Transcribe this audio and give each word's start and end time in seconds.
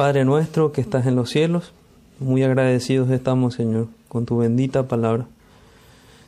Padre 0.00 0.24
nuestro 0.24 0.72
que 0.72 0.80
estás 0.80 1.04
en 1.04 1.14
los 1.14 1.28
cielos, 1.28 1.74
muy 2.20 2.42
agradecidos 2.42 3.10
estamos, 3.10 3.52
Señor, 3.52 3.88
con 4.08 4.24
tu 4.24 4.38
bendita 4.38 4.88
palabra. 4.88 5.26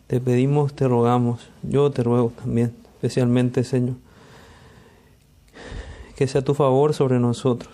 Te 0.08 0.20
pedimos, 0.20 0.74
te 0.74 0.86
rogamos, 0.86 1.48
yo 1.62 1.90
te 1.90 2.02
ruego 2.02 2.34
también, 2.38 2.74
especialmente, 2.96 3.64
Señor, 3.64 3.94
que 6.16 6.26
sea 6.26 6.42
tu 6.42 6.52
favor 6.52 6.92
sobre 6.92 7.18
nosotros. 7.18 7.72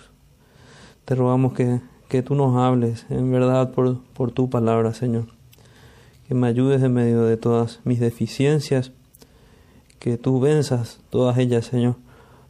Te 1.04 1.16
rogamos 1.16 1.54
que, 1.54 1.80
que 2.06 2.22
tú 2.22 2.36
nos 2.36 2.56
hables 2.56 3.04
en 3.10 3.32
verdad 3.32 3.72
por, 3.72 4.00
por 4.14 4.30
tu 4.30 4.48
palabra, 4.48 4.94
Señor. 4.94 5.24
Que 6.28 6.34
me 6.34 6.46
ayudes 6.46 6.80
en 6.80 6.92
medio 6.92 7.24
de 7.24 7.36
todas 7.36 7.80
mis 7.82 7.98
deficiencias, 7.98 8.92
que 9.98 10.16
tú 10.16 10.38
venzas 10.38 11.00
todas 11.10 11.38
ellas, 11.38 11.66
Señor, 11.66 11.96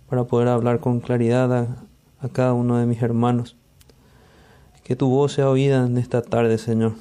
para 0.06 0.24
poder 0.24 0.48
hablar 0.48 0.80
con 0.80 1.00
claridad 1.00 1.87
a 2.20 2.28
cada 2.28 2.52
uno 2.52 2.76
de 2.78 2.86
mis 2.86 3.02
hermanos. 3.02 3.56
Que 4.84 4.96
tu 4.96 5.08
voz 5.08 5.32
sea 5.32 5.48
oída 5.48 5.86
en 5.86 5.98
esta 5.98 6.22
tarde, 6.22 6.58
Señor. 6.58 6.94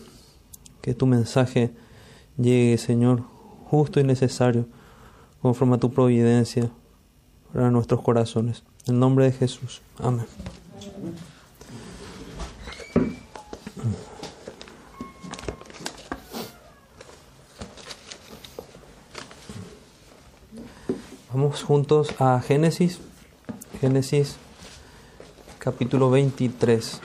Que 0.82 0.94
tu 0.94 1.06
mensaje 1.06 1.72
llegue, 2.38 2.78
Señor, 2.78 3.24
justo 3.66 4.00
y 4.00 4.04
necesario, 4.04 4.68
conforme 5.42 5.76
a 5.76 5.80
tu 5.80 5.92
providencia 5.92 6.70
para 7.54 7.72
nuestros 7.72 8.02
corazones. 8.02 8.64
En 8.88 9.00
nombre 9.00 9.26
de 9.26 9.32
Jesús. 9.32 9.82
Amén. 10.00 10.26
Vamos 21.34 21.64
juntos 21.64 22.10
a 22.20 22.42
Génesis. 22.42 23.00
Génesis 23.80 24.38
capítulo 25.68 26.10
23. 26.10 27.02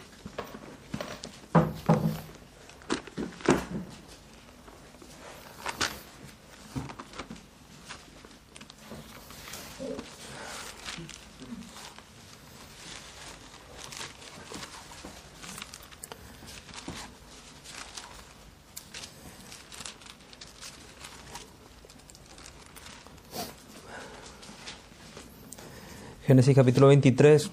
Génesis 26.24 26.54
capítulo 26.54 26.86
23, 26.86 27.50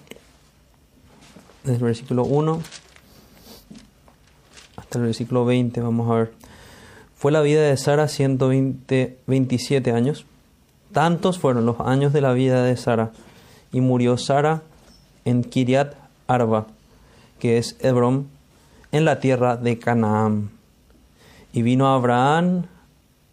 desde 1.63 1.77
el 1.77 1.83
versículo 1.83 2.23
1 2.23 2.61
hasta 4.89 4.97
el 4.97 5.05
versículo 5.05 5.45
20, 5.45 5.81
vamos 5.81 6.09
a 6.09 6.15
ver. 6.15 6.33
Fue 7.15 7.31
la 7.31 7.41
vida 7.41 7.61
de 7.61 7.77
Sara 7.77 8.07
120, 8.07 9.19
27 9.27 9.91
años. 9.91 10.25
Tantos 10.93 11.37
fueron 11.37 11.65
los 11.65 11.79
años 11.81 12.11
de 12.11 12.21
la 12.21 12.31
vida 12.31 12.63
de 12.63 12.75
Sara. 12.75 13.11
Y 13.71 13.81
murió 13.81 14.17
Sara 14.17 14.63
en 15.25 15.43
Kiriat 15.43 15.93
Arba, 16.27 16.65
que 17.37 17.59
es 17.59 17.75
Hebrón, 17.81 18.29
en 18.91 19.05
la 19.05 19.19
tierra 19.19 19.57
de 19.57 19.77
Canaán. 19.77 20.49
Y 21.53 21.61
vino 21.61 21.87
Abraham 21.87 22.63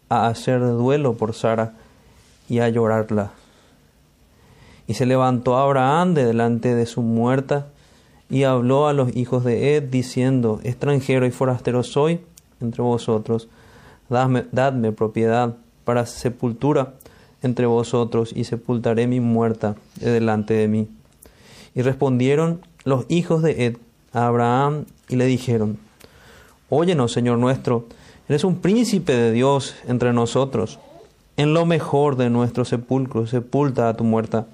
a 0.09 0.27
hacer 0.27 0.59
duelo 0.59 1.15
por 1.15 1.33
Sara 1.33 1.73
y 2.49 2.59
a 2.59 2.69
llorarla. 2.69 3.31
Y 4.85 4.93
se 4.93 5.05
levantó 5.05 5.57
Abraham 5.57 6.13
de 6.13 6.25
delante 6.25 6.75
de 6.75 6.85
su 6.85 7.01
muerta 7.01 7.67
y 8.29 8.43
habló 8.43 8.87
a 8.87 8.93
los 8.93 9.15
hijos 9.15 9.43
de 9.43 9.75
Ed, 9.75 9.83
diciendo, 9.83 10.59
extranjero 10.63 11.25
y 11.25 11.31
forastero 11.31 11.83
soy 11.83 12.19
entre 12.61 12.81
vosotros, 12.81 13.47
dadme, 14.09 14.91
propiedad 14.91 15.55
para 15.85 16.05
sepultura 16.05 16.93
entre 17.43 17.65
vosotros, 17.65 18.33
y 18.35 18.43
sepultaré 18.43 19.07
mi 19.07 19.19
muerta 19.19 19.75
de 19.99 20.11
delante 20.11 20.55
de 20.55 20.67
mí. 20.67 20.87
Y 21.75 21.81
respondieron 21.83 22.61
los 22.83 23.05
hijos 23.09 23.43
de 23.43 23.65
Ed 23.65 23.77
a 24.11 24.27
Abraham 24.27 24.85
y 25.07 25.15
le 25.15 25.25
dijeron, 25.25 25.77
Óyenos, 26.69 27.13
Señor 27.13 27.37
nuestro, 27.37 27.85
eres 28.27 28.43
un 28.43 28.57
príncipe 28.57 29.13
de 29.13 29.31
Dios 29.31 29.75
entre 29.87 30.11
nosotros. 30.11 30.79
En 31.37 31.53
lo 31.53 31.65
mejor 31.65 32.17
de 32.17 32.29
nuestro 32.29 32.65
sepulcro 32.65 33.27
sepulta 33.27 33.87
a 33.87 33.95
tu 33.95 34.03
muerta 34.03 34.47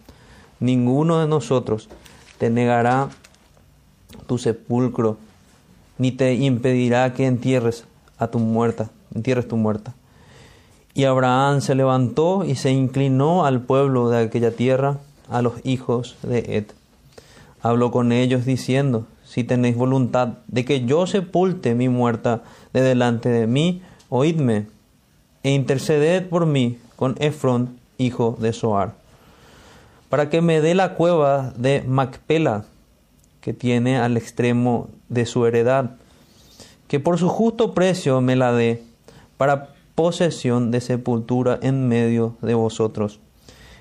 ninguno 0.59 1.19
de 1.19 1.27
nosotros 1.27 1.89
te 2.37 2.49
negará 2.49 3.09
tu 4.23 4.37
sepulcro, 4.37 5.17
ni 5.97 6.11
te 6.11 6.33
impedirá 6.33 7.13
que 7.13 7.25
entierres 7.25 7.85
a 8.17 8.27
tu 8.27 8.39
muerta, 8.39 8.89
entierres 9.13 9.47
tu 9.47 9.57
muerta. 9.57 9.93
Y 10.93 11.05
Abraham 11.05 11.61
se 11.61 11.75
levantó 11.75 12.45
y 12.45 12.55
se 12.55 12.71
inclinó 12.71 13.45
al 13.45 13.61
pueblo 13.61 14.09
de 14.09 14.23
aquella 14.23 14.51
tierra, 14.51 14.97
a 15.29 15.41
los 15.41 15.53
hijos 15.63 16.15
de 16.21 16.57
Ed. 16.57 16.65
Habló 17.61 17.91
con 17.91 18.11
ellos 18.11 18.45
diciendo, 18.45 19.05
si 19.25 19.43
tenéis 19.43 19.75
voluntad 19.75 20.39
de 20.47 20.65
que 20.65 20.85
yo 20.85 21.07
sepulte 21.07 21.75
mi 21.75 21.89
muerta 21.89 22.43
de 22.73 22.81
delante 22.81 23.29
de 23.29 23.47
mí, 23.47 23.81
oídme, 24.09 24.67
e 25.43 25.51
interceded 25.51 26.27
por 26.27 26.45
mí 26.45 26.77
con 26.95 27.15
Efrón, 27.19 27.77
hijo 27.97 28.37
de 28.39 28.53
Soar 28.53 29.03
para 30.13 30.29
que 30.29 30.41
me 30.41 30.61
dé 30.61 30.75
la 30.75 30.93
cueva 30.93 31.53
de 31.57 31.83
Macpela, 31.87 32.65
que 33.43 33.51
tiene 33.51 33.97
al 33.97 34.15
extremo 34.15 34.87
de 35.09 35.25
su 35.25 35.45
heredad, 35.45 35.97
que 36.87 37.01
por 37.01 37.19
su 37.19 37.27
justo 37.27 37.73
precio 37.73 38.21
me 38.21 38.37
la 38.37 38.53
dé, 38.53 38.81
para 39.35 39.73
posesión 39.95 40.71
de 40.71 40.79
sepultura 40.79 41.59
en 41.61 41.89
medio 41.89 42.37
de 42.41 42.53
vosotros. 42.53 43.19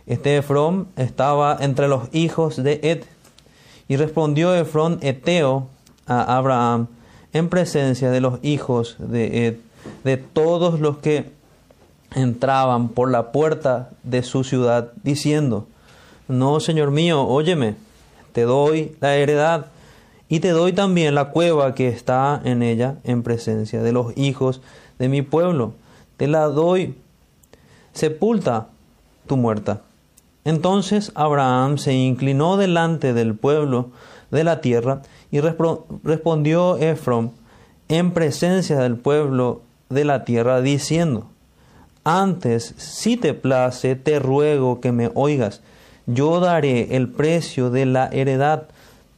Este 0.07 0.37
Efrón 0.37 0.89
estaba 0.97 1.57
entre 1.61 1.87
los 1.87 2.09
hijos 2.13 2.57
de 2.57 2.81
Ed, 2.83 3.05
y 3.87 3.97
respondió 3.97 4.53
Efrón 4.53 4.99
Eteo 5.01 5.69
a 6.07 6.37
Abraham 6.37 6.89
en 7.33 7.49
presencia 7.49 8.11
de 8.11 8.21
los 8.21 8.41
hijos 8.43 8.97
de 8.99 9.47
Ed, 9.47 9.57
de 10.03 10.17
todos 10.17 10.81
los 10.81 10.99
que 10.99 11.31
entraban 12.17 12.89
por 12.89 13.13
la 13.13 13.31
puerta 13.31 13.91
de 14.03 14.25
su 14.25 14.43
ciudad, 14.43 14.91
diciendo, 15.05 15.69
no, 16.27 16.59
Señor 16.59 16.91
mío, 16.91 17.23
óyeme, 17.23 17.77
te 18.33 18.43
doy 18.43 18.97
la 19.01 19.17
heredad 19.17 19.67
y 20.29 20.41
te 20.41 20.51
doy 20.51 20.73
también 20.73 21.15
la 21.15 21.31
cueva 21.31 21.75
que 21.75 21.89
está 21.89 22.41
en 22.45 22.63
ella 22.63 22.97
en 23.05 23.23
presencia 23.23 23.83
de 23.83 23.93
los 23.93 24.17
hijos 24.17 24.61
de 24.99 25.09
mi 25.09 25.23
pueblo. 25.23 25.75
Te 26.17 26.27
la 26.27 26.47
doy, 26.47 26.95
sepulta 27.93 28.69
tu 29.27 29.37
muerta. 29.37 29.83
Entonces 30.45 31.13
Abraham 31.15 31.79
se 31.79 31.93
inclinó 31.93 32.57
delante 32.57 33.13
del 33.13 33.35
pueblo 33.35 33.91
de 34.31 34.45
la 34.45 34.61
tierra 34.61 35.03
y 35.31 35.41
respondió 35.41 36.79
Efron 36.79 37.33
en 37.89 38.13
presencia 38.13 38.79
del 38.79 38.97
pueblo 38.97 39.61
de 39.91 40.05
la 40.05 40.25
tierra 40.25 40.63
diciendo, 40.63 41.27
antes, 42.05 42.75
si 42.79 43.17
te 43.17 43.35
place, 43.35 43.95
te 43.95 44.19
ruego 44.19 44.81
que 44.81 44.91
me 44.91 45.11
oigas 45.15 45.61
yo 46.07 46.41
daré 46.41 46.97
el 46.97 47.09
precio 47.09 47.71
de 47.71 47.87
la 47.87 48.09
heredad, 48.09 48.69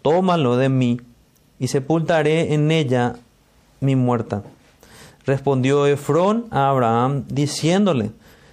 tómalo 0.03 0.56
de 0.56 0.69
mí, 0.69 1.00
y 1.59 1.69
sepultaré 1.69 2.53
en 2.55 2.71
ella 2.71 3.17
mi 3.81 3.97
muerta. 3.97 4.43
Respondió 5.27 5.87
Efrón 5.87 6.47
a 6.50 6.69
Abraham, 6.69 7.25
diciéndole, 7.28 8.11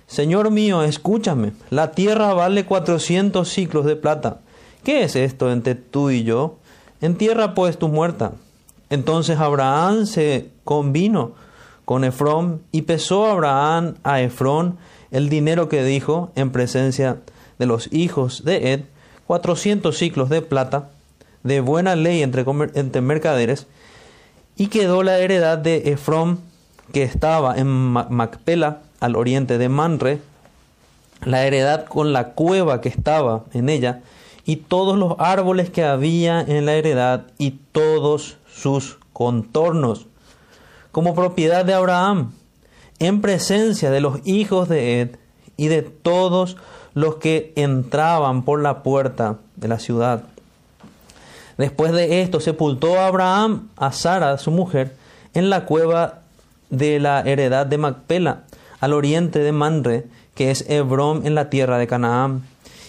Señor 0.08 0.52
mío, 0.52 0.84
escúchame, 0.84 1.54
la 1.70 1.92
tierra 1.92 2.34
vale 2.34 2.66
cuatrocientos 2.66 3.50
ciclos 3.50 3.86
de 3.86 3.96
plata. 3.96 4.40
¿Qué 4.84 5.04
es 5.04 5.16
esto 5.16 5.52
entre 5.52 5.76
tú 5.76 6.10
y 6.10 6.24
yo? 6.24 6.58
Entierra 7.02 7.54
pues 7.54 7.78
tu 7.78 7.88
muerta. 7.88 8.34
Entonces 8.90 9.40
Abraham 9.40 10.06
se 10.06 10.50
convino 10.64 11.32
con 11.86 12.04
Efrón 12.04 12.62
y 12.72 12.84
pesó 12.84 13.28
Abraham 13.28 13.96
a 14.04 14.22
Efrón 14.22 14.78
el 15.12 15.30
dinero 15.30 15.70
que 15.70 15.84
dijo 15.84 16.32
en 16.36 16.52
presencia 16.52 17.14
de 17.14 17.20
los 17.66 17.92
hijos 17.92 18.44
de 18.44 18.74
Ed, 18.74 18.82
cuatrocientos 19.28 19.98
ciclos 19.98 20.30
de 20.30 20.42
plata, 20.42 20.90
de 21.44 21.62
buena 21.62 21.96
ley 21.96 22.22
entre, 22.22 23.02
mercaderes, 23.02 23.68
y 24.58 24.68
quedó 24.68 25.04
la 25.04 25.18
heredad 25.20 25.58
de 25.58 25.92
Efrón, 25.92 26.40
que 26.94 27.04
estaba 27.04 27.58
en 27.58 27.68
Macpela, 27.68 28.82
al 29.00 29.16
oriente 29.16 29.58
de 29.58 29.70
Manre, 29.70 30.20
la 31.24 31.46
heredad 31.46 31.86
con 31.86 32.14
la 32.14 32.30
cueva 32.34 32.82
que 32.82 32.90
estaba 32.90 33.46
en 33.54 33.70
ella, 33.70 34.02
y 34.46 34.58
todos 34.58 34.98
los 34.98 35.16
árboles 35.20 35.70
que 35.70 35.84
había 35.84 36.42
en 36.42 36.66
la 36.66 36.74
heredad, 36.74 37.28
y 37.38 37.52
todos 37.72 38.38
sus 38.54 38.98
contornos, 39.14 40.08
como 40.92 41.16
propiedad 41.16 41.64
de 41.64 41.74
Abraham, 41.74 42.34
en 43.00 43.22
presencia 43.22 43.90
de 43.90 44.02
los 44.02 44.20
hijos 44.26 44.70
de 44.70 45.02
Ed 45.02 45.16
y 45.58 45.68
de 45.68 45.82
todos 45.82 46.58
que 47.20 47.54
entraban 47.56 48.44
por 48.44 48.62
la 48.62 48.84
puerta 48.84 49.38
de 49.56 49.68
la 49.68 49.80
ciudad. 49.80 50.24
Después 51.58 51.92
de 51.92 52.22
esto, 52.22 52.40
sepultó 52.40 53.00
a 53.00 53.08
Abraham 53.08 53.70
a 53.78 53.92
Sara, 53.92 54.38
su 54.38 54.52
mujer, 54.52 54.96
en 55.34 55.50
la 55.50 55.66
cueva 55.66 56.20
de 56.70 57.00
la 57.00 57.22
heredad 57.22 57.66
de 57.66 57.78
Macpela, 57.78 58.44
al 58.80 58.94
oriente 58.94 59.40
de 59.40 59.52
Manre, 59.52 60.06
que 60.34 60.52
es 60.52 60.66
Hebrón 60.70 61.26
en 61.26 61.36
la 61.36 61.50
tierra 61.50 61.78
de 61.78 61.88
Canaán. 61.88 62.44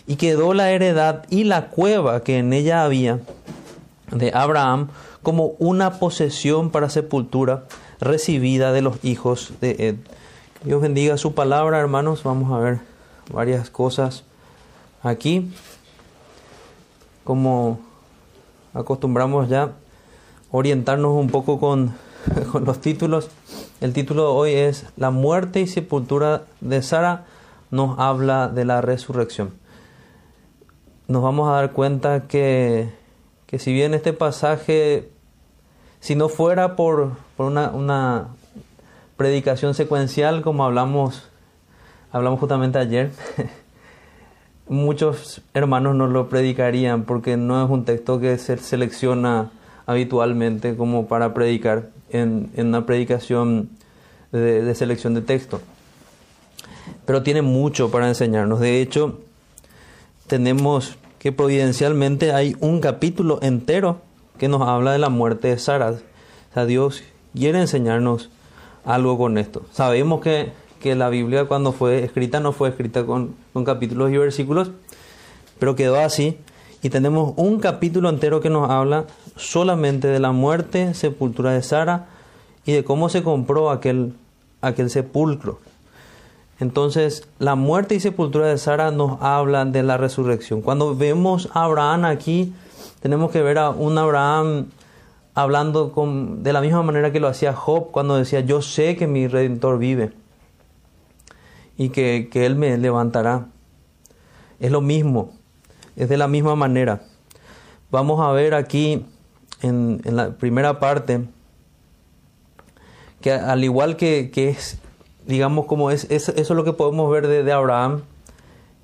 Y 0.07 0.17
quedó 0.17 0.55
la 0.55 0.71
heredad 0.71 1.25
y 1.31 1.45
la 1.45 1.67
cueva 1.67 2.23
que 2.23 2.39
en 2.39 2.53
ella 2.53 2.85
había 2.85 3.21
de 4.11 4.33
Abraham 4.35 4.89
como 5.23 5.53
una 5.59 5.99
posesión 5.99 6.71
para 6.71 6.91
sepultura 6.91 7.65
recibida 8.01 8.73
de 8.73 8.83
los 8.83 9.05
hijos 9.05 9.53
de 9.61 9.77
Ed. 9.79 9.97
Dios 10.65 10.81
bendiga 10.81 11.17
su 11.19 11.35
palabra, 11.35 11.79
hermanos. 11.79 12.23
Vamos 12.25 12.53
a 12.53 12.59
ver 12.59 12.92
varias 13.33 13.71
cosas 13.71 14.25
aquí. 15.03 15.53
Como 17.25 17.81
acostumbramos 18.75 19.49
ya 19.49 19.73
orientarnos 20.51 21.13
un 21.13 21.29
poco 21.29 21.59
con, 21.59 21.95
con 22.53 22.65
los 22.65 22.81
títulos. 22.81 23.31
El 23.81 23.93
título 23.93 24.23
de 24.23 24.29
hoy 24.29 24.53
es 24.53 24.87
La 24.97 25.11
muerte 25.11 25.61
y 25.61 25.67
sepultura 25.67 26.45
de 26.61 26.83
Sara 26.83 27.25
nos 27.73 27.99
habla 27.99 28.49
de 28.49 28.65
la 28.65 28.81
resurrección. 28.81 29.55
Nos 31.09 31.23
vamos 31.23 31.49
a 31.49 31.53
dar 31.53 31.73
cuenta 31.73 32.29
que, 32.29 32.93
que 33.47 33.59
si 33.59 33.73
bien 33.73 33.95
este 33.95 34.13
pasaje, 34.13 35.11
si 36.01 36.15
no 36.15 36.29
fuera 36.29 36.77
por, 36.77 37.13
por 37.37 37.47
una, 37.47 37.71
una 37.71 38.29
predicación 39.17 39.75
secuencial, 39.75 40.43
como 40.43 40.65
hablamos, 40.65 41.29
hablamos 42.13 42.39
justamente 42.39 42.79
ayer, 42.79 43.11
muchos 44.69 45.43
hermanos 45.55 45.97
no 45.97 46.07
lo 46.07 46.29
predicarían 46.29 47.05
porque 47.05 47.37
no 47.37 47.65
es 47.65 47.71
un 47.71 47.85
texto 47.85 48.21
que 48.21 48.39
se 48.39 48.59
selecciona 48.59 49.51
habitualmente 49.87 50.77
como 50.77 51.07
para 51.07 51.35
predicar 51.35 51.89
en, 52.11 52.51
una 52.57 52.87
predicación 52.87 53.71
de, 54.31 54.75
selección 54.75 55.15
de 55.15 55.23
texto. 55.23 55.61
Pero 57.05 57.23
tiene 57.23 57.43
mucho 57.43 57.91
para 57.91 58.09
enseñarnos. 58.09 58.61
De 58.61 58.81
hecho, 58.81 59.21
tenemos 60.27 60.97
que 61.19 61.33
providencialmente 61.33 62.33
hay 62.33 62.57
un 62.61 62.81
capítulo 62.81 63.39
entero 63.43 64.01
que 64.39 64.49
nos 64.49 64.63
habla 64.63 64.93
de 64.93 64.99
la 64.99 65.09
muerte 65.09 65.49
de 65.49 65.59
Sara. 65.59 65.91
O 65.91 66.55
sea, 66.55 66.67
Dios 66.67 67.03
quiere 67.35 67.61
enseñarnos 67.61 68.31
algo 68.85 69.19
con 69.19 69.39
esto. 69.39 69.63
Sabemos 69.73 70.21
que, 70.21 70.53
la 70.95 71.09
Biblia 71.09 71.47
cuando 71.47 71.73
fue 71.73 72.05
escrita 72.05 72.41
no 72.41 72.53
fue 72.53 72.69
escrita 72.69 73.07
con, 73.07 73.35
con 73.53 73.65
capítulos 73.65 74.11
y 74.11 74.19
versículos, 74.19 74.71
pero 75.59 75.77
quedó 75.77 75.99
así. 75.99 76.39
Y 76.83 76.91
tenemos 76.91 77.35
un 77.37 77.61
capítulo 77.61 78.09
entero 78.09 78.41
que 78.41 78.51
nos 78.51 78.69
habla 78.69 79.07
solamente 79.37 80.09
de 80.09 80.19
la 80.19 80.33
muerte, 80.33 80.95
sepultura 80.95 81.53
de 81.53 81.63
Sara 81.63 82.09
y 82.67 82.73
de 82.73 82.83
cómo 82.83 83.09
se 83.09 83.23
compró 83.23 83.71
aquel, 83.71 84.15
aquel 84.61 84.91
sepulcro. 84.91 85.61
Entonces, 86.59 87.29
la 87.39 87.55
muerte 87.55 87.95
y 87.95 88.01
sepultura 88.01 88.47
de 88.47 88.59
Sara 88.59 88.91
nos 88.91 89.23
hablan 89.23 89.73
de 89.73 89.83
la 89.83 89.97
resurrección. 89.97 90.61
Cuando 90.61 90.97
vemos 90.97 91.49
a 91.55 91.65
Abraham 91.65 92.05
aquí, 92.05 92.53
tenemos 93.01 93.31
que 93.31 93.43
ver 93.43 93.59
a 93.59 93.71
un 93.71 93.97
Abraham 93.99 94.67
hablando 95.35 95.93
con, 95.93 96.43
de 96.43 96.53
la 96.53 96.61
misma 96.61 96.83
manera 96.83 97.13
que 97.13 97.21
lo 97.21 97.29
hacía 97.29 97.55
Job 97.55 97.91
cuando 97.91 98.17
decía, 98.17 98.41
yo 98.41 98.61
sé 98.61 98.97
que 98.97 99.07
mi 99.07 99.29
redentor 99.29 99.79
vive 99.79 100.13
y 101.77 101.91
que, 101.91 102.29
que 102.31 102.47
Él 102.47 102.57
me 102.57 102.77
levantará. 102.79 103.49
Es 104.61 104.71
lo 104.71 104.81
mismo, 104.81 105.33
es 105.97 106.09
de 106.09 106.17
la 106.17 106.29
misma 106.29 106.55
manera. 106.55 107.03
Vamos 107.91 108.21
a 108.21 108.33
ver 108.33 108.55
aquí 108.55 109.05
en, 109.63 110.01
la 110.05 110.31
primera 110.31 110.81
parte, 110.81 111.27
que 113.21 113.33
al 113.33 113.65
igual 113.65 113.97
que, 113.97 114.31
es, 114.35 114.79
digamos, 115.27 115.67
como 115.67 115.91
es, 115.91 116.11
eso 116.11 116.33
es 116.35 116.51
lo 116.51 116.65
que 116.65 116.73
podemos 116.73 117.11
ver 117.11 117.27
de, 117.27 117.53
Abraham, 117.53 118.03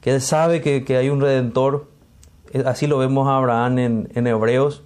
que 0.00 0.14
él 0.14 0.20
sabe 0.20 0.60
que, 0.60 0.96
hay 0.96 1.08
un 1.10 1.20
redentor, 1.20 1.88
eh, 2.52 2.64
así 2.66 2.86
lo 2.86 2.98
vemos 2.98 3.28
a 3.28 3.36
Abraham 3.36 3.78
en, 3.78 4.08
en 4.14 4.26
Hebreos, 4.26 4.82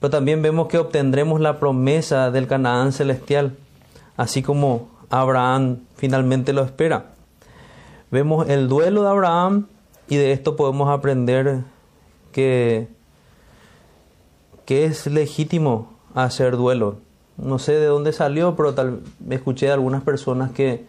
pero 0.00 0.10
también 0.10 0.42
vemos 0.42 0.68
que 0.68 0.78
obtendremos 0.78 1.40
la 1.40 1.60
promesa 1.60 2.30
del 2.30 2.46
Canaán 2.46 2.92
celestial, 2.92 3.56
así 4.16 4.42
como 4.42 4.88
Abraham 5.12 5.78
finalmente 5.96 6.52
lo 6.52 6.62
espera. 6.62 7.12
Vemos 8.10 8.48
el 8.48 8.68
duelo 8.68 9.02
de 9.02 9.08
Abraham 9.08 9.66
y 10.08 10.16
de 10.16 10.32
esto 10.32 10.56
podemos 10.56 10.90
aprender 10.90 11.60
que 12.32 12.88
que 14.64 14.84
es 14.84 15.06
legítimo 15.06 15.92
hacer 16.14 16.56
duelo. 16.56 16.96
No 17.36 17.58
sé 17.58 17.72
de 17.72 17.86
dónde 17.86 18.12
salió, 18.12 18.54
pero 18.56 18.74
tal, 18.74 19.00
escuché 19.30 19.66
de 19.66 19.72
algunas 19.72 20.02
personas 20.02 20.52
que, 20.52 20.84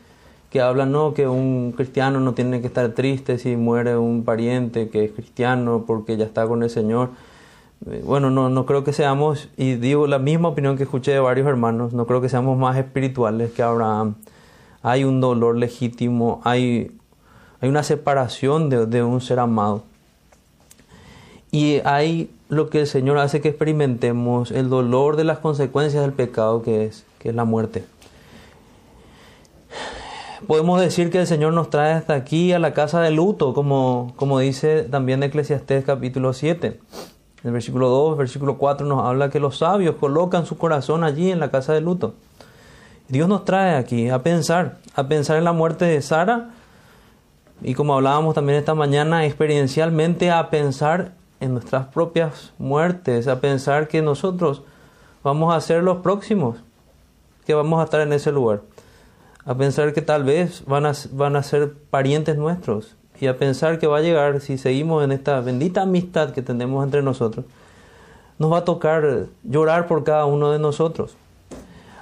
que 0.49 0.61
hablan, 0.61 0.91
no, 0.91 1.13
que 1.13 1.27
un 1.27 1.73
cristiano 1.75 2.19
no 2.19 2.33
tiene 2.33 2.61
que 2.61 2.67
estar 2.67 2.89
triste 2.93 3.37
si 3.37 3.55
muere 3.55 3.97
un 3.97 4.23
pariente 4.23 4.89
que 4.89 5.05
es 5.05 5.11
cristiano 5.11 5.83
porque 5.87 6.17
ya 6.17 6.25
está 6.25 6.47
con 6.47 6.63
el 6.63 6.69
Señor. 6.69 7.09
Eh, 7.89 8.01
bueno, 8.05 8.29
no, 8.29 8.49
no 8.49 8.65
creo 8.65 8.83
que 8.83 8.93
seamos, 8.93 9.49
y 9.57 9.75
digo 9.75 10.07
la 10.07 10.19
misma 10.19 10.49
opinión 10.49 10.77
que 10.77 10.83
escuché 10.83 11.11
de 11.11 11.19
varios 11.19 11.47
hermanos, 11.47 11.93
no 11.93 12.05
creo 12.05 12.21
que 12.21 12.29
seamos 12.29 12.57
más 12.57 12.77
espirituales 12.77 13.51
que 13.51 13.63
Abraham. 13.63 14.15
Hay 14.81 15.03
un 15.03 15.21
dolor 15.21 15.57
legítimo, 15.57 16.41
hay, 16.43 16.91
hay 17.61 17.69
una 17.69 17.83
separación 17.83 18.69
de, 18.69 18.85
de 18.85 19.03
un 19.03 19.21
ser 19.21 19.39
amado. 19.39 19.83
Y 21.51 21.81
hay 21.85 22.31
lo 22.49 22.69
que 22.69 22.81
el 22.81 22.87
Señor 22.87 23.17
hace 23.17 23.41
que 23.41 23.49
experimentemos 23.49 24.51
el 24.51 24.69
dolor 24.69 25.15
de 25.15 25.23
las 25.23 25.39
consecuencias 25.39 26.01
del 26.01 26.13
pecado 26.13 26.61
que 26.61 26.85
es, 26.85 27.05
que 27.19 27.29
es 27.29 27.35
la 27.35 27.45
muerte. 27.45 27.85
Podemos 30.47 30.81
decir 30.81 31.09
que 31.09 31.19
el 31.19 31.27
Señor 31.27 31.53
nos 31.53 31.69
trae 31.69 31.93
hasta 31.93 32.15
aquí 32.15 32.51
a 32.51 32.59
la 32.59 32.73
casa 32.73 32.99
de 33.01 33.11
luto, 33.11 33.53
como, 33.53 34.13
como 34.17 34.39
dice 34.39 34.83
también 34.83 35.23
Eclesiastés 35.23 35.85
capítulo 35.85 36.33
7. 36.33 36.79
En 37.43 37.49
el 37.49 37.53
versículo 37.53 37.89
2, 37.89 38.17
versículo 38.17 38.57
4 38.57 38.87
nos 38.87 39.03
habla 39.03 39.29
que 39.29 39.41
los 39.41 39.57
sabios 39.57 39.95
colocan 39.97 40.45
su 40.45 40.57
corazón 40.57 41.03
allí 41.03 41.29
en 41.29 41.41
la 41.41 41.51
casa 41.51 41.73
de 41.73 41.81
luto. 41.81 42.13
Dios 43.09 43.27
nos 43.27 43.43
trae 43.43 43.75
aquí 43.75 44.09
a 44.09 44.23
pensar, 44.23 44.77
a 44.95 45.07
pensar 45.09 45.37
en 45.37 45.43
la 45.43 45.51
muerte 45.51 45.83
de 45.83 46.01
Sara 46.01 46.51
y 47.61 47.73
como 47.73 47.95
hablábamos 47.95 48.33
también 48.33 48.59
esta 48.59 48.75
mañana, 48.75 49.25
experiencialmente 49.25 50.31
a 50.31 50.49
pensar 50.49 51.11
en 51.41 51.53
nuestras 51.53 51.87
propias 51.87 52.53
muertes, 52.57 53.27
a 53.27 53.41
pensar 53.41 53.89
que 53.89 54.01
nosotros 54.01 54.63
vamos 55.21 55.53
a 55.53 55.59
ser 55.59 55.83
los 55.83 55.97
próximos, 55.97 56.57
que 57.45 57.53
vamos 57.53 57.81
a 57.81 57.83
estar 57.83 57.99
en 57.99 58.13
ese 58.13 58.31
lugar, 58.31 58.61
a 59.43 59.53
pensar 59.53 59.91
que 59.91 60.01
tal 60.01 60.23
vez 60.23 60.63
van 60.65 60.85
a, 60.85 60.93
van 61.11 61.35
a 61.35 61.43
ser 61.43 61.73
parientes 61.89 62.37
nuestros 62.37 62.95
y 63.19 63.27
a 63.27 63.37
pensar 63.37 63.79
que 63.79 63.87
va 63.87 63.99
a 63.99 64.01
llegar, 64.01 64.41
si 64.41 64.57
seguimos 64.57 65.03
en 65.03 65.11
esta 65.11 65.39
bendita 65.41 65.83
amistad 65.83 66.31
que 66.31 66.41
tenemos 66.41 66.83
entre 66.83 67.01
nosotros, 67.01 67.45
nos 68.39 68.51
va 68.51 68.59
a 68.59 68.65
tocar 68.65 69.27
llorar 69.43 69.87
por 69.87 70.03
cada 70.03 70.25
uno 70.25 70.51
de 70.51 70.59
nosotros. 70.59 71.15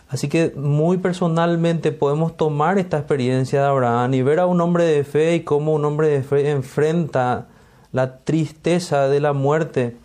Así 0.09 0.27
que 0.27 0.51
muy 0.55 0.97
personalmente 0.97 1.91
podemos 1.91 2.35
tomar 2.35 2.77
esta 2.77 2.97
experiencia 2.97 3.61
de 3.61 3.67
Abraham 3.67 4.13
y 4.13 4.21
ver 4.21 4.39
a 4.39 4.45
un 4.45 4.59
hombre 4.59 4.83
de 4.83 5.03
fe 5.05 5.35
y 5.35 5.43
cómo 5.43 5.73
un 5.73 5.85
hombre 5.85 6.09
de 6.09 6.21
fe 6.21 6.49
enfrenta 6.51 7.47
la 7.93 8.17
tristeza 8.17 9.07
de 9.07 9.21
la 9.21 9.31
muerte 9.31 9.95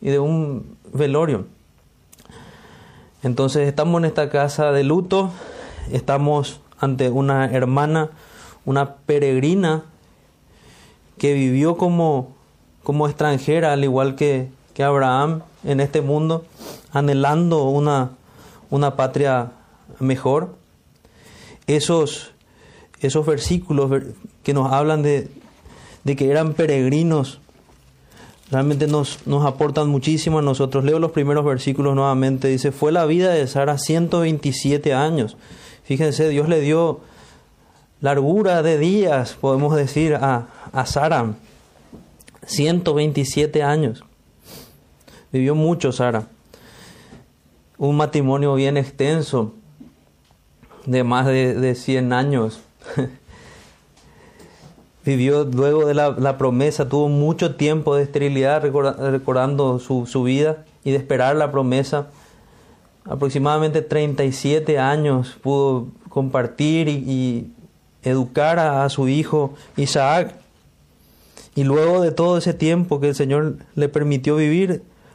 y 0.00 0.10
de 0.10 0.20
un 0.20 0.76
velorio. 0.92 1.46
Entonces 3.24 3.66
estamos 3.66 3.98
en 4.00 4.04
esta 4.04 4.30
casa 4.30 4.70
de 4.70 4.84
luto, 4.84 5.30
estamos 5.90 6.60
ante 6.78 7.10
una 7.10 7.46
hermana, 7.46 8.10
una 8.64 8.94
peregrina 8.94 9.82
que 11.18 11.32
vivió 11.34 11.76
como, 11.76 12.34
como 12.82 13.08
extranjera, 13.08 13.72
al 13.72 13.84
igual 13.84 14.14
que, 14.16 14.48
que 14.74 14.82
Abraham 14.82 15.42
en 15.64 15.80
este 15.80 16.00
mundo, 16.00 16.44
anhelando 16.92 17.64
una, 17.64 18.10
una 18.70 18.96
patria 18.96 19.52
mejor. 19.98 20.54
Esos, 21.66 22.32
esos 23.00 23.26
versículos 23.26 24.02
que 24.42 24.54
nos 24.54 24.72
hablan 24.72 25.02
de, 25.02 25.28
de 26.04 26.16
que 26.16 26.30
eran 26.30 26.54
peregrinos, 26.54 27.40
realmente 28.50 28.86
nos, 28.86 29.26
nos 29.26 29.44
aportan 29.44 29.88
muchísimo 29.88 30.38
a 30.38 30.42
nosotros. 30.42 30.84
Leo 30.84 30.98
los 30.98 31.10
primeros 31.10 31.44
versículos 31.44 31.94
nuevamente. 31.94 32.48
Dice, 32.48 32.70
fue 32.70 32.92
la 32.92 33.06
vida 33.06 33.30
de 33.30 33.46
Sara 33.46 33.78
127 33.78 34.94
años. 34.94 35.36
Fíjense, 35.84 36.28
Dios 36.28 36.48
le 36.48 36.60
dio 36.60 37.00
largura 38.00 38.62
de 38.62 38.78
días, 38.78 39.36
podemos 39.40 39.74
decir, 39.74 40.14
a, 40.14 40.48
a 40.72 40.86
Sara. 40.86 41.34
127 42.46 43.62
años. 43.62 44.04
Vivió 45.32 45.54
mucho 45.54 45.92
Sara. 45.92 46.28
Un 47.78 47.96
matrimonio 47.96 48.54
bien 48.54 48.76
extenso, 48.76 49.52
de 50.86 51.04
más 51.04 51.26
de, 51.26 51.54
de 51.54 51.74
100 51.74 52.12
años. 52.12 52.60
vivió 55.06 55.44
luego 55.44 55.86
de 55.86 55.94
la, 55.94 56.36
promesa, 56.36 56.88
tuvo 56.88 57.08
mucho 57.08 57.54
tiempo 57.54 57.94
de 57.94 58.02
esterilidad 58.02 58.60
recordando 58.60 59.78
su, 59.78 60.04
su, 60.06 60.24
vida 60.24 60.64
y 60.84 60.90
de 60.90 60.96
esperar 60.96 61.36
la 61.36 61.52
promesa. 61.52 62.08
Aproximadamente 63.04 63.82
37 63.82 64.80
años 64.80 65.38
pudo 65.40 65.86
compartir 66.08 66.88
y, 66.88 67.52
educar 68.02 68.58
a, 68.58 68.88
su 68.88 69.08
hijo 69.08 69.54
Isaac. 69.76 70.34
Y 71.56 71.64
luego 71.64 72.02
de 72.02 72.12
todo 72.12 72.36
ese 72.36 72.52
tiempo 72.52 73.00
que 73.00 73.08
el 73.08 73.14
Señor 73.14 73.56
le 73.74 73.88
permitió 73.88 74.36
vivir, 74.36 74.70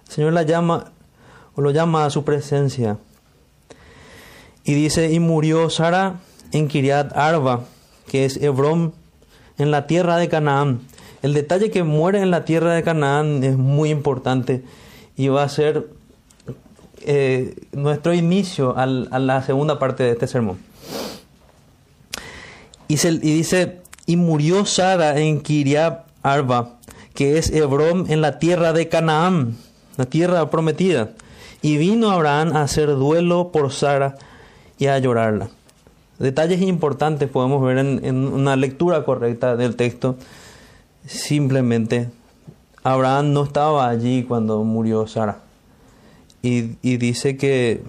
el 0.07 0.11
Señor 0.11 0.33
la 0.33 0.41
llama 0.41 0.91
o 1.55 1.61
lo 1.61 1.69
llama 1.69 2.03
a 2.03 2.09
su 2.09 2.23
presencia. 2.23 2.97
Y 4.63 4.73
dice, 4.73 5.11
y 5.11 5.19
murió 5.19 5.69
Sara 5.69 6.19
en 6.51 6.67
Kiriat 6.67 7.15
Arba, 7.15 7.65
que 8.07 8.25
es 8.25 8.37
Hebrón, 8.37 8.93
en 9.59 9.69
la 9.69 9.85
tierra 9.85 10.17
de 10.17 10.29
Canaán. 10.29 10.81
El 11.21 11.33
detalle 11.33 11.69
que 11.69 11.83
muere 11.83 12.21
en 12.21 12.31
la 12.31 12.43
tierra 12.43 12.73
de 12.73 12.81
Canaán 12.81 13.43
es 13.43 13.55
muy 13.55 13.91
importante 13.91 14.63
y 15.15 15.27
va 15.27 15.43
a 15.43 15.49
ser 15.49 15.89
eh, 17.01 17.55
nuestro 17.71 18.15
inicio 18.15 18.75
a 18.75 18.87
la 18.87 19.43
segunda 19.43 19.77
parte 19.77 20.01
de 20.03 20.11
este 20.11 20.25
sermón. 20.25 20.57
Y, 22.87 22.95
y 23.07 23.17
dice, 23.19 23.81
y 24.07 24.15
murió 24.15 24.65
Sara 24.65 25.19
en 25.19 25.41
Kiriat 25.41 26.10
Arba, 26.23 26.77
que 27.13 27.37
es 27.37 27.51
Hebrón 27.51 28.05
en 28.09 28.21
la 28.21 28.39
tierra 28.39 28.73
de 28.73 28.89
Canaán, 28.89 29.57
la 29.97 30.05
tierra 30.05 30.49
prometida. 30.49 31.11
Y 31.61 31.77
vino 31.77 32.09
Abraham 32.09 32.55
a 32.55 32.63
hacer 32.63 32.89
duelo 32.89 33.51
por 33.51 33.71
Sara 33.71 34.15
y 34.77 34.87
a 34.87 34.97
llorarla. 34.97 35.49
Detalles 36.17 36.61
importantes 36.61 37.29
podemos 37.29 37.63
ver 37.63 37.77
en, 37.79 38.27
una 38.27 38.55
lectura 38.55 39.05
correcta 39.05 39.55
del 39.55 39.75
texto. 39.75 40.17
Simplemente, 41.05 42.09
Abraham 42.83 43.33
no 43.33 43.43
estaba 43.43 43.89
allí 43.89 44.23
cuando 44.23 44.63
murió 44.63 45.07
Sara. 45.07 45.39
Y, 46.43 46.61
dice 46.97 47.37
que 47.37 47.81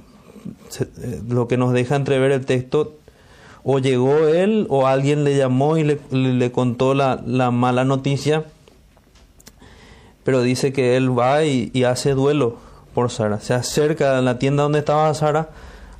eh, 0.80 1.22
lo 1.28 1.48
que 1.48 1.56
nos 1.56 1.72
deja 1.72 1.96
entrever 1.96 2.32
el 2.32 2.44
texto, 2.44 2.94
o 3.64 3.78
llegó 3.78 4.26
él 4.28 4.66
o 4.68 4.86
alguien 4.86 5.24
le 5.24 5.36
llamó 5.36 5.76
y 5.76 5.84
le, 5.84 6.52
contó 6.52 6.94
la, 6.94 7.50
mala 7.50 7.84
noticia, 7.84 8.44
pero 10.24 10.42
dice 10.42 10.72
que 10.72 10.96
él 10.96 11.16
va 11.16 11.44
y, 11.44 11.70
y 11.72 11.84
hace 11.84 12.14
duelo 12.14 12.56
por 12.94 13.10
Sara. 13.10 13.40
Se 13.40 13.54
acerca 13.54 14.18
a 14.18 14.22
la 14.22 14.38
tienda 14.38 14.62
donde 14.62 14.80
estaba 14.80 15.12
Sara 15.14 15.50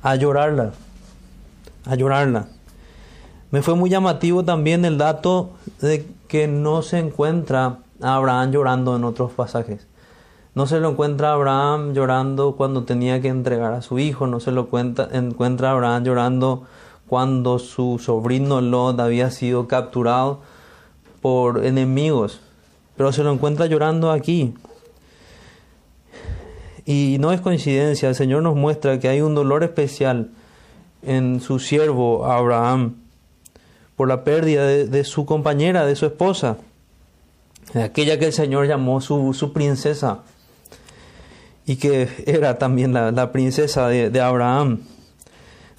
a 0.01 0.15
llorarla 0.15 0.73
a 1.85 1.95
llorarla. 1.95 2.47
Me 3.51 3.61
fue 3.61 3.75
muy 3.75 3.89
llamativo 3.89 4.43
también 4.43 4.85
el 4.85 4.97
dato 4.97 5.51
de 5.81 6.07
que 6.27 6.47
no 6.47 6.81
se 6.81 6.99
encuentra 6.99 7.77
a 8.01 8.15
Abraham 8.15 8.51
llorando 8.51 8.95
en 8.95 9.03
otros 9.03 9.31
pasajes. 9.31 9.87
No 10.55 10.65
se 10.67 10.79
lo 10.79 10.89
encuentra 10.89 11.29
a 11.29 11.33
Abraham 11.33 11.93
llorando 11.93 12.55
cuando 12.55 12.83
tenía 12.83 13.21
que 13.21 13.27
entregar 13.27 13.73
a 13.73 13.81
su 13.81 13.99
hijo, 13.99 14.27
no 14.27 14.39
se 14.39 14.51
lo 14.51 14.69
encuentra 15.11 15.69
a 15.69 15.71
Abraham 15.71 16.03
llorando 16.03 16.63
cuando 17.13 17.59
su 17.59 17.99
sobrino 17.99 18.59
Lot 18.59 18.99
había 18.99 19.29
sido 19.29 19.67
capturado 19.67 20.41
por 21.21 21.63
enemigos, 21.63 22.41
pero 22.97 23.11
se 23.11 23.21
lo 23.21 23.31
encuentra 23.31 23.67
llorando 23.67 24.09
aquí. 24.09 24.55
Y 26.87 27.17
no 27.19 27.31
es 27.31 27.39
coincidencia, 27.39 28.09
el 28.09 28.15
Señor 28.15 28.41
nos 28.41 28.55
muestra 28.55 28.99
que 28.99 29.09
hay 29.09 29.21
un 29.21 29.35
dolor 29.35 29.63
especial 29.63 30.31
en 31.03 31.39
su 31.39 31.59
siervo 31.59 32.25
Abraham 32.25 32.95
por 33.95 34.07
la 34.07 34.23
pérdida 34.23 34.65
de, 34.65 35.03
su 35.03 35.27
compañera, 35.27 35.85
de 35.85 35.95
su 35.95 36.07
esposa, 36.07 36.57
aquella 37.75 38.17
que 38.17 38.25
el 38.25 38.33
Señor 38.33 38.65
llamó 38.67 39.01
su 39.01 39.53
princesa 39.53 40.23
y 41.67 41.75
que 41.75 42.09
era 42.25 42.57
también 42.57 42.91
la, 42.91 43.31
princesa 43.31 43.87
de, 43.87 44.19
Abraham. 44.19 44.79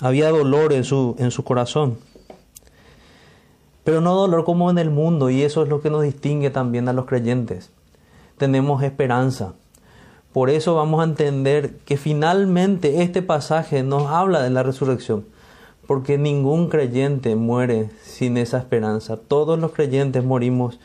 Había 0.01 0.31
dolor 0.31 0.73
en 0.73 0.85
su, 0.85 1.17
en 1.19 1.31
su 1.31 1.45
corazón. 1.45 1.99
Pero 3.85 4.01
no 4.01 4.15
dolor 4.15 4.45
como 4.45 4.71
en 4.71 4.79
el 4.79 4.91
mundo, 4.91 5.31
y 5.31 5.43
eso 5.43 5.63
es 5.63 5.69
lo 5.69 5.83
que 5.83 5.91
nos 5.91 6.03
distingue 6.03 6.51
también 6.51 6.89
a 6.89 6.93
los 6.93 7.05
creyentes. 7.05 7.71
Tenemos 8.39 8.83
esperanza. 8.83 9.53
Por 10.33 10.51
eso 10.51 10.75
vamos 10.75 11.01
a 11.01 11.05
entender 11.05 11.77
que 11.85 11.97
finalmente 11.97 13.03
este 13.03 13.23
pasaje 13.23 13.83
nos 13.85 14.07
habla 14.07 14.43
de 14.43 14.51
la 14.51 14.65
resurrección, 14.65 15.27
porque 15.87 16.19
ningún 16.19 16.69
creyente 16.69 17.37
muere 17.37 17.91
sin 18.03 18.37
esa 18.37 18.59
esperanza. 18.59 19.17
Todos 19.17 19.59
los 19.59 19.73
creyentes 19.73 20.25
morimos 20.25 20.81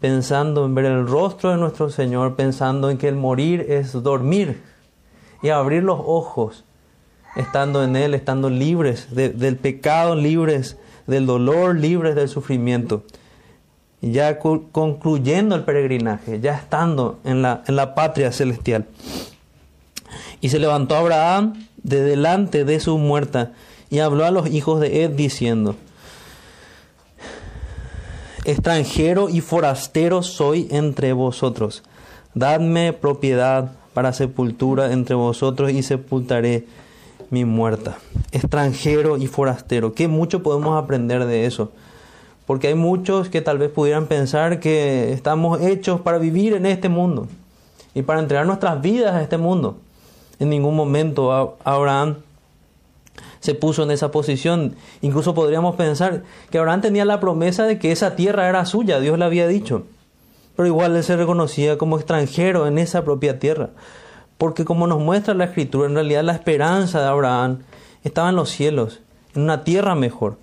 pensando 0.00 0.64
en 0.64 0.74
ver 0.74 0.86
el 0.86 1.06
rostro 1.06 1.50
de 1.50 1.56
nuestro 1.56 1.88
Señor, 1.88 2.34
pensando 2.34 2.90
en 2.90 2.98
que 2.98 3.08
el 3.08 3.16
morir 3.16 3.64
es 3.68 3.92
dormir 3.92 4.60
y 5.42 5.50
abrir 5.50 5.82
los 5.82 6.00
ojos, 6.04 6.64
estando 7.36 7.82
en 7.84 7.96
Él, 7.96 8.14
estando 8.14 8.50
libres 8.50 9.08
del 9.14 9.56
pecado, 9.56 10.14
libres 10.14 10.76
del 11.06 11.26
dolor, 11.26 11.76
libres 11.76 12.14
del 12.14 12.28
sufrimiento 12.28 13.04
ya 14.02 14.38
concluyendo 14.38 15.54
el 15.54 15.64
peregrinaje, 15.64 16.40
ya 16.40 16.56
estando 16.56 17.18
en 17.24 17.42
la, 17.42 17.62
en 17.66 17.76
la 17.76 17.94
patria 17.94 18.32
celestial. 18.32 18.86
Y 20.40 20.48
se 20.48 20.58
levantó 20.58 20.96
Abraham 20.96 21.66
de 21.82 22.02
delante 22.02 22.64
de 22.64 22.80
su 22.80 22.96
muerta 22.98 23.52
y 23.90 23.98
habló 23.98 24.24
a 24.24 24.30
los 24.30 24.48
hijos 24.48 24.80
de 24.80 25.04
Ed 25.04 25.10
diciendo, 25.10 25.76
extranjero 28.44 29.28
y 29.28 29.40
forastero 29.40 30.22
soy 30.22 30.66
entre 30.70 31.12
vosotros, 31.12 31.82
dadme 32.34 32.92
propiedad 32.94 33.72
para 33.92 34.12
sepultura 34.12 34.92
entre 34.92 35.14
vosotros 35.14 35.72
y 35.72 35.82
sepultaré 35.82 36.66
mi 37.30 37.44
muerta. 37.44 37.98
Extranjero 38.32 39.16
y 39.16 39.26
forastero, 39.26 39.94
¿qué 39.94 40.08
mucho 40.08 40.42
podemos 40.42 40.80
aprender 40.80 41.24
de 41.24 41.46
eso? 41.46 41.72
Porque 42.46 42.68
hay 42.68 42.74
muchos 42.74 43.28
que 43.28 43.40
tal 43.40 43.58
vez 43.58 43.70
pudieran 43.70 44.06
pensar 44.06 44.60
que 44.60 45.12
estamos 45.12 45.60
hechos 45.60 46.00
para 46.00 46.18
vivir 46.18 46.54
en 46.54 46.66
este 46.66 46.88
mundo 46.88 47.28
y 47.94 48.02
para 48.02 48.20
entregar 48.20 48.46
nuestras 48.46 48.82
vidas 48.82 49.14
a 49.14 49.22
este 49.22 49.38
mundo. 49.38 49.78
En 50.40 50.50
ningún 50.50 50.74
momento 50.74 51.56
Abraham 51.64 52.16
se 53.40 53.54
puso 53.54 53.82
en 53.82 53.90
esa 53.90 54.10
posición. 54.10 54.76
Incluso 55.00 55.34
podríamos 55.34 55.76
pensar 55.76 56.24
que 56.50 56.58
Abraham 56.58 56.80
tenía 56.80 57.04
la 57.04 57.20
promesa 57.20 57.64
de 57.64 57.78
que 57.78 57.92
esa 57.92 58.16
tierra 58.16 58.48
era 58.48 58.64
suya, 58.64 59.00
Dios 59.00 59.18
le 59.18 59.24
había 59.24 59.46
dicho. 59.46 59.84
Pero 60.56 60.66
igual 60.66 60.96
él 60.96 61.04
se 61.04 61.16
reconocía 61.16 61.78
como 61.78 61.96
extranjero 61.96 62.66
en 62.66 62.78
esa 62.78 63.04
propia 63.04 63.38
tierra. 63.38 63.70
Porque 64.40 64.64
como 64.64 64.86
nos 64.86 65.00
muestra 65.00 65.34
la 65.34 65.44
escritura, 65.44 65.86
en 65.86 65.94
realidad 65.94 66.24
la 66.24 66.32
esperanza 66.32 66.98
de 66.98 67.08
Abraham 67.08 67.58
estaba 68.04 68.30
en 68.30 68.36
los 68.36 68.48
cielos, 68.48 69.00
en 69.34 69.42
una 69.42 69.64
tierra 69.64 69.94
mejor. 69.94 70.38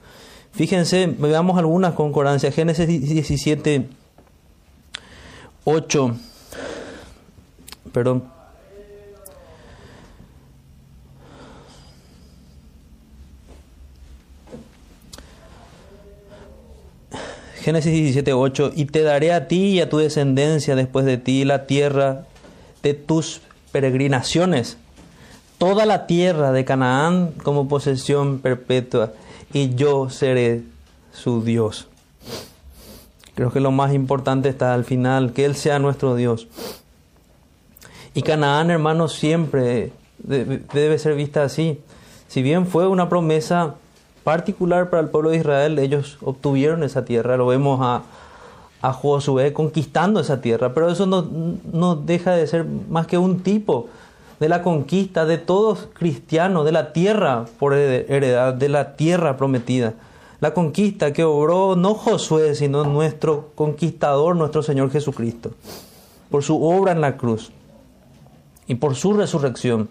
Fíjense, 0.51 1.07
veamos 1.17 1.57
algunas 1.57 1.95
concordancias. 1.95 2.53
Génesis 2.53 2.87
17, 2.87 3.89
8. 5.63 6.15
Perdón. 7.91 8.25
Génesis 17.61 17.91
17, 17.91 18.33
8. 18.33 18.73
Y 18.75 18.85
te 18.85 19.01
daré 19.01 19.33
a 19.33 19.47
ti 19.47 19.69
y 19.69 19.81
a 19.81 19.89
tu 19.89 19.97
descendencia 19.97 20.75
después 20.75 21.03
de 21.03 21.17
ti 21.17 21.45
la 21.45 21.65
tierra 21.65 22.27
de 22.83 22.93
tus 22.93 23.41
peregrinaciones, 23.77 24.75
toda 25.59 25.85
la 25.85 26.07
tierra 26.07 26.51
de 26.51 26.65
Canaán 26.65 27.33
como 27.43 27.67
posesión 27.67 28.39
perpetua 28.39 29.13
y 29.53 29.75
yo 29.75 30.09
seré 30.09 30.63
su 31.13 31.43
Dios. 31.43 31.87
Creo 33.35 33.51
que 33.51 33.59
lo 33.59 33.69
más 33.69 33.93
importante 33.93 34.49
está 34.49 34.73
al 34.73 34.83
final, 34.83 35.31
que 35.31 35.45
Él 35.45 35.55
sea 35.55 35.77
nuestro 35.77 36.15
Dios. 36.15 36.47
Y 38.15 38.23
Canaán, 38.23 38.71
hermanos, 38.71 39.13
siempre 39.13 39.91
debe 40.17 40.97
ser 40.97 41.13
vista 41.13 41.43
así. 41.43 41.79
Si 42.27 42.41
bien 42.41 42.65
fue 42.65 42.87
una 42.87 43.09
promesa 43.09 43.75
particular 44.23 44.89
para 44.89 45.03
el 45.03 45.09
pueblo 45.09 45.29
de 45.29 45.37
Israel, 45.37 45.77
ellos 45.77 46.17
obtuvieron 46.23 46.81
esa 46.81 47.05
tierra, 47.05 47.37
lo 47.37 47.45
vemos 47.45 47.79
a, 47.83 48.01
a 48.81 48.93
Josué 48.93 49.53
conquistando 49.53 50.19
esa 50.19 50.41
tierra, 50.41 50.73
pero 50.73 50.89
eso 50.89 51.05
no, 51.05 51.25
no 51.71 51.95
deja 51.95 52.31
de 52.31 52.47
ser 52.47 52.65
más 52.65 53.07
que 53.07 53.17
un 53.17 53.39
tipo 53.39 53.87
de 54.39 54.49
la 54.49 54.61
conquista 54.61 55.25
de 55.25 55.37
todos 55.37 55.87
cristianos, 55.93 56.65
de 56.65 56.71
la 56.71 56.93
tierra 56.93 57.45
por 57.59 57.73
heredad, 57.73 58.53
de 58.53 58.69
la 58.69 58.95
tierra 58.95 59.37
prometida. 59.37 59.93
La 60.39 60.53
conquista 60.53 61.13
que 61.13 61.23
obró 61.23 61.75
no 61.75 61.95
Josué, 61.95 62.53
sino 62.53 62.83
nuestro 62.83 63.49
conquistador, 63.55 64.35
nuestro 64.35 64.61
Señor 64.61 64.91
Jesucristo, 64.91 65.51
por 66.29 66.43
su 66.43 66.63
obra 66.63 66.91
en 66.91 67.01
la 67.01 67.17
cruz 67.17 67.51
y 68.67 68.75
por 68.75 68.95
su 68.95 69.13
resurrección. 69.13 69.89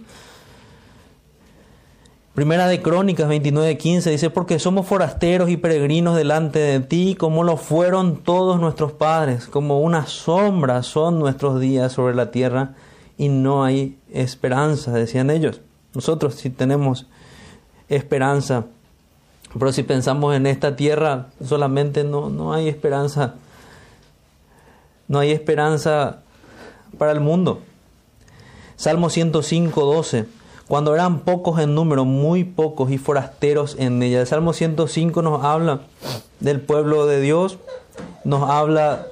Primera 2.36 2.68
de 2.68 2.82
Crónicas 2.82 3.30
29:15 3.30 4.10
dice, 4.10 4.28
porque 4.28 4.58
somos 4.58 4.86
forasteros 4.86 5.48
y 5.48 5.56
peregrinos 5.56 6.14
delante 6.14 6.58
de 6.58 6.80
ti, 6.80 7.16
como 7.18 7.44
lo 7.44 7.56
fueron 7.56 8.18
todos 8.18 8.60
nuestros 8.60 8.92
padres, 8.92 9.46
como 9.46 9.80
una 9.80 10.06
sombra 10.06 10.82
son 10.82 11.18
nuestros 11.18 11.58
días 11.60 11.92
sobre 11.92 12.14
la 12.14 12.30
tierra 12.30 12.74
y 13.16 13.30
no 13.30 13.64
hay 13.64 13.96
esperanza, 14.12 14.92
decían 14.92 15.30
ellos. 15.30 15.62
Nosotros 15.94 16.34
sí 16.34 16.50
tenemos 16.50 17.06
esperanza, 17.88 18.66
pero 19.58 19.72
si 19.72 19.82
pensamos 19.82 20.36
en 20.36 20.46
esta 20.46 20.76
tierra, 20.76 21.28
solamente 21.42 22.04
no, 22.04 22.28
no 22.28 22.52
hay 22.52 22.68
esperanza, 22.68 23.36
no 25.08 25.20
hay 25.20 25.30
esperanza 25.30 26.18
para 26.98 27.12
el 27.12 27.20
mundo. 27.20 27.62
Salmo 28.76 29.08
105:12 29.08 30.35
cuando 30.68 30.94
eran 30.94 31.20
pocos 31.20 31.60
en 31.60 31.74
número, 31.74 32.04
muy 32.04 32.44
pocos 32.44 32.90
y 32.90 32.98
forasteros 32.98 33.76
en 33.78 34.02
ella. 34.02 34.20
El 34.20 34.26
Salmo 34.26 34.52
105 34.52 35.22
nos 35.22 35.44
habla 35.44 35.82
del 36.40 36.60
pueblo 36.60 37.06
de 37.06 37.20
Dios, 37.20 37.58
nos 38.24 38.48
habla 38.50 39.06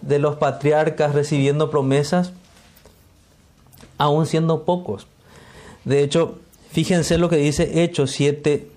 de 0.00 0.18
los 0.18 0.36
patriarcas 0.36 1.14
recibiendo 1.14 1.70
promesas, 1.70 2.32
aún 3.98 4.26
siendo 4.26 4.64
pocos. 4.64 5.06
De 5.84 6.02
hecho, 6.02 6.38
fíjense 6.70 7.18
lo 7.18 7.28
que 7.28 7.36
dice 7.36 7.82
Hechos 7.82 8.12
7, 8.12 8.70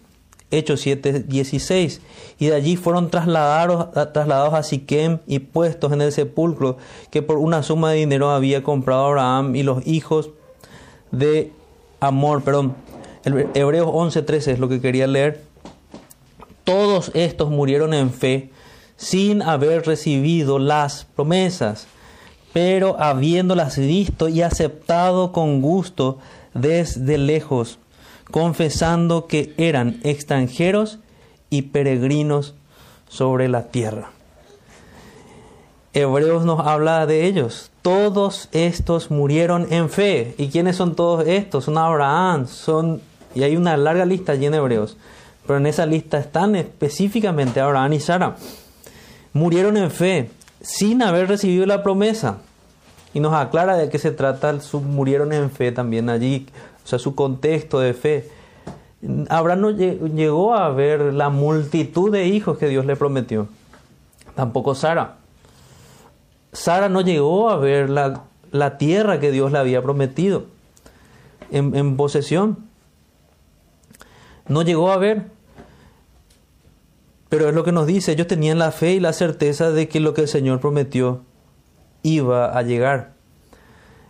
Hechos 0.52 0.82
7, 0.82 1.22
16. 1.22 2.02
Y 2.38 2.48
de 2.48 2.56
allí 2.56 2.76
fueron 2.76 3.10
trasladados, 3.10 3.92
trasladados 4.14 4.54
a 4.54 4.64
Siquem 4.64 5.20
y 5.26 5.40
puestos 5.40 5.94
en 5.94 6.02
el 6.02 6.12
sepulcro 6.12 6.78
que 7.12 7.22
por 7.22 7.38
una 7.38 7.64
suma 7.64 7.92
de 7.92 7.98
dinero 7.98 8.30
había 8.30 8.62
comprado 8.62 9.06
Abraham 9.06 9.56
y 9.56 9.64
los 9.64 9.88
hijos 9.88 10.32
de 11.12 11.54
amor, 12.00 12.44
perdón, 12.44 12.76
Hebreos 13.26 13.88
11:13 13.88 14.54
es 14.54 14.60
lo 14.60 14.70
que 14.70 14.82
quería 14.82 15.08
leer. 15.08 15.44
Todos 16.64 17.12
estos 17.14 17.50
murieron 17.50 17.94
en 17.94 18.12
fe 18.12 18.52
sin 18.96 19.42
haber 19.42 19.86
recibido 19.86 20.60
las 20.60 21.06
promesas, 21.16 21.88
pero 22.54 23.00
habiéndolas 23.02 23.78
visto 23.78 24.28
y 24.30 24.42
aceptado 24.42 25.32
con 25.32 25.62
gusto 25.62 26.20
desde 26.54 27.18
lejos, 27.18 27.80
confesando 28.32 29.28
que 29.28 29.54
eran 29.58 30.00
extranjeros 30.04 31.00
y 31.50 31.64
peregrinos 31.64 32.56
sobre 33.08 33.48
la 33.48 33.68
tierra. 33.68 34.12
Hebreos 35.94 36.46
nos 36.46 36.60
habla 36.66 37.06
de 37.08 37.26
ellos. 37.26 37.72
Todos 37.82 38.50
estos 38.52 39.10
murieron 39.10 39.68
en 39.72 39.90
fe. 39.90 40.36
¿Y 40.38 40.50
quiénes 40.50 40.76
son 40.76 40.96
todos 40.96 41.28
estos? 41.28 41.66
Son 41.66 41.78
Abraham, 41.78 42.48
son... 42.48 43.02
Y 43.34 43.44
hay 43.44 43.56
una 43.56 43.76
larga 43.78 44.06
lista 44.06 44.34
allí 44.34 44.46
en 44.46 44.54
Hebreos. 44.54 44.98
Pero 45.48 45.58
en 45.58 45.66
esa 45.66 45.86
lista 45.86 46.20
están 46.20 46.56
específicamente 46.56 47.60
Abraham 47.60 47.94
y 47.94 48.00
Sara. 48.00 48.36
Murieron 49.34 49.78
en 49.78 49.90
fe, 49.90 50.30
sin 50.62 51.02
haber 51.02 51.28
recibido 51.28 51.66
la 51.66 51.82
promesa. 51.82 52.38
Y 53.14 53.20
nos 53.20 53.34
aclara 53.34 53.76
de 53.76 53.90
qué 53.90 53.98
se 53.98 54.12
trata, 54.12 54.60
su, 54.62 54.82
murieron 54.82 55.34
en 55.34 55.50
fe 55.50 55.72
también 55.72 56.10
allí, 56.10 56.46
o 56.86 56.88
sea, 56.88 57.00
su 57.00 57.16
contexto 57.16 57.80
de 57.80 57.96
fe. 57.96 58.30
Abraham 59.30 59.62
no 59.62 59.72
llegó 59.72 60.54
a 60.54 60.70
ver 60.70 61.14
la 61.14 61.30
multitud 61.30 62.12
de 62.12 62.28
hijos 62.28 62.58
que 62.60 62.68
Dios 62.68 62.86
le 62.86 62.96
prometió. 62.96 63.48
Tampoco 64.36 64.76
Sara. 64.76 65.19
Sara 66.52 66.90
no 66.90 67.02
llegó 67.02 67.50
a 67.50 67.58
ver 67.58 67.90
la, 67.90 68.78
tierra 68.78 69.20
que 69.20 69.32
Dios 69.32 69.52
le 69.52 69.60
había 69.60 69.82
prometido 69.82 70.46
en, 71.52 71.76
en 71.76 71.98
posesión. 71.98 72.58
No 74.48 74.64
llegó 74.64 74.92
a 74.92 74.98
ver. 74.98 75.26
Pero 77.30 77.48
es 77.48 77.54
lo 77.54 77.64
que 77.64 77.72
nos 77.72 77.86
dice, 77.86 78.14
ellos 78.14 78.26
tenían 78.26 78.58
la 78.58 78.72
fe 78.72 78.94
y 78.94 79.00
la 79.00 79.14
certeza 79.14 79.70
de 79.70 79.88
que 79.88 80.00
lo 80.00 80.16
que 80.16 80.22
el 80.22 80.28
Señor 80.28 80.60
prometió 80.60 81.22
iba 82.02 82.58
a 82.58 82.62
llegar. 82.64 83.12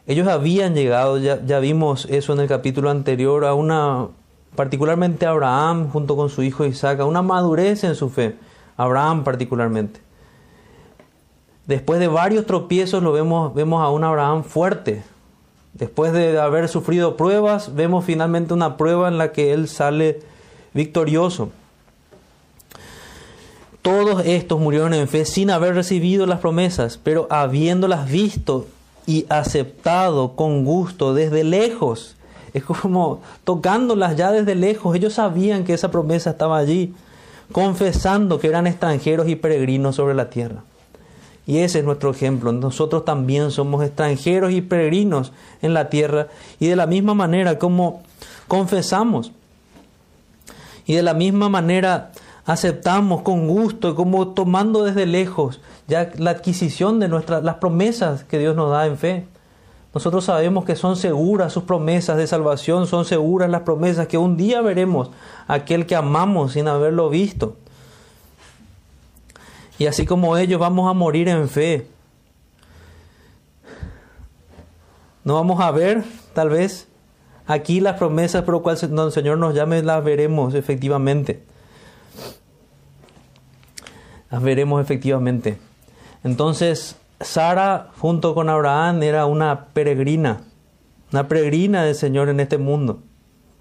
Ellos 0.07 0.27
habían 0.27 0.73
llegado, 0.73 1.17
ya, 1.17 1.43
ya, 1.45 1.59
vimos 1.59 2.07
eso 2.09 2.33
en 2.33 2.39
el 2.39 2.47
capítulo 2.47 2.89
anterior, 2.89 3.45
a 3.45 3.53
una, 3.53 4.07
particularmente 4.55 5.25
Abraham 5.25 5.89
junto 5.89 6.15
con 6.15 6.29
su 6.29 6.41
hijo 6.41 6.65
Isaac, 6.65 7.01
a 7.01 7.05
una 7.05 7.21
madurez 7.21 7.83
en 7.83 7.93
su 7.93 8.09
fe, 8.09 8.35
Abraham 8.77 9.23
particularmente. 9.23 9.99
Después 11.69 11.99
de 11.99 12.07
varios 12.07 12.47
tropiezos 12.47 13.03
lo 13.03 13.11
vemos, 13.11 13.53
vemos 13.53 13.83
a 13.83 13.89
un 13.89 14.03
Abraham 14.03 14.43
fuerte. 14.43 15.03
Después 15.73 16.11
de 16.13 16.39
haber 16.39 16.67
sufrido 16.67 17.15
pruebas, 17.15 17.75
vemos 17.75 18.05
finalmente 18.05 18.55
una 18.55 18.75
prueba 18.75 19.07
en 19.07 19.19
la 19.19 19.31
que 19.31 19.53
él 19.53 19.67
sale 19.67 20.19
victorioso. 20.73 21.49
Todos 23.83 24.25
estos 24.25 24.59
murieron 24.59 24.95
en 24.95 25.07
fe 25.07 25.25
sin 25.25 25.51
haber 25.51 25.75
recibido 25.75 26.25
las 26.25 26.39
promesas, 26.39 26.97
pero 26.97 27.27
habiéndolas 27.29 28.09
visto 28.09 28.65
y 29.05 29.27
aceptado 29.29 30.35
con 30.35 30.65
gusto 30.65 31.13
desde 31.13 31.43
lejos. 31.43 32.15
Es 32.55 32.63
como 32.63 33.21
tocándolas 33.43 34.15
ya 34.15 34.31
desde 34.31 34.55
lejos. 34.55 34.95
Ellos 34.95 35.13
sabían 35.13 35.65
que 35.65 35.75
esa 35.75 35.91
promesa 35.91 36.31
estaba 36.31 36.57
allí, 36.57 36.95
confesando 37.51 38.39
que 38.39 38.47
eran 38.47 38.65
extranjeros 38.65 39.27
y 39.29 39.35
peregrinos 39.35 39.97
sobre 39.97 40.15
la 40.15 40.31
tierra. 40.31 40.63
Y 41.45 41.59
ese 41.59 41.79
es 41.79 41.85
nuestro 41.85 42.11
ejemplo. 42.11 42.51
Nosotros 42.51 43.05
también 43.05 43.51
somos 43.51 43.83
extranjeros 43.83 44.51
y 44.51 44.61
peregrinos 44.61 45.31
en 45.61 45.73
la 45.73 45.89
tierra. 45.89 46.27
Y 46.59 46.67
de 46.67 46.75
la 46.75 46.85
misma 46.85 47.13
manera 47.13 47.57
como 47.57 48.03
confesamos. 48.47 49.31
Y 50.85 50.95
de 50.95 51.03
la 51.03 51.13
misma 51.13 51.49
manera 51.49 52.11
aceptamos 52.45 53.21
con 53.21 53.47
gusto, 53.47 53.95
como 53.95 54.29
tomando 54.29 54.83
desde 54.83 55.05
lejos 55.05 55.61
ya 55.87 56.11
la 56.17 56.31
adquisición 56.31 56.99
de 56.99 57.07
nuestras 57.07 57.43
las 57.43 57.55
promesas 57.55 58.23
que 58.23 58.39
Dios 58.39 58.55
nos 58.55 58.71
da 58.71 58.85
en 58.85 58.97
fe. 58.97 59.27
Nosotros 59.93 60.25
sabemos 60.25 60.65
que 60.65 60.75
son 60.75 60.95
seguras 60.95 61.51
sus 61.51 61.63
promesas 61.63 62.17
de 62.17 62.27
salvación, 62.27 62.85
son 62.85 63.05
seguras 63.05 63.49
las 63.49 63.61
promesas 63.61 64.07
que 64.07 64.19
un 64.19 64.37
día 64.37 64.61
veremos 64.61 65.09
aquel 65.47 65.87
que 65.87 65.95
amamos 65.95 66.53
sin 66.53 66.67
haberlo 66.67 67.09
visto. 67.09 67.57
Y 69.79 69.87
así 69.87 70.05
como 70.05 70.35
ellos 70.35 70.59
vamos 70.59 70.89
a 70.89 70.93
morir 70.93 71.29
en 71.29 71.47
fe. 71.47 71.87
No 75.23 75.35
vamos 75.35 75.61
a 75.61 75.71
ver, 75.71 76.03
tal 76.33 76.49
vez, 76.49 76.89
aquí 77.47 77.79
las 77.79 77.95
promesas 77.95 78.43
por 78.43 78.55
las 78.55 78.61
cuales 78.63 78.83
el 78.83 79.11
Señor 79.13 79.37
nos 79.37 79.55
llame, 79.55 79.81
las 79.81 80.03
veremos 80.03 80.53
efectivamente. 80.53 81.43
Las 84.29 84.43
veremos 84.43 84.81
efectivamente. 84.81 85.57
Entonces, 86.25 86.97
Sara 87.21 87.87
junto 87.99 88.35
con 88.35 88.49
Abraham 88.49 89.01
era 89.03 89.27
una 89.27 89.67
peregrina, 89.67 90.41
una 91.13 91.29
peregrina 91.29 91.83
del 91.83 91.95
Señor 91.95 92.27
en 92.27 92.41
este 92.41 92.57
mundo, 92.57 92.99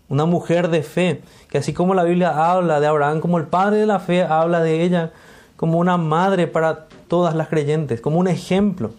una 0.08 0.24
mujer 0.24 0.68
de 0.68 0.82
fe, 0.82 1.22
que 1.48 1.58
así 1.58 1.72
como 1.72 1.94
la 1.94 2.02
Biblia 2.02 2.50
habla 2.50 2.80
de 2.80 2.88
Abraham 2.88 3.20
como 3.20 3.38
el 3.38 3.46
padre 3.46 3.78
de 3.78 3.86
la 3.86 4.00
fe, 4.00 4.24
habla 4.24 4.60
de 4.62 4.82
ella 4.82 5.12
como 5.58 5.78
una 5.78 5.96
madre 5.96 6.46
para 6.46 6.86
todas 7.08 7.34
las 7.34 7.48
creyentes, 7.48 8.00
como 8.00 8.20
un 8.20 8.28
ejemplo 8.28 8.92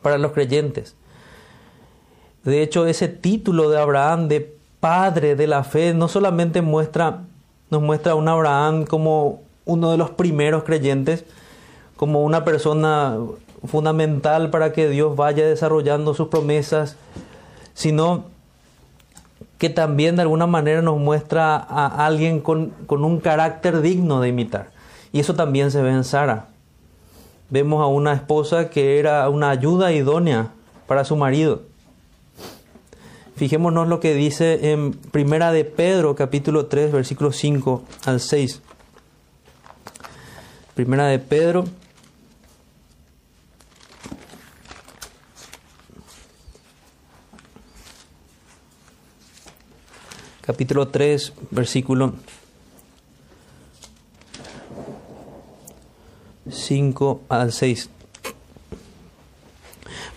para 0.00 0.16
los 0.16 0.32
creyentes. 0.32 0.96
De 2.42 2.62
hecho, 2.62 2.86
ese 2.86 3.08
título 3.08 3.68
de 3.68 3.78
Abraham 3.78 4.28
de 4.28 4.56
padre 4.80 5.36
de 5.36 5.46
la 5.46 5.62
fe 5.62 5.92
no 5.92 6.08
solamente 6.08 6.62
muestra, 6.62 7.24
nos 7.68 7.82
muestra 7.82 8.12
a 8.12 8.14
un 8.14 8.28
Abraham 8.28 8.86
como 8.86 9.42
uno 9.66 9.90
de 9.90 9.98
los 9.98 10.08
primeros 10.08 10.64
creyentes, 10.64 11.26
como 11.96 12.22
una 12.22 12.46
persona 12.46 13.18
fundamental 13.66 14.48
para 14.48 14.72
que 14.72 14.88
Dios 14.88 15.16
vaya 15.16 15.46
desarrollando 15.46 16.14
sus 16.14 16.28
promesas, 16.28 16.96
sino 17.74 18.24
que 19.58 19.68
también 19.68 20.16
de 20.16 20.22
alguna 20.22 20.46
manera 20.46 20.80
nos 20.80 20.98
muestra 20.98 21.56
a 21.56 22.06
alguien 22.06 22.40
con, 22.40 22.70
con 22.86 23.04
un 23.04 23.20
carácter 23.20 23.82
digno 23.82 24.22
de 24.22 24.28
imitar. 24.28 24.75
Y 25.16 25.20
eso 25.20 25.34
también 25.34 25.70
se 25.70 25.80
ve 25.80 25.88
en 25.88 26.04
Sara. 26.04 26.48
Vemos 27.48 27.80
a 27.80 27.86
una 27.86 28.12
esposa 28.12 28.68
que 28.68 28.98
era 28.98 29.26
una 29.30 29.48
ayuda 29.48 29.90
idónea 29.90 30.50
para 30.86 31.06
su 31.06 31.16
marido. 31.16 31.62
Fijémonos 33.34 33.88
lo 33.88 33.98
que 33.98 34.12
dice 34.12 34.72
en 34.72 34.92
Primera 34.92 35.52
de 35.52 35.64
Pedro, 35.64 36.14
capítulo 36.16 36.66
3, 36.66 36.92
versículos 36.92 37.34
5 37.36 37.82
al 38.04 38.20
6. 38.20 38.60
Primera 40.74 41.06
de 41.06 41.18
Pedro. 41.18 41.64
Capítulo 50.42 50.88
3, 50.88 51.32
versículo 51.52 52.12
5 56.66 57.22
al 57.28 57.52
6. 57.52 57.90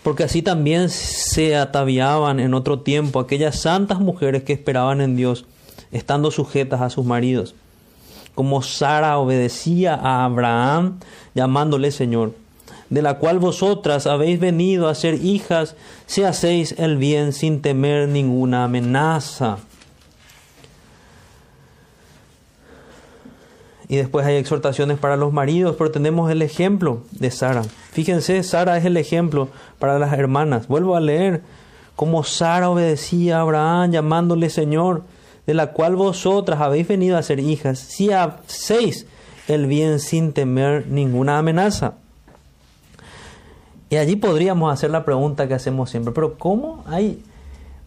Porque 0.03 0.23
así 0.23 0.41
también 0.41 0.89
se 0.89 1.55
ataviaban 1.55 2.39
en 2.39 2.53
otro 2.53 2.79
tiempo 2.79 3.19
aquellas 3.19 3.59
santas 3.59 3.99
mujeres 3.99 4.43
que 4.43 4.53
esperaban 4.53 5.01
en 5.01 5.15
Dios, 5.15 5.45
estando 5.91 6.31
sujetas 6.31 6.81
a 6.81 6.89
sus 6.89 7.05
maridos, 7.05 7.55
como 8.33 8.61
Sara 8.61 9.17
obedecía 9.17 9.95
a 9.95 10.25
Abraham, 10.25 10.99
llamándole 11.35 11.91
Señor, 11.91 12.33
de 12.89 13.01
la 13.01 13.19
cual 13.19 13.39
vosotras 13.39 14.07
habéis 14.07 14.39
venido 14.39 14.87
a 14.87 14.95
ser 14.95 15.15
hijas, 15.23 15.75
si 16.05 16.23
hacéis 16.23 16.73
el 16.77 16.97
bien 16.97 17.33
sin 17.33 17.61
temer 17.61 18.07
ninguna 18.07 18.63
amenaza. 18.63 19.57
Y 23.89 23.97
después 23.97 24.25
hay 24.25 24.35
exhortaciones 24.35 24.99
para 24.99 25.17
los 25.17 25.33
maridos, 25.33 25.75
pero 25.75 25.89
tenemos 25.89 26.29
el 26.31 26.43
ejemplo 26.43 27.01
de 27.11 27.31
Sara. 27.31 27.63
Fíjense, 27.91 28.43
Sara 28.43 28.77
es 28.77 28.85
el 28.85 28.95
ejemplo 28.97 29.49
para 29.79 29.97
las 29.97 30.13
hermanas. 30.13 30.67
Vuelvo 30.67 30.95
a 30.95 31.01
leer 31.01 31.41
cómo 31.95 32.23
Sara 32.23 32.69
obedecía 32.69 33.37
a 33.37 33.41
Abraham 33.41 33.91
llamándole 33.91 34.51
Señor, 34.51 35.01
de 35.47 35.55
la 35.55 35.71
cual 35.71 35.95
vosotras 35.95 36.61
habéis 36.61 36.87
venido 36.87 37.17
a 37.17 37.23
ser 37.23 37.39
hijas, 37.39 37.79
si 37.79 38.11
hacéis 38.11 39.07
el 39.47 39.65
bien 39.65 39.99
sin 39.99 40.33
temer 40.33 40.85
ninguna 40.87 41.39
amenaza. 41.39 41.95
Y 43.89 43.95
allí 43.95 44.15
podríamos 44.15 44.71
hacer 44.71 44.91
la 44.91 45.03
pregunta 45.03 45.47
que 45.47 45.55
hacemos 45.55 45.89
siempre, 45.89 46.13
pero 46.13 46.37
¿cómo 46.37 46.83
hay 46.87 47.23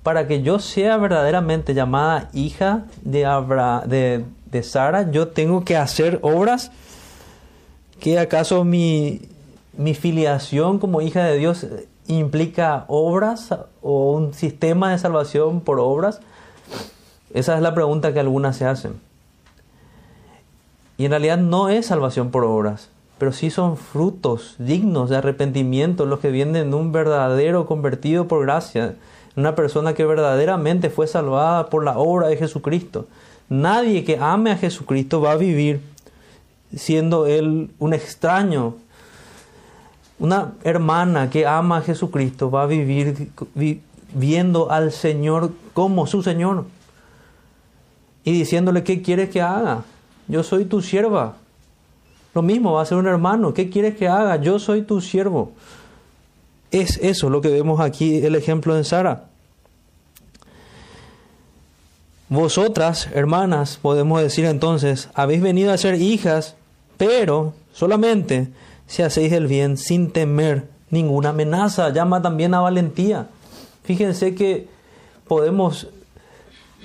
para 0.02 0.26
que 0.26 0.42
yo 0.42 0.58
sea 0.58 0.96
verdaderamente 0.96 1.74
llamada 1.74 2.28
hija 2.32 2.86
de, 3.02 3.24
Abra, 3.24 3.84
de, 3.86 4.24
de 4.52 4.62
Sara, 4.62 5.10
yo 5.10 5.28
tengo 5.28 5.64
que 5.64 5.76
hacer 5.76 6.20
obras? 6.22 6.70
¿Que 7.98 8.18
acaso 8.18 8.64
mi, 8.64 9.22
mi 9.76 9.94
filiación 9.94 10.78
como 10.78 11.00
hija 11.00 11.24
de 11.24 11.38
Dios 11.38 11.66
implica 12.06 12.84
obras 12.88 13.54
o 13.80 14.12
un 14.12 14.34
sistema 14.34 14.92
de 14.92 14.98
salvación 14.98 15.62
por 15.62 15.80
obras? 15.80 16.20
Esa 17.32 17.56
es 17.56 17.62
la 17.62 17.74
pregunta 17.74 18.12
que 18.12 18.20
algunas 18.20 18.56
se 18.56 18.66
hacen. 18.66 19.00
Y 20.98 21.06
en 21.06 21.12
realidad 21.12 21.38
no 21.38 21.70
es 21.70 21.86
salvación 21.86 22.30
por 22.30 22.44
obras, 22.44 22.90
pero 23.16 23.32
sí 23.32 23.50
son 23.50 23.78
frutos 23.78 24.56
dignos 24.58 25.08
de 25.08 25.16
arrepentimiento 25.16 26.04
los 26.04 26.20
que 26.20 26.30
vienen 26.30 26.70
de 26.70 26.76
un 26.76 26.92
verdadero 26.92 27.64
convertido 27.64 28.28
por 28.28 28.42
gracia, 28.42 28.96
una 29.34 29.54
persona 29.54 29.94
que 29.94 30.04
verdaderamente 30.04 30.90
fue 30.90 31.06
salvada 31.06 31.70
por 31.70 31.84
la 31.84 31.96
obra 31.96 32.28
de 32.28 32.36
Jesucristo. 32.36 33.06
Nadie 33.52 34.02
que 34.02 34.16
ame 34.16 34.50
a 34.50 34.56
Jesucristo 34.56 35.20
va 35.20 35.32
a 35.32 35.36
vivir 35.36 35.82
siendo 36.74 37.26
él 37.26 37.70
un 37.78 37.92
extraño. 37.92 38.76
Una 40.18 40.54
hermana 40.64 41.28
que 41.28 41.46
ama 41.46 41.76
a 41.76 41.82
Jesucristo 41.82 42.50
va 42.50 42.62
a 42.62 42.66
vivir 42.66 43.30
viendo 44.14 44.70
al 44.70 44.90
Señor 44.90 45.52
como 45.74 46.06
su 46.06 46.22
Señor 46.22 46.64
y 48.24 48.32
diciéndole, 48.32 48.84
¿qué 48.84 49.02
quieres 49.02 49.28
que 49.28 49.42
haga? 49.42 49.84
Yo 50.28 50.42
soy 50.42 50.64
tu 50.64 50.80
sierva. 50.80 51.36
Lo 52.34 52.40
mismo 52.40 52.72
va 52.72 52.80
a 52.80 52.86
ser 52.86 52.96
un 52.96 53.06
hermano, 53.06 53.52
¿qué 53.52 53.68
quieres 53.68 53.96
que 53.96 54.08
haga? 54.08 54.36
Yo 54.36 54.58
soy 54.60 54.80
tu 54.80 55.02
siervo. 55.02 55.52
Es 56.70 56.96
eso 57.02 57.28
lo 57.28 57.42
que 57.42 57.50
vemos 57.50 57.80
aquí, 57.80 58.24
el 58.24 58.34
ejemplo 58.34 58.74
de 58.74 58.84
Sara. 58.84 59.28
Vosotras, 62.32 63.10
hermanas, 63.12 63.78
podemos 63.82 64.22
decir 64.22 64.46
entonces, 64.46 65.10
habéis 65.12 65.42
venido 65.42 65.70
a 65.70 65.76
ser 65.76 65.96
hijas, 65.96 66.54
pero 66.96 67.52
solamente 67.74 68.48
si 68.86 69.02
hacéis 69.02 69.34
el 69.34 69.46
bien 69.46 69.76
sin 69.76 70.12
temer 70.12 70.66
ninguna 70.88 71.28
amenaza. 71.28 71.90
Llama 71.90 72.22
también 72.22 72.54
a 72.54 72.60
valentía. 72.60 73.26
Fíjense 73.82 74.34
que 74.34 74.66
podemos 75.28 75.88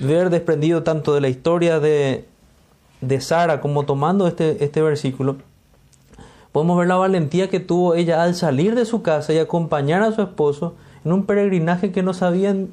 ver 0.02 0.32
desprendido 0.32 0.84
tanto 0.84 1.14
de 1.14 1.22
la 1.22 1.30
historia 1.30 1.80
de, 1.80 2.26
de 3.00 3.22
Sara 3.22 3.62
como 3.62 3.86
tomando 3.86 4.28
este, 4.28 4.62
este 4.66 4.82
versículo, 4.82 5.38
podemos 6.52 6.78
ver 6.78 6.90
la 6.90 6.98
valentía 6.98 7.50
que 7.50 7.62
tuvo 7.62 7.96
ella 7.96 8.22
al 8.22 8.36
salir 8.36 8.76
de 8.76 8.84
su 8.84 9.02
casa 9.02 9.32
y 9.32 9.38
acompañar 9.38 10.04
a 10.04 10.12
su 10.12 10.22
esposo 10.22 10.76
en 11.06 11.14
un 11.14 11.26
peregrinaje 11.26 11.94
que 11.94 12.04
no 12.04 12.14
sabían 12.14 12.72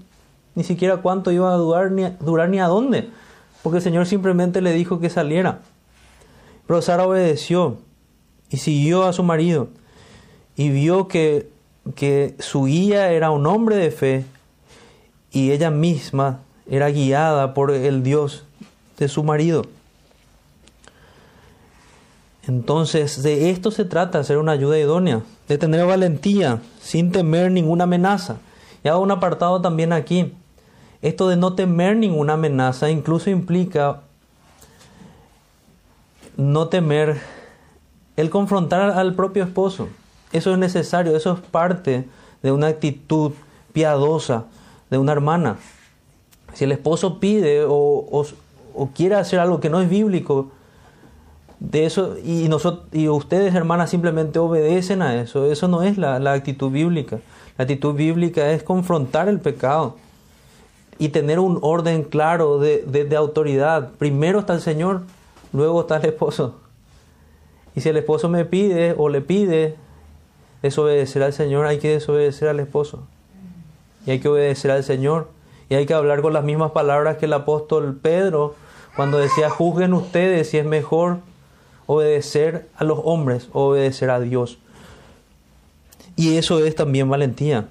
ni 0.54 0.64
siquiera 0.64 0.98
cuánto 0.98 1.32
iba 1.32 1.52
a 1.52 1.56
durar 1.56 1.90
ni, 1.90 2.04
durar 2.20 2.48
ni 2.48 2.60
a 2.60 2.66
dónde, 2.66 3.10
porque 3.62 3.78
el 3.78 3.82
Señor 3.82 4.06
simplemente 4.06 4.60
le 4.60 4.72
dijo 4.72 5.00
que 5.00 5.10
saliera. 5.10 5.60
Pero 6.66 6.82
Sara 6.82 7.06
obedeció 7.06 7.78
y 8.50 8.58
siguió 8.58 9.04
a 9.04 9.12
su 9.12 9.22
marido 9.22 9.68
y 10.56 10.70
vio 10.70 11.08
que, 11.08 11.50
que 11.94 12.34
su 12.38 12.64
guía 12.64 13.10
era 13.12 13.30
un 13.30 13.46
hombre 13.46 13.76
de 13.76 13.90
fe 13.90 14.24
y 15.32 15.50
ella 15.50 15.70
misma 15.70 16.40
era 16.70 16.90
guiada 16.90 17.54
por 17.54 17.70
el 17.70 18.02
Dios 18.02 18.44
de 18.98 19.08
su 19.08 19.24
marido. 19.24 19.66
Entonces, 22.46 23.22
de 23.22 23.50
esto 23.50 23.70
se 23.70 23.84
trata, 23.84 24.22
ser 24.22 24.38
una 24.38 24.52
ayuda 24.52 24.78
idónea, 24.78 25.22
de 25.48 25.58
tener 25.58 25.86
valentía, 25.86 26.60
sin 26.80 27.10
temer 27.10 27.50
ninguna 27.50 27.84
amenaza. 27.84 28.36
Y 28.82 28.88
hago 28.88 29.02
un 29.02 29.10
apartado 29.10 29.62
también 29.62 29.92
aquí. 29.92 30.34
Esto 31.04 31.28
de 31.28 31.36
no 31.36 31.52
temer 31.52 31.98
ninguna 31.98 32.32
amenaza 32.32 32.88
incluso 32.88 33.28
implica 33.28 34.00
no 36.38 36.68
temer 36.68 37.20
el 38.16 38.30
confrontar 38.30 38.90
al 38.90 39.12
propio 39.14 39.44
esposo. 39.44 39.88
Eso 40.32 40.52
es 40.54 40.58
necesario, 40.58 41.14
eso 41.14 41.34
es 41.34 41.40
parte 41.40 42.08
de 42.42 42.52
una 42.52 42.68
actitud 42.68 43.32
piadosa 43.74 44.46
de 44.88 44.96
una 44.96 45.12
hermana. 45.12 45.58
Si 46.54 46.64
el 46.64 46.72
esposo 46.72 47.20
pide 47.20 47.66
o, 47.68 48.26
quiere 48.94 49.16
hacer 49.16 49.40
algo 49.40 49.60
que 49.60 49.68
no 49.68 49.82
es 49.82 49.90
bíblico, 49.90 50.52
de 51.60 51.84
eso 51.84 52.16
y 52.24 52.48
nosotros 52.48 52.86
y 52.92 53.08
ustedes 53.08 53.54
hermanas 53.54 53.90
simplemente 53.90 54.38
obedecen 54.38 55.02
a 55.02 55.20
eso 55.20 55.50
eso 55.50 55.68
no 55.68 55.82
es 55.82 55.96
la, 55.96 56.16
actitud 56.32 56.70
bíblica 56.70 57.20
la 57.56 57.62
actitud 57.62 57.94
bíblica 57.94 58.50
es 58.50 58.62
confrontar 58.62 59.28
el 59.28 59.40
pecado 59.40 59.96
y 60.98 61.08
tener 61.08 61.38
un 61.38 61.58
orden 61.62 62.02
claro 62.04 62.58
de, 62.58 63.14
autoridad. 63.16 63.90
Primero 63.98 64.40
está 64.40 64.54
el 64.54 64.60
Señor, 64.60 65.02
luego 65.52 65.82
está 65.82 65.96
el 65.96 66.06
esposo. 66.06 66.56
Y 67.74 67.80
si 67.80 67.88
el 67.88 67.96
esposo 67.96 68.28
me 68.28 68.44
pide 68.44 68.94
o 68.96 69.08
le 69.08 69.20
pide 69.20 69.76
desobedecer 70.62 71.22
al 71.22 71.32
Señor, 71.32 71.66
hay 71.66 71.78
que 71.78 71.90
desobedecer 71.90 72.48
al 72.48 72.60
esposo. 72.60 73.06
Y 74.06 74.12
hay 74.12 74.20
que 74.20 74.28
obedecer 74.28 74.70
al 74.70 74.84
Señor. 74.84 75.28
Y 75.68 75.74
hay 75.74 75.86
que 75.86 75.94
hablar 75.94 76.22
con 76.22 76.32
las 76.32 76.44
mismas 76.44 76.72
palabras 76.72 77.16
que 77.16 77.26
el 77.26 77.32
apóstol 77.32 77.98
Pedro 78.00 78.54
cuando 78.94 79.18
decía, 79.18 79.50
juzguen 79.50 79.92
ustedes 79.92 80.50
si 80.50 80.58
es 80.58 80.64
mejor 80.64 81.18
obedecer 81.86 82.68
a 82.76 82.84
los 82.84 83.00
hombres 83.02 83.48
o 83.52 83.70
obedecer 83.70 84.10
a 84.10 84.20
Dios. 84.20 84.58
Y 86.14 86.36
eso 86.36 86.64
es 86.64 86.76
también 86.76 87.08
valentía 87.10 87.66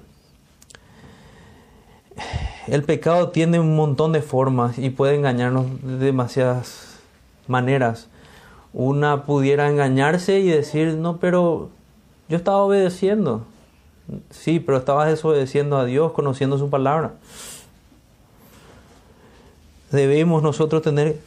el 2.66 2.82
pecado 2.82 3.28
tiene 3.28 3.60
un 3.60 3.76
montón 3.76 4.12
de 4.12 4.22
formas 4.22 4.78
y 4.78 4.90
puede 4.90 5.14
engañarnos 5.14 5.66
de 5.82 5.98
demasiadas 5.98 6.98
maneras. 7.46 8.08
Una 8.72 9.24
pudiera 9.24 9.68
engañarse 9.68 10.40
y 10.40 10.48
decir, 10.48 10.94
no, 10.94 11.18
pero 11.18 11.70
yo 12.28 12.36
estaba 12.36 12.58
obedeciendo. 12.58 13.44
Sí, 14.30 14.60
pero 14.60 14.78
estabas 14.78 15.08
desobedeciendo 15.08 15.78
a 15.78 15.84
Dios, 15.84 16.12
conociendo 16.12 16.58
su 16.58 16.70
palabra. 16.70 17.14
Debemos 19.90 20.42
nosotros 20.42 20.82
tener 20.82 21.20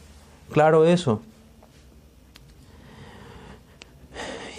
claro 0.52 0.84
eso. 0.84 1.20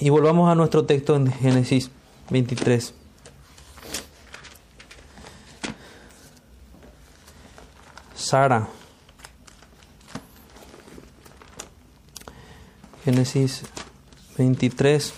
Y 0.02 0.10
volvamos 0.10 0.50
a 0.50 0.56
nuestro 0.56 0.86
texto 0.86 1.16
en 1.16 1.32
Génesis 1.32 1.92
23. 2.30 2.94
Sara. 8.30 8.68
Génesis 13.04 13.64
23. 14.38 15.14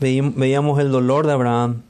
Veíamos 0.00 0.80
el 0.80 0.90
dolor 0.90 1.26
de 1.26 1.34
Abraham. 1.34 1.82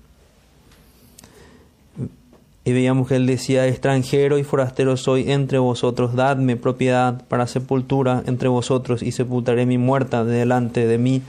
Y 2.65 2.73
veíamos 2.73 3.07
que 3.07 3.15
él 3.15 3.27
decía, 3.27 3.69
extranjero 3.69 4.39
y 4.39 4.43
forastero 4.43 4.97
soy 4.97 5.31
entre 5.31 5.59
vosotros, 5.59 6.17
dadme 6.17 6.57
propiedad 6.57 7.29
para 7.29 7.47
sepultura 7.47 8.25
entre 8.27 8.49
vosotros 8.49 9.05
y 9.05 9.13
sepultaré 9.13 9.67
mi 9.67 9.79
muerta 9.79 10.25
delante 10.25 10.89
de 10.89 10.99
mí. 10.99 11.23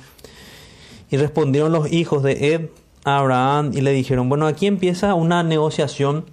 Y 1.11 1.17
respondieron 1.17 1.71
los 1.71 1.93
hijos 1.93 2.23
de 2.23 2.55
Ed 2.55 2.69
Abraham 3.05 3.71
y 3.73 3.81
le 3.81 3.91
dijeron, 3.91 4.27
bueno, 4.27 4.47
aquí 4.47 4.65
empieza 4.65 5.13
una 5.13 5.43
negociación 5.43 6.25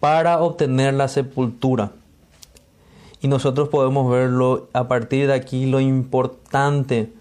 para 0.00 0.40
obtener 0.40 0.94
la 0.94 1.08
sepultura. 1.08 1.90
Y 3.20 3.28
nosotros 3.28 3.68
podemos 3.68 4.10
verlo 4.10 4.68
a 4.72 4.88
partir 4.88 5.26
de 5.26 5.34
aquí 5.34 5.66
lo 5.66 5.80
importante 5.80 7.12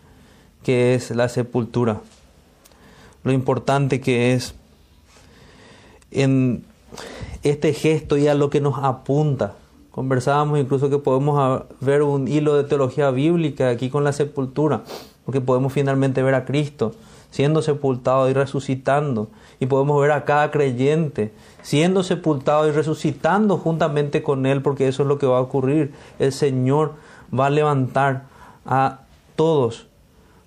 que 0.64 0.94
es 0.94 1.12
la 1.12 1.28
sepultura. 1.28 2.02
Lo 3.24 3.32
importante 3.32 4.00
que 4.00 4.34
es 4.34 4.56
en 6.12 6.64
este 7.42 7.74
gesto 7.74 8.18
y 8.18 8.28
a 8.28 8.36
lo 8.36 8.50
que 8.52 8.62
nos 8.62 8.78
apunta. 8.78 9.56
Conversábamos 9.90 10.60
incluso 10.60 10.90
que 10.90 11.00
podemos 11.00 11.64
ver 11.82 12.04
un 12.04 12.28
hilo 12.28 12.56
de 12.56 12.64
teología 12.64 13.10
bíblica 13.12 13.70
aquí 13.70 13.90
con 13.90 14.04
la 14.04 14.14
sepultura, 14.14 14.84
porque 15.26 15.42
podemos 15.42 15.74
finalmente 15.74 16.22
ver 16.24 16.36
a 16.36 16.46
Cristo 16.46 16.94
siendo 17.32 17.62
sepultado 17.62 18.30
y 18.30 18.34
resucitando, 18.34 19.30
y 19.60 19.66
podemos 19.66 20.00
ver 20.00 20.12
a 20.12 20.26
cada 20.26 20.52
creyente 20.52 21.34
siendo 21.62 22.04
sepultado 22.04 22.68
y 22.68 22.72
resucitando 22.72 23.58
juntamente 23.58 24.22
con 24.22 24.46
Él, 24.46 24.62
porque 24.62 24.88
eso 24.88 25.04
es 25.04 25.08
lo 25.08 25.18
que 25.18 25.26
va 25.26 25.38
a 25.38 25.42
ocurrir. 25.42 25.94
El 26.20 26.32
Señor 26.32 26.94
va 27.38 27.48
a 27.48 27.50
levantar 27.50 28.26
a 28.66 29.00
todos 29.36 29.88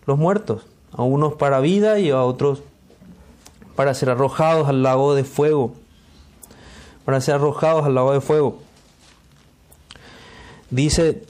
los 0.07 0.18
muertos, 0.18 0.66
a 0.92 1.03
unos 1.03 1.35
para 1.35 1.61
vida 1.61 1.99
y 1.99 2.11
a 2.11 2.23
otros 2.23 2.62
para 3.75 3.94
ser 3.94 4.11
arrojados 4.11 4.68
al 4.68 4.83
lago 4.83 5.14
de 5.14 5.25
fuego, 5.25 5.75
para 7.05 7.20
ser 7.20 7.37
arrojados 7.37 7.85
al 7.85 7.94
lago 7.94 8.12
de 8.12 8.20
fuego. 8.20 8.59
Dice, 10.70 11.25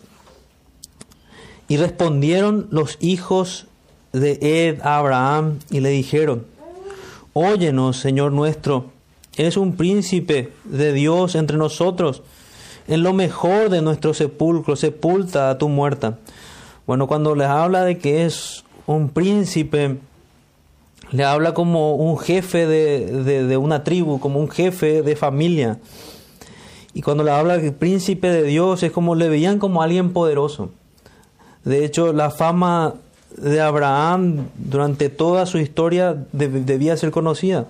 y 1.68 1.76
respondieron 1.76 2.68
los 2.70 2.98
hijos 3.00 3.66
de 4.14 4.38
Ed 4.40 4.80
a 4.82 4.98
Abraham 4.98 5.58
y 5.70 5.80
le 5.80 5.90
dijeron, 5.90 6.46
Óyenos, 7.32 7.96
Señor 7.98 8.32
nuestro, 8.32 8.86
eres 9.36 9.56
un 9.56 9.74
príncipe 9.74 10.52
de 10.64 10.92
Dios 10.92 11.34
entre 11.34 11.56
nosotros, 11.56 12.22
en 12.86 13.02
lo 13.02 13.12
mejor 13.12 13.70
de 13.70 13.82
nuestro 13.82 14.14
sepulcro, 14.14 14.76
sepulta 14.76 15.50
a 15.50 15.58
tu 15.58 15.68
muerta. 15.68 16.18
Bueno, 16.86 17.08
cuando 17.08 17.34
les 17.34 17.48
habla 17.48 17.84
de 17.84 17.98
que 17.98 18.24
es 18.24 18.64
un 18.86 19.08
príncipe, 19.08 19.96
le 21.10 21.24
habla 21.24 21.52
como 21.52 21.96
un 21.96 22.16
jefe 22.16 22.66
de, 22.66 23.56
una 23.56 23.82
tribu, 23.82 24.20
como 24.20 24.38
un 24.38 24.48
jefe 24.48 25.02
de 25.02 25.16
familia. 25.16 25.80
Y 26.92 27.02
cuando 27.02 27.24
le 27.24 27.32
habla 27.32 27.58
de 27.58 27.72
príncipe 27.72 28.28
de 28.28 28.44
Dios, 28.44 28.84
es 28.84 28.92
como 28.92 29.16
le 29.16 29.28
veían 29.28 29.58
como 29.58 29.82
alguien 29.82 30.12
poderoso. 30.12 30.70
De 31.64 31.84
hecho, 31.84 32.12
la 32.12 32.30
fama 32.30 32.94
de 33.36 33.60
Abraham 33.60 34.48
durante 34.56 35.08
toda 35.08 35.46
su 35.46 35.58
historia 35.58 36.24
debía 36.32 36.96
ser 36.96 37.10
conocida. 37.10 37.66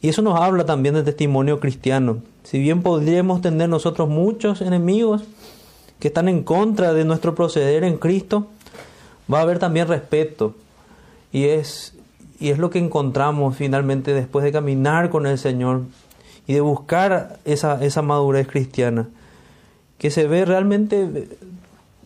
Y 0.00 0.08
eso 0.08 0.22
nos 0.22 0.40
habla 0.40 0.64
también 0.64 0.94
del 0.94 1.04
testimonio 1.04 1.58
cristiano. 1.60 2.18
Si 2.44 2.58
bien 2.58 2.82
podríamos 2.82 3.42
tener 3.42 3.68
nosotros 3.68 4.08
muchos 4.08 4.60
enemigos 4.60 5.22
que 5.98 6.08
están 6.08 6.28
en 6.28 6.44
contra 6.44 6.92
de 6.92 7.04
nuestro 7.04 7.34
proceder 7.34 7.84
en 7.84 7.98
Cristo, 7.98 8.46
va 9.32 9.40
a 9.40 9.42
haber 9.42 9.58
también 9.58 9.88
respeto. 9.88 10.54
Y 11.32 11.44
es, 11.44 11.94
y 12.38 12.50
es 12.50 12.58
lo 12.58 12.70
que 12.70 12.78
encontramos 12.78 13.56
finalmente 13.56 14.14
después 14.14 14.44
de 14.44 14.52
caminar 14.52 15.10
con 15.10 15.26
el 15.26 15.36
Señor 15.36 15.82
y 16.46 16.54
de 16.54 16.60
buscar 16.60 17.38
esa, 17.44 17.84
esa 17.84 18.02
madurez 18.02 18.46
cristiana. 18.46 19.08
Que 19.98 20.10
se 20.10 20.28
ve 20.28 20.44
realmente, 20.44 21.28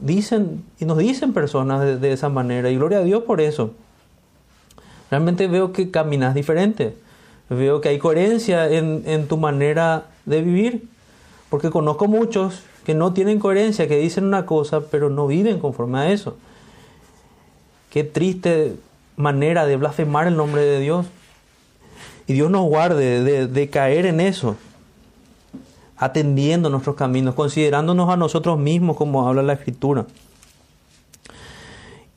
dicen, 0.02 0.64
y 0.78 0.84
nos 0.84 0.98
dicen 0.98 1.32
personas 1.32 2.00
de, 2.00 2.12
esa 2.12 2.28
manera, 2.28 2.70
y 2.70 2.76
gloria 2.76 2.98
a 2.98 3.02
Dios 3.02 3.22
por 3.22 3.40
eso. 3.40 3.72
Realmente 5.10 5.46
veo 5.46 5.72
que 5.72 5.90
caminas 5.90 6.34
diferente 6.34 6.94
Veo 7.56 7.80
que 7.80 7.90
hay 7.90 7.98
coherencia 7.98 8.70
en, 8.70 9.26
tu 9.28 9.36
manera 9.36 10.06
de 10.24 10.40
vivir, 10.40 10.88
porque 11.50 11.70
conozco 11.70 12.06
muchos 12.06 12.62
que 12.84 12.94
no 12.94 13.12
tienen 13.12 13.38
coherencia, 13.38 13.88
que 13.88 13.98
dicen 13.98 14.24
una 14.24 14.46
cosa, 14.46 14.86
pero 14.90 15.10
no 15.10 15.26
viven 15.26 15.58
conforme 15.58 15.98
a 15.98 16.10
eso. 16.12 16.36
Qué 17.90 18.04
triste 18.04 18.76
manera 19.16 19.66
de 19.66 19.76
blasfemar 19.76 20.26
el 20.26 20.36
nombre 20.36 20.62
de 20.62 20.80
Dios. 20.80 21.06
Y 22.26 22.32
Dios 22.32 22.50
nos 22.50 22.64
guarde 22.66 23.22
de, 23.22 23.46
de, 23.46 23.68
caer 23.68 24.06
en 24.06 24.20
eso, 24.20 24.56
atendiendo 26.04 26.68
nuestros 26.70 26.96
caminos, 26.96 27.34
considerándonos 27.34 28.10
a 28.10 28.16
nosotros 28.16 28.58
mismos 28.58 28.96
como 28.96 29.28
habla 29.28 29.42
la 29.42 29.54
Escritura. 29.54 30.06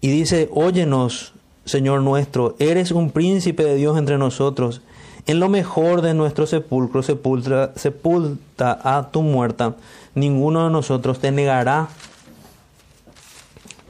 Y 0.02 0.10
dice, 0.10 0.50
óyenos, 0.54 1.34
Señor 1.66 2.02
nuestro, 2.02 2.56
eres 2.60 2.92
un 2.92 3.12
príncipe 3.12 3.64
de 3.64 3.76
Dios 3.76 3.98
entre 3.98 4.18
nosotros 4.18 4.82
en 5.28 5.40
lo 5.40 5.50
mejor 5.50 6.02
de 6.02 6.14
nuestro 6.14 6.46
sepulcro 6.46 7.02
sepulta, 7.02 7.72
sepulta 7.76 8.80
a 8.84 9.10
tu 9.10 9.24
muerta. 9.24 9.76
Ninguno 10.14 10.66
de 10.66 10.72
nosotros 10.72 11.20
te 11.20 11.32
negará, 11.32 11.88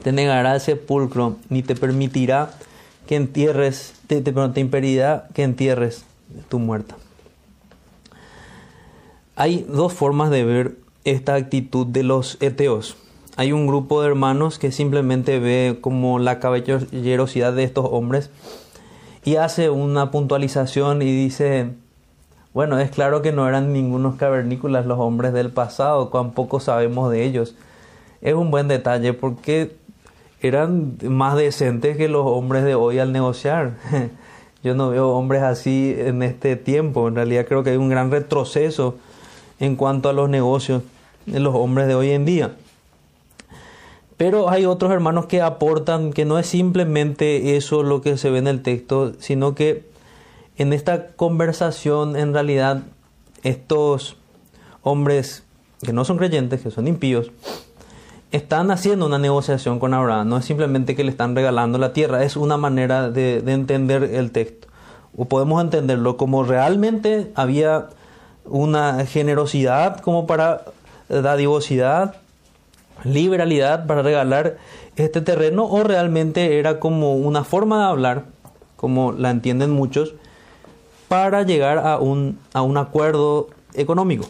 te 0.02 0.12
negará 0.12 0.54
el 0.54 0.60
sepulcro, 0.60 1.36
ni 1.50 1.62
te 1.62 1.74
permitirá 1.74 2.52
que 3.06 3.16
entierres, 3.16 3.92
te, 4.06 4.22
te, 4.22 4.32
te 4.32 4.60
impedirá 4.60 5.28
que 5.34 5.42
entierres 5.42 6.04
tu 6.48 6.58
muerta. 6.58 6.96
Hay 9.38 9.66
dos 9.68 9.92
formas 9.92 10.30
de 10.30 10.44
ver 10.44 10.76
esta 11.04 11.34
actitud 11.34 11.86
de 11.86 12.02
los 12.02 12.38
eteos. 12.40 12.96
Hay 13.36 13.52
un 13.52 13.66
grupo 13.66 14.00
de 14.00 14.08
hermanos 14.08 14.58
que 14.58 14.72
simplemente 14.72 15.38
ve 15.38 15.76
como 15.82 16.18
la 16.18 16.40
caballerosidad 16.40 17.52
de 17.52 17.64
estos 17.64 17.86
hombres 17.90 18.30
y 19.26 19.36
hace 19.36 19.68
una 19.68 20.10
puntualización 20.10 21.02
y 21.02 21.14
dice, 21.14 21.72
bueno, 22.54 22.78
es 22.78 22.90
claro 22.90 23.20
que 23.20 23.32
no 23.32 23.46
eran 23.46 23.74
ningunos 23.74 24.16
cavernícolas 24.16 24.86
los 24.86 24.98
hombres 24.98 25.34
del 25.34 25.50
pasado, 25.50 26.08
cuán 26.08 26.30
poco 26.30 26.58
sabemos 26.58 27.12
de 27.12 27.24
ellos. 27.24 27.56
Es 28.22 28.32
un 28.32 28.50
buen 28.50 28.68
detalle 28.68 29.12
porque 29.12 29.76
eran 30.40 30.96
más 31.02 31.36
decentes 31.36 31.98
que 31.98 32.08
los 32.08 32.24
hombres 32.24 32.64
de 32.64 32.74
hoy 32.74 33.00
al 33.00 33.12
negociar. 33.12 33.74
Yo 34.64 34.74
no 34.74 34.88
veo 34.88 35.10
hombres 35.10 35.42
así 35.42 35.94
en 35.98 36.22
este 36.22 36.56
tiempo. 36.56 37.06
En 37.06 37.16
realidad 37.16 37.44
creo 37.46 37.62
que 37.62 37.70
hay 37.70 37.76
un 37.76 37.90
gran 37.90 38.10
retroceso 38.10 38.96
en 39.60 39.76
cuanto 39.76 40.08
a 40.08 40.12
los 40.12 40.28
negocios 40.28 40.82
de 41.26 41.40
los 41.40 41.54
hombres 41.54 41.88
de 41.88 41.94
hoy 41.94 42.10
en 42.10 42.24
día. 42.24 42.52
Pero 44.16 44.48
hay 44.48 44.64
otros 44.64 44.92
hermanos 44.92 45.26
que 45.26 45.42
aportan 45.42 46.12
que 46.12 46.24
no 46.24 46.38
es 46.38 46.46
simplemente 46.46 47.56
eso 47.56 47.82
lo 47.82 48.00
que 48.00 48.16
se 48.16 48.30
ve 48.30 48.38
en 48.38 48.46
el 48.46 48.62
texto, 48.62 49.12
sino 49.18 49.54
que 49.54 49.84
en 50.56 50.72
esta 50.72 51.08
conversación 51.08 52.16
en 52.16 52.32
realidad 52.32 52.84
estos 53.42 54.16
hombres 54.82 55.42
que 55.82 55.92
no 55.92 56.04
son 56.06 56.16
creyentes, 56.16 56.62
que 56.62 56.70
son 56.70 56.88
impíos, 56.88 57.30
están 58.32 58.70
haciendo 58.70 59.06
una 59.06 59.18
negociación 59.18 59.78
con 59.78 59.92
Abraham. 59.92 60.28
No 60.28 60.38
es 60.38 60.46
simplemente 60.46 60.96
que 60.96 61.04
le 61.04 61.10
están 61.10 61.36
regalando 61.36 61.78
la 61.78 61.92
tierra, 61.92 62.24
es 62.24 62.36
una 62.36 62.56
manera 62.56 63.10
de, 63.10 63.42
de 63.42 63.52
entender 63.52 64.02
el 64.02 64.30
texto. 64.30 64.68
O 65.16 65.26
podemos 65.26 65.62
entenderlo 65.62 66.16
como 66.16 66.42
realmente 66.42 67.30
había 67.34 67.88
una 68.48 69.04
generosidad 69.06 70.00
como 70.00 70.26
para 70.26 70.64
dadivosidad 71.08 72.16
liberalidad 73.04 73.86
para 73.86 74.02
regalar 74.02 74.58
este 74.96 75.20
terreno 75.20 75.66
o 75.66 75.82
realmente 75.82 76.58
era 76.58 76.80
como 76.80 77.16
una 77.16 77.44
forma 77.44 77.78
de 77.80 77.84
hablar, 77.84 78.24
como 78.76 79.12
la 79.12 79.30
entienden 79.30 79.70
muchos, 79.70 80.14
para 81.08 81.42
llegar 81.42 81.78
a 81.78 81.98
un, 81.98 82.38
a 82.52 82.62
un 82.62 82.76
acuerdo 82.76 83.48
económico. 83.74 84.26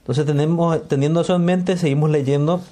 Entonces 0.00 0.24
tenemos, 0.24 0.88
teniendo 0.88 1.20
eso 1.20 1.36
en 1.36 1.44
mente, 1.44 1.76
seguimos 1.76 2.10
leyendo. 2.10 2.62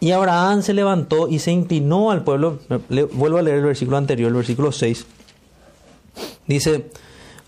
Y 0.00 0.12
Abraham 0.12 0.62
se 0.62 0.72
levantó 0.72 1.28
y 1.28 1.40
se 1.40 1.50
inclinó 1.50 2.12
al 2.12 2.22
pueblo. 2.22 2.60
vuelvo 2.88 3.38
a 3.38 3.42
leer 3.42 3.58
el 3.58 3.64
versículo 3.64 3.96
anterior, 3.96 4.28
el 4.28 4.36
versículo 4.36 4.70
6. 4.70 5.06
Dice, 6.46 6.90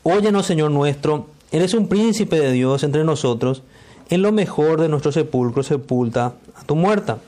Óyenos 0.03 0.47
Señor 0.47 0.71
nuestro, 0.71 1.27
eres 1.53 1.75
un 1.75 1.87
príncipe 1.87 2.41
de 2.41 2.53
Dios 2.53 2.85
entre 2.85 3.05
nosotros 3.05 3.63
en 4.09 4.23
lo 4.23 4.33
mejor 4.33 4.81
de 4.81 4.89
nuestro 4.89 5.13
sepulcro 5.13 5.63
sepulta 5.63 6.33
a 6.57 6.65
tu 6.65 6.75
muerta. 6.75 7.19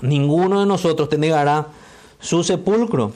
Ninguno 0.00 0.60
de 0.60 0.66
nosotros 0.66 1.10
te 1.10 1.18
negará 1.18 1.66
su 2.20 2.42
sepulcro, 2.42 3.12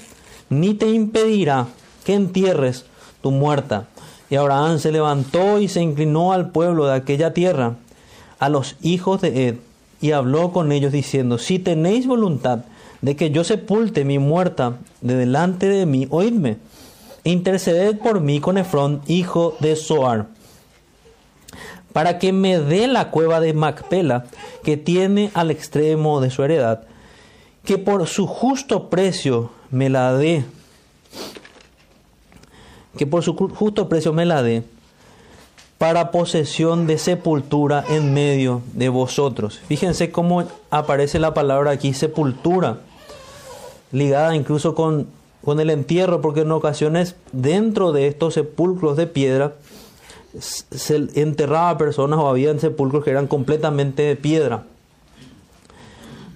ni 0.50 0.74
te 0.74 0.90
impedirá 0.90 1.66
que 2.04 2.12
entierres 2.12 2.84
tu 3.22 3.30
muerta. 3.30 3.88
Y 4.28 4.36
Abraham 4.36 4.78
se 4.78 4.92
levantó 4.92 5.58
y 5.58 5.68
se 5.68 5.80
inclinó 5.80 6.34
al 6.34 6.50
pueblo 6.50 6.86
de 6.86 6.94
aquella 6.94 7.32
tierra, 7.32 7.76
a 8.38 8.50
los 8.50 8.76
hijos 8.82 9.22
de 9.22 9.48
Ed, 9.48 9.56
y 10.02 10.12
habló 10.12 10.52
con 10.52 10.72
ellos 10.72 10.92
diciendo, 10.92 11.38
si 11.38 11.58
tenéis 11.58 12.06
voluntad 12.06 12.60
de 13.00 13.16
que 13.16 13.30
yo 13.30 13.44
sepulte 13.44 14.04
mi 14.04 14.18
muerta 14.18 14.76
de 15.00 15.16
delante 15.16 15.68
de 15.68 15.86
mí, 15.86 16.06
oídme, 16.10 16.58
interceded 17.30 17.98
por 17.98 18.20
mí 18.20 18.40
con 18.40 18.58
Efrón, 18.58 19.02
hijo 19.06 19.56
de 19.60 19.76
Soar 19.76 20.26
para 21.92 22.18
que 22.18 22.32
me 22.32 22.60
dé 22.60 22.86
la 22.86 23.10
cueva 23.10 23.40
de 23.40 23.52
Macpela 23.54 24.26
que 24.62 24.76
tiene 24.76 25.30
al 25.34 25.50
extremo 25.50 26.20
de 26.20 26.30
su 26.30 26.44
heredad, 26.44 26.82
que 27.64 27.78
por 27.78 28.06
su 28.06 28.26
justo 28.26 28.88
precio 28.88 29.50
me 29.70 29.88
la 29.88 30.12
dé, 30.12 30.44
que 32.96 33.06
por 33.06 33.24
su 33.24 33.34
justo 33.34 33.88
precio 33.88 34.12
me 34.12 34.26
la 34.26 34.42
dé, 34.42 34.62
para 35.78 36.10
posesión 36.10 36.86
de 36.86 36.98
sepultura 36.98 37.84
en 37.88 38.12
medio 38.12 38.62
de 38.74 38.88
vosotros. 38.88 39.60
Fíjense 39.66 40.10
cómo 40.10 40.44
aparece 40.70 41.18
la 41.18 41.34
palabra 41.34 41.72
aquí 41.72 41.94
sepultura, 41.94 42.78
ligada 43.90 44.36
incluso 44.36 44.74
con 44.74 45.08
con 45.44 45.60
el 45.60 45.70
entierro, 45.70 46.20
porque 46.20 46.40
en 46.40 46.52
ocasiones 46.52 47.16
dentro 47.32 47.92
de 47.92 48.06
estos 48.06 48.34
sepulcros 48.34 48.96
de 48.96 49.06
piedra 49.06 49.54
se 50.38 51.08
enterraba 51.14 51.78
personas 51.78 52.18
o 52.18 52.28
había 52.28 52.56
sepulcros 52.58 53.04
que 53.04 53.10
eran 53.10 53.26
completamente 53.26 54.02
de 54.02 54.16
piedra. 54.16 54.64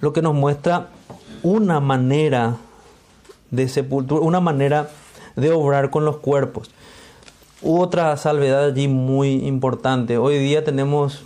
Lo 0.01 0.13
que 0.13 0.21
nos 0.21 0.33
muestra 0.33 0.89
una 1.43 1.79
manera 1.79 2.57
de 3.51 3.67
sepultura, 3.67 4.21
una 4.21 4.39
manera 4.39 4.89
de 5.35 5.51
obrar 5.51 5.89
con 5.89 6.05
los 6.05 6.17
cuerpos. 6.17 6.71
Otra 7.61 8.17
salvedad 8.17 8.65
allí 8.65 8.87
muy 8.87 9.45
importante. 9.45 10.17
Hoy 10.17 10.37
día 10.39 10.63
tenemos 10.63 11.23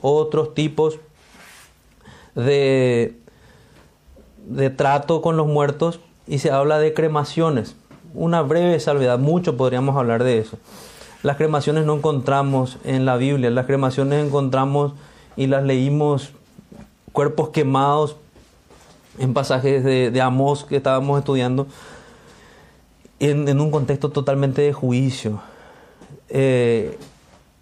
otros 0.00 0.54
tipos 0.54 0.98
de, 2.34 3.16
de 4.46 4.70
trato 4.70 5.22
con 5.22 5.36
los 5.36 5.46
muertos 5.46 6.00
y 6.26 6.38
se 6.38 6.50
habla 6.50 6.78
de 6.78 6.94
cremaciones. 6.94 7.76
Una 8.14 8.42
breve 8.42 8.78
salvedad, 8.80 9.18
mucho 9.18 9.56
podríamos 9.56 9.96
hablar 9.96 10.24
de 10.24 10.38
eso. 10.38 10.58
Las 11.22 11.36
cremaciones 11.36 11.86
no 11.86 11.96
encontramos 11.96 12.78
en 12.84 13.04
la 13.04 13.16
Biblia, 13.16 13.50
las 13.50 13.66
cremaciones 13.66 14.24
encontramos 14.24 14.92
y 15.36 15.46
las 15.46 15.64
leímos 15.64 16.32
cuerpos 17.12 17.50
quemados 17.50 18.16
en 19.18 19.34
pasajes 19.34 19.84
de, 19.84 20.10
de 20.10 20.20
Amós 20.20 20.64
que 20.64 20.76
estábamos 20.76 21.18
estudiando 21.18 21.66
en, 23.22 23.60
un 23.60 23.70
contexto 23.70 24.10
totalmente 24.10 24.62
de 24.62 24.72
juicio. 24.72 25.40
Eh, 26.28 26.98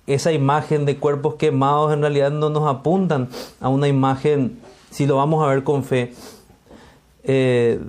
esa 0.07 0.33
imagen 0.33 0.87
de 0.87 0.97
cuerpos 0.97 1.35
quemados 1.35 1.93
en 1.93 2.01
realidad 2.01 2.31
no 2.31 2.49
nos 2.51 2.69
apuntan 2.69 3.29
a 3.61 3.69
una 3.69 3.87
imagen, 3.87 4.59
si 4.91 5.07
lo 5.07 5.17
vamos 5.17 5.45
a 5.45 5.49
ver 5.49 5.63
con 5.63 5.85
fe, 5.85 6.15
eh, 7.25 7.81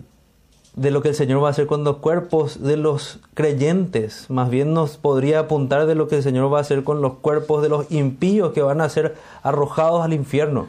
de 0.76 0.92
lo 0.92 1.02
que 1.02 1.10
el 1.10 1.16
Señor 1.16 1.44
va 1.44 1.48
a 1.48 1.52
hacer 1.52 1.68
con 1.68 1.84
los 1.84 1.98
cuerpos 1.98 2.62
de 2.62 2.78
los 2.78 3.20
creyentes. 3.34 4.30
Más 4.30 4.50
bien 4.50 4.74
nos 4.74 4.98
podría 4.98 5.40
apuntar 5.40 5.86
de 5.86 5.96
lo 5.96 6.08
que 6.08 6.18
el 6.18 6.24
Señor 6.24 6.52
va 6.52 6.60
a 6.60 6.62
hacer 6.62 6.84
con 6.84 7.02
los 7.02 7.16
cuerpos 7.16 7.62
de 7.62 7.70
los 7.70 7.92
impíos 7.92 8.54
que 8.54 8.62
van 8.62 8.80
a 8.82 8.90
ser 8.90 9.16
arrojados 9.44 10.04
al 10.04 10.14
infierno. 10.14 10.68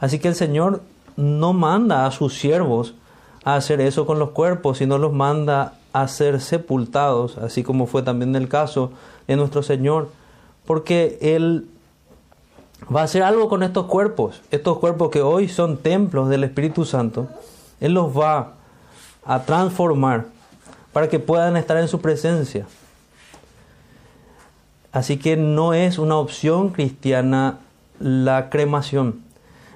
Así 0.00 0.18
que 0.18 0.28
el 0.28 0.34
Señor 0.34 0.82
no 1.16 1.52
manda 1.52 2.06
a 2.06 2.10
sus 2.10 2.38
siervos 2.38 2.94
a 3.44 3.56
hacer 3.56 3.80
eso 3.80 4.06
con 4.06 4.18
los 4.18 4.30
cuerpos, 4.30 4.78
sino 4.78 4.98
los 4.98 5.12
manda 5.12 5.74
a 5.92 6.06
ser 6.08 6.40
sepultados, 6.40 7.38
así 7.38 7.62
como 7.62 7.86
fue 7.86 8.02
también 8.02 8.36
el 8.36 8.48
caso 8.48 8.92
de 9.26 9.36
nuestro 9.36 9.62
Señor, 9.62 10.08
porque 10.66 11.18
Él 11.20 11.66
va 12.94 13.00
a 13.00 13.04
hacer 13.04 13.22
algo 13.22 13.48
con 13.48 13.62
estos 13.62 13.86
cuerpos, 13.86 14.42
estos 14.50 14.78
cuerpos 14.78 15.10
que 15.10 15.22
hoy 15.22 15.48
son 15.48 15.78
templos 15.78 16.28
del 16.28 16.44
Espíritu 16.44 16.84
Santo, 16.84 17.28
Él 17.80 17.94
los 17.94 18.16
va 18.16 18.54
a 19.24 19.42
transformar 19.44 20.26
para 20.92 21.08
que 21.08 21.18
puedan 21.18 21.56
estar 21.56 21.76
en 21.76 21.88
su 21.88 22.00
presencia. 22.00 22.66
Así 24.92 25.18
que 25.18 25.36
no 25.36 25.72
es 25.72 25.98
una 25.98 26.16
opción 26.16 26.70
cristiana 26.70 27.58
la 28.00 28.50
cremación. 28.50 29.22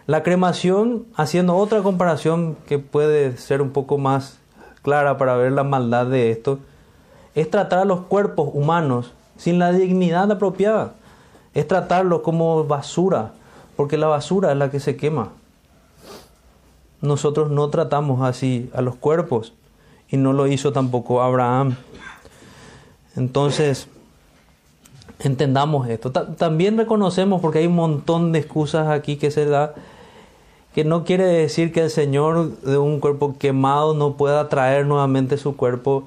La 0.06 0.22
cremación, 0.22 1.06
haciendo 1.14 1.56
otra 1.56 1.82
comparación 1.82 2.56
que 2.66 2.78
puede 2.78 3.36
ser 3.36 3.62
un 3.62 3.70
poco 3.70 3.96
más 3.96 4.38
clara 4.82 5.16
para 5.16 5.36
ver 5.36 5.52
la 5.52 5.64
maldad 5.64 6.06
de 6.06 6.30
esto, 6.30 6.58
es 7.34 7.50
tratar 7.50 7.80
a 7.80 7.84
los 7.84 8.00
cuerpos 8.00 8.50
humanos 8.52 9.12
sin 9.36 9.58
la 9.58 9.72
dignidad 9.72 10.30
apropiada. 10.30 10.94
Es 11.54 11.68
tratarlos 11.68 12.20
como 12.20 12.64
basura, 12.64 13.32
porque 13.76 13.96
la 13.96 14.08
basura 14.08 14.52
es 14.52 14.58
la 14.58 14.70
que 14.70 14.80
se 14.80 14.96
quema. 14.96 15.30
Nosotros 17.04 17.50
no 17.50 17.68
tratamos 17.68 18.22
así 18.22 18.70
a 18.72 18.80
los 18.80 18.96
cuerpos 18.96 19.52
y 20.08 20.16
no 20.16 20.32
lo 20.32 20.46
hizo 20.46 20.72
tampoco 20.72 21.20
Abraham. 21.20 21.76
Entonces, 23.14 23.88
entendamos 25.18 25.86
esto. 25.88 26.10
También 26.10 26.78
reconocemos, 26.78 27.42
porque 27.42 27.58
hay 27.58 27.66
un 27.66 27.74
montón 27.74 28.32
de 28.32 28.38
excusas 28.38 28.88
aquí 28.88 29.16
que 29.16 29.30
se 29.30 29.44
da, 29.44 29.74
que 30.74 30.84
no 30.84 31.04
quiere 31.04 31.24
decir 31.24 31.72
que 31.72 31.82
el 31.82 31.90
Señor 31.90 32.58
de 32.60 32.78
un 32.78 33.00
cuerpo 33.00 33.36
quemado 33.38 33.94
no 33.94 34.14
pueda 34.14 34.48
traer 34.48 34.86
nuevamente 34.86 35.36
su 35.36 35.56
cuerpo 35.56 36.04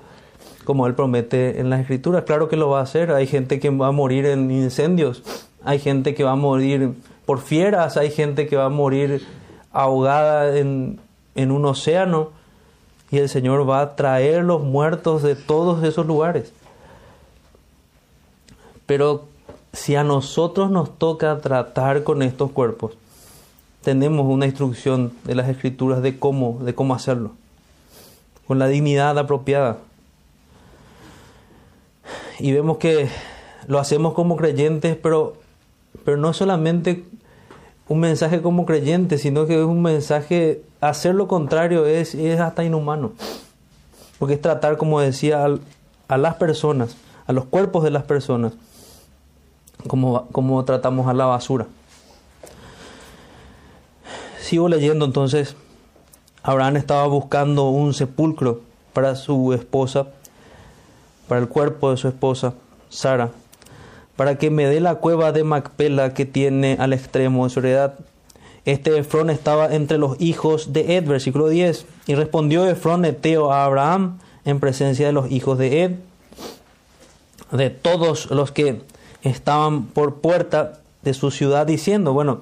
como 0.64 0.88
Él 0.88 0.96
promete 0.96 1.60
en 1.60 1.70
las 1.70 1.82
Escrituras. 1.82 2.24
Claro 2.24 2.50
que 2.50 2.58
lo 2.58 2.70
va 2.70 2.80
a 2.80 2.84
hacer. 2.84 3.12
Hay 3.12 3.28
gente 3.28 3.60
que 3.60 3.70
va 3.70 3.88
a 3.88 3.92
morir 3.92 4.26
en 4.26 4.50
incendios, 4.50 5.22
hay 5.64 5.78
gente 5.78 6.16
que 6.16 6.24
va 6.24 6.32
a 6.32 6.36
morir 6.36 6.94
por 7.28 7.40
fieras, 7.40 7.98
hay 7.98 8.10
gente 8.10 8.48
que 8.48 8.56
va 8.58 8.66
a 8.66 8.70
morir 8.70 9.24
ahogada 9.78 10.58
en, 10.58 11.00
en 11.36 11.52
un 11.52 11.64
océano 11.66 12.32
y 13.12 13.20
el 13.20 13.30
Señor 13.30 13.70
va 13.70 13.82
a 13.82 13.96
traer 13.96 14.44
los 14.44 14.64
muertos 14.64 15.22
de 15.22 15.36
todos 15.36 15.84
esos 15.84 16.08
lugares. 16.08 16.52
Pero 18.88 19.26
si 19.74 19.96
a 19.96 20.04
nosotros 20.04 20.72
nos 20.72 20.98
toca 20.98 21.38
tratar 21.42 22.04
con 22.04 22.24
estos 22.24 22.52
cuerpos, 22.52 22.94
tenemos 23.84 24.26
una 24.26 24.48
instrucción 24.48 25.14
de 25.26 25.36
las 25.36 25.48
escrituras 25.48 26.02
de 26.02 26.18
cómo, 26.18 26.58
de 26.64 26.74
cómo 26.74 26.96
hacerlo, 26.96 27.34
con 28.48 28.58
la 28.58 28.68
dignidad 28.68 29.18
apropiada. 29.20 29.78
Y 32.40 32.52
vemos 32.52 32.78
que 32.78 33.10
lo 33.68 33.78
hacemos 33.78 34.16
como 34.16 34.38
creyentes, 34.38 34.96
pero, 34.96 35.38
pero 36.04 36.18
no 36.18 36.34
solamente 36.34 37.06
un 37.90 38.00
mensaje 38.00 38.42
como 38.42 38.66
creyente, 38.66 39.18
sino 39.18 39.46
que 39.46 39.60
es 39.60 39.66
un 39.66 39.82
mensaje, 39.82 40.62
hacer 40.82 41.16
lo 41.16 41.28
contrario 41.28 41.86
es, 41.86 42.16
es 42.16 42.40
hasta 42.40 42.64
inhumano. 42.64 43.12
Porque 44.20 44.34
es 44.34 44.42
tratar, 44.42 44.78
como 44.78 45.00
decía, 45.00 45.46
a 46.08 46.18
las 46.18 46.36
personas, 46.36 46.98
a 47.28 47.34
los 47.34 47.46
cuerpos 47.46 47.84
de 47.84 47.92
las 47.92 48.04
personas, 48.04 48.54
como, 49.88 50.28
como 50.32 50.64
tratamos 50.66 51.08
a 51.08 51.14
la 51.14 51.26
basura. 51.26 51.68
Sigo 54.40 54.70
leyendo 54.70 55.06
entonces. 55.06 55.56
Abraham 56.44 56.78
estaba 56.78 57.06
buscando 57.08 57.70
un 57.70 57.94
sepulcro 57.94 58.62
para 58.94 59.16
su 59.16 59.54
esposa, 59.54 60.08
para 61.28 61.42
el 61.42 61.50
cuerpo 61.50 61.92
de 61.92 61.98
su 61.98 62.08
esposa, 62.08 62.54
Sara, 62.90 63.32
para 64.18 64.38
que 64.38 64.50
me 64.50 64.68
dé 64.68 64.82
la 64.82 64.96
cueva 64.96 65.32
de 65.32 65.46
Macpela 65.46 66.14
que 66.14 66.26
tiene 66.26 66.76
al 66.80 66.92
extremo 66.92 67.46
de 67.46 67.50
su 67.50 67.60
heredad. 67.60 67.94
Este 68.66 68.98
Efrón 68.98 69.30
estaba 69.30 69.74
entre 69.74 69.98
los 69.98 70.20
hijos 70.20 70.74
de 70.74 70.98
Ed, 70.98 71.06
versículo 71.06 71.48
10. 71.48 71.86
Y 72.08 72.16
respondió 72.16 72.68
Efrón 72.68 73.06
eteo 73.06 73.54
a 73.54 73.64
Abraham 73.64 74.20
en 74.44 74.60
presencia 74.60 75.06
de 75.06 75.14
los 75.14 75.32
hijos 75.32 75.58
de 75.58 75.84
Ed, 75.84 75.92
de 77.54 77.70
todos 77.70 78.30
los 78.30 78.52
que 78.52 78.82
estaban 79.24 79.86
por 79.86 80.16
puerta 80.16 80.80
de 81.04 81.14
su 81.14 81.32
ciudad, 81.32 81.66
diciendo, 81.66 82.12
bueno, 82.12 82.42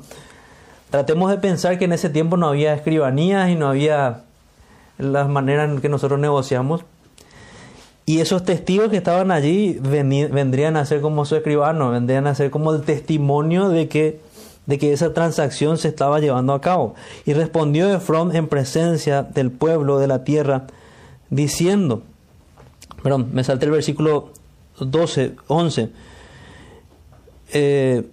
Tratemos 0.96 1.30
de 1.30 1.38
pensar 1.38 1.78
que 1.78 1.84
en 1.84 1.92
ese 1.92 2.10
tiempo 2.10 2.38
no 2.38 2.48
había 2.48 2.74
escribanías 2.74 3.50
y 3.50 3.56
no 3.56 3.68
había 3.68 4.22
las 4.98 5.28
maneras 5.28 5.70
en 5.70 5.82
que 5.82 5.90
nosotros 5.90 6.20
negociamos. 6.22 6.86
Y 8.06 8.20
esos 8.20 8.44
testigos 8.44 8.90
que 8.90 8.98
estaban 8.98 9.32
allí 9.32 9.80
vendrían 9.82 10.78
a 10.78 10.86
ser 10.86 11.02
como 11.02 11.26
su 11.26 11.36
escribano, 11.36 11.90
vendrían 11.90 12.28
a 12.28 12.36
ser 12.36 12.52
como 12.52 12.74
el 12.74 12.82
testimonio 12.84 13.70
de 13.70 13.88
que, 13.88 14.20
de 14.68 14.78
que 14.78 14.94
esa 14.94 15.14
transacción 15.14 15.80
se 15.80 15.88
estaba 15.88 16.20
llevando 16.20 16.54
a 16.54 16.62
cabo. 16.62 16.94
Y 17.26 17.34
respondió 17.34 17.92
Efron 17.92 18.36
en 18.36 18.48
presencia 18.48 19.24
del 19.24 19.50
pueblo 19.50 19.98
de 19.98 20.08
la 20.08 20.24
tierra, 20.24 20.68
diciendo, 21.32 22.04
perdón, 23.02 23.30
me 23.34 23.44
salté 23.44 23.66
el 23.66 23.72
versículo 23.72 24.30
12, 24.80 25.36
11. 25.48 25.90
Eh, 27.54 28.04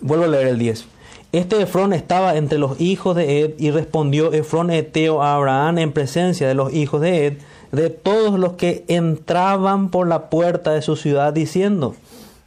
vuelvo 0.00 0.24
a 0.24 0.28
leer 0.28 0.46
el 0.48 0.58
10. 0.58 0.86
Este 1.32 1.62
Efrón 1.62 1.92
estaba 1.92 2.36
entre 2.36 2.58
los 2.58 2.80
hijos 2.80 3.14
de 3.14 3.42
Ed 3.42 3.54
y 3.58 3.70
respondió 3.70 4.32
Efrón 4.32 4.70
eteo 4.70 5.22
a 5.22 5.36
Abraham 5.36 5.78
en 5.78 5.92
presencia 5.92 6.48
de 6.48 6.54
los 6.54 6.72
hijos 6.72 7.00
de 7.00 7.26
Ed, 7.26 7.38
de 7.72 7.90
todos 7.90 8.38
los 8.38 8.54
que 8.54 8.84
entraban 8.88 9.90
por 9.90 10.08
la 10.08 10.30
puerta 10.30 10.72
de 10.72 10.82
su 10.82 10.96
ciudad 10.96 11.32
diciendo, 11.32 11.94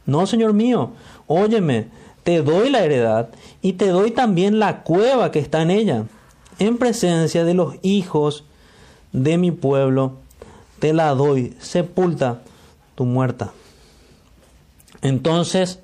no, 0.06 0.26
Señor 0.26 0.52
mío, 0.52 0.90
óyeme, 1.26 1.86
te 2.22 2.42
doy 2.42 2.70
la 2.70 2.84
heredad 2.84 3.28
y 3.62 3.74
te 3.74 3.88
doy 3.88 4.10
también 4.10 4.58
la 4.58 4.82
cueva 4.82 5.30
que 5.30 5.38
está 5.38 5.62
en 5.62 5.70
ella, 5.70 6.04
en 6.58 6.78
presencia 6.78 7.44
de 7.44 7.54
los 7.54 7.76
hijos 7.82 8.44
de 9.12 9.38
mi 9.38 9.50
pueblo, 9.50 10.12
te 10.78 10.92
la 10.92 11.10
doy, 11.14 11.54
sepulta 11.60 12.42
tu 12.94 13.04
muerta. 13.04 13.52
Entonces 15.02 15.80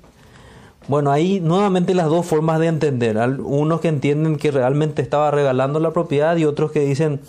bueno, 0.87 1.11
ahí 1.11 1.39
nuevamente 1.39 1.93
las 1.93 2.07
dos 2.07 2.25
formas 2.25 2.59
de 2.59 2.67
entender. 2.67 3.17
Unos 3.17 3.81
que 3.81 3.87
entienden 3.87 4.37
que 4.37 4.51
realmente 4.51 5.01
estaba 5.01 5.31
regalando 5.31 5.79
la 5.79 5.91
propiedad 5.91 6.35
y 6.37 6.45
otros 6.45 6.71
que 6.71 6.81
dicen, 6.81 7.21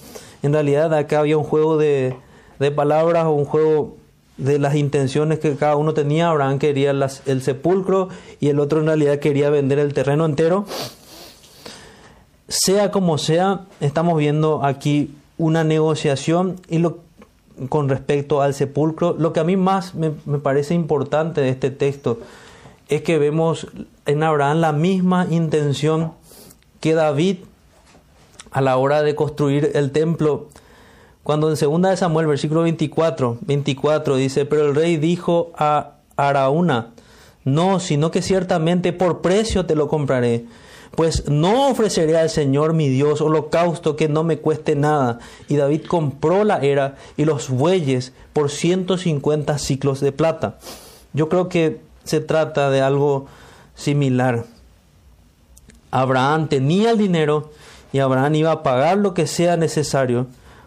en 0.43 0.53
realidad 0.53 0.93
acá 0.95 1.20
había 1.20 1.38
un 1.38 1.45
juego 1.45 1.78
de, 1.78 2.16
palabras 2.74 3.24
o 3.24 3.30
un 3.30 3.45
juego 3.45 3.97
de 4.36 4.59
las 4.59 4.76
intenciones 4.76 5.38
que 5.38 5.57
cada 5.57 5.76
uno 5.76 5.95
tenía. 5.95 6.28
Abraham 6.28 6.59
quería 6.59 6.90
el 6.90 7.43
sepulcro 7.43 8.09
y 8.40 8.49
el 8.49 8.61
otro 8.61 8.80
en 8.80 8.86
realidad 8.86 9.18
quería 9.18 9.51
vender 9.51 9.78
el 9.78 9.95
terreno 9.95 10.24
entero. 10.24 10.64
Sea 12.49 12.90
como 12.90 13.18
sea, 13.18 13.62
estamos 13.80 14.18
viendo 14.18 14.64
aquí 14.64 15.14
una 15.38 15.64
negociación 15.64 16.61
y 16.68 16.78
lo, 16.78 16.99
con 17.68 17.88
respecto 17.88 18.43
al 18.43 18.55
sepulcro. 18.55 19.16
Lo 19.18 19.32
que 19.32 19.40
a 19.40 19.45
mí 19.45 19.57
más 19.57 19.95
me, 19.95 20.12
me 20.24 20.38
parece 20.38 20.74
importante 20.74 21.40
de 21.40 21.49
este 21.49 21.70
texto 21.70 22.18
es 22.88 23.03
que 23.03 23.18
vemos 23.18 23.68
en 24.07 24.22
Abraham 24.22 24.59
la 24.59 24.72
misma 24.72 25.26
intención 25.30 26.12
que 26.80 26.95
David 26.95 27.38
a 28.53 28.61
la 28.61 28.76
hora 28.76 29.03
de 29.03 29.14
construir 29.14 29.72
el 29.74 29.90
templo. 29.90 30.48
Cuando 31.22 31.48
en 31.50 31.59
2 31.59 31.82
de 31.82 31.96
Samuel, 31.96 32.26
versículo 32.26 32.62
24, 32.62 33.38
24 33.40 34.16
dice, 34.16 34.44
pero 34.44 34.66
el 34.66 34.74
rey 34.74 34.96
dijo 34.96 35.53
a 35.57 35.94
Araúna, 36.16 36.90
no, 37.44 37.80
sino 37.80 38.11
que 38.11 38.22
ciertamente 38.22 38.92
por 38.92 39.20
precio 39.20 39.66
te 39.66 39.74
lo 39.74 39.88
compraré, 39.88 40.44
pues 40.94 41.28
no 41.28 41.70
ofreceré 41.70 42.18
al 42.18 42.28
Señor 42.28 42.74
mi 42.74 42.88
Dios 42.88 43.20
holocausto 43.20 43.96
que 43.96 44.09
no 44.09 44.24
me 44.24 44.38
cueste 44.38 44.76
nada. 44.76 45.20
Y 45.48 45.57
David 45.57 45.86
compró 45.86 46.44
la 46.44 46.59
era 46.59 46.96
y 47.16 47.24
los 47.24 47.48
bueyes 47.48 48.12
por 48.32 48.50
150 48.50 49.59
ciclos 49.59 50.00
de 50.00 50.12
plata. 50.12 50.59
Yo 51.14 51.28
creo 51.28 51.48
que 51.48 51.80
se 52.05 52.20
trata 52.20 52.70
de 52.70 52.82
algo 52.82 53.26
similar. 53.74 54.44
Abraham 55.90 56.48
tenía 56.48 56.90
el 56.90 56.98
dinero 56.98 57.50
y 57.93 57.99
Abraham 57.99 58.34
iba 58.36 58.53
a 58.53 58.62
pagar 58.62 58.99
lo 58.99 59.14
que 59.14 59.26
sea 59.26 59.57
necesario 59.57 60.26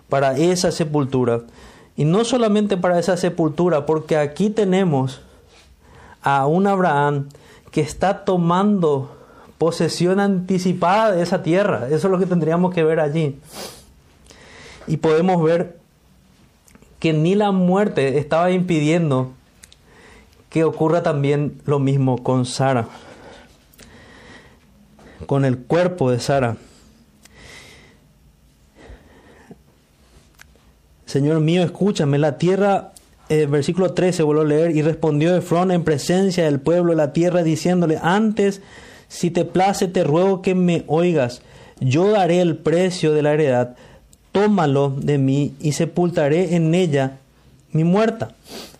para 0.09 0.37
esa 0.37 0.71
sepultura. 0.71 1.41
Y 1.97 2.05
no 2.05 2.23
solamente 2.25 2.77
para 2.77 2.99
esa 2.99 3.17
sepultura, 3.17 3.85
porque 3.85 4.17
aquí 4.17 4.49
tenemos 4.49 5.21
a 6.21 6.45
un 6.45 6.67
Abraham 6.67 7.29
que 7.71 7.81
está 7.81 8.25
tomando 8.25 9.15
posesión 9.57 10.19
anticipada 10.19 11.11
de 11.11 11.23
esa 11.23 11.41
tierra. 11.41 11.87
Eso 11.87 12.07
es 12.07 12.11
lo 12.11 12.19
que 12.19 12.25
tendríamos 12.25 12.73
que 12.73 12.83
ver 12.83 12.99
allí. 12.99 13.39
Y 14.87 14.97
podemos 14.97 15.41
ver 15.41 15.79
que 16.99 17.13
ni 17.13 17.35
la 17.35 17.51
muerte 17.51 18.17
estaba 18.17 18.51
impidiendo 18.51 19.31
que 20.49 20.63
ocurra 20.63 21.03
también 21.03 21.61
lo 21.65 21.79
mismo 21.79 22.23
con 22.23 22.45
Sara, 22.45 22.87
con 25.25 25.43
el 25.43 25.57
cuerpo 25.57 26.11
de 26.11 26.19
Sara. 26.19 26.57
Señor 31.15 31.39
mío, 31.39 31.63
escúchame, 31.63 32.17
la 32.17 32.37
tierra, 32.37 32.91
eh, 33.29 33.45
versículo 33.45 33.93
13, 33.93 34.21
vuelvo 34.23 34.41
a 34.41 34.43
leer, 34.43 34.75
y 34.75 34.81
respondió 34.81 35.33
Efrón 35.33 35.71
en 35.71 35.85
presencia 35.85 36.43
del 36.43 36.59
pueblo 36.59 36.89
de 36.89 36.97
la 36.97 37.13
tierra, 37.13 37.41
diciéndole, 37.41 37.97
antes, 38.01 38.61
si 39.07 39.31
te 39.31 39.45
place, 39.45 39.87
te 39.87 40.03
ruego 40.03 40.41
que 40.41 40.55
me 40.55 40.83
oigas, 40.87 41.41
yo 41.79 42.09
daré 42.09 42.41
el 42.41 42.57
precio 42.57 43.13
de 43.13 43.21
la 43.21 43.31
heredad, 43.31 43.77
tómalo 44.33 44.89
de 44.89 45.17
mí 45.17 45.53
y 45.61 45.71
sepultaré 45.71 46.57
en 46.57 46.75
ella 46.75 47.19
mi 47.71 47.85
muerta. 47.85 48.33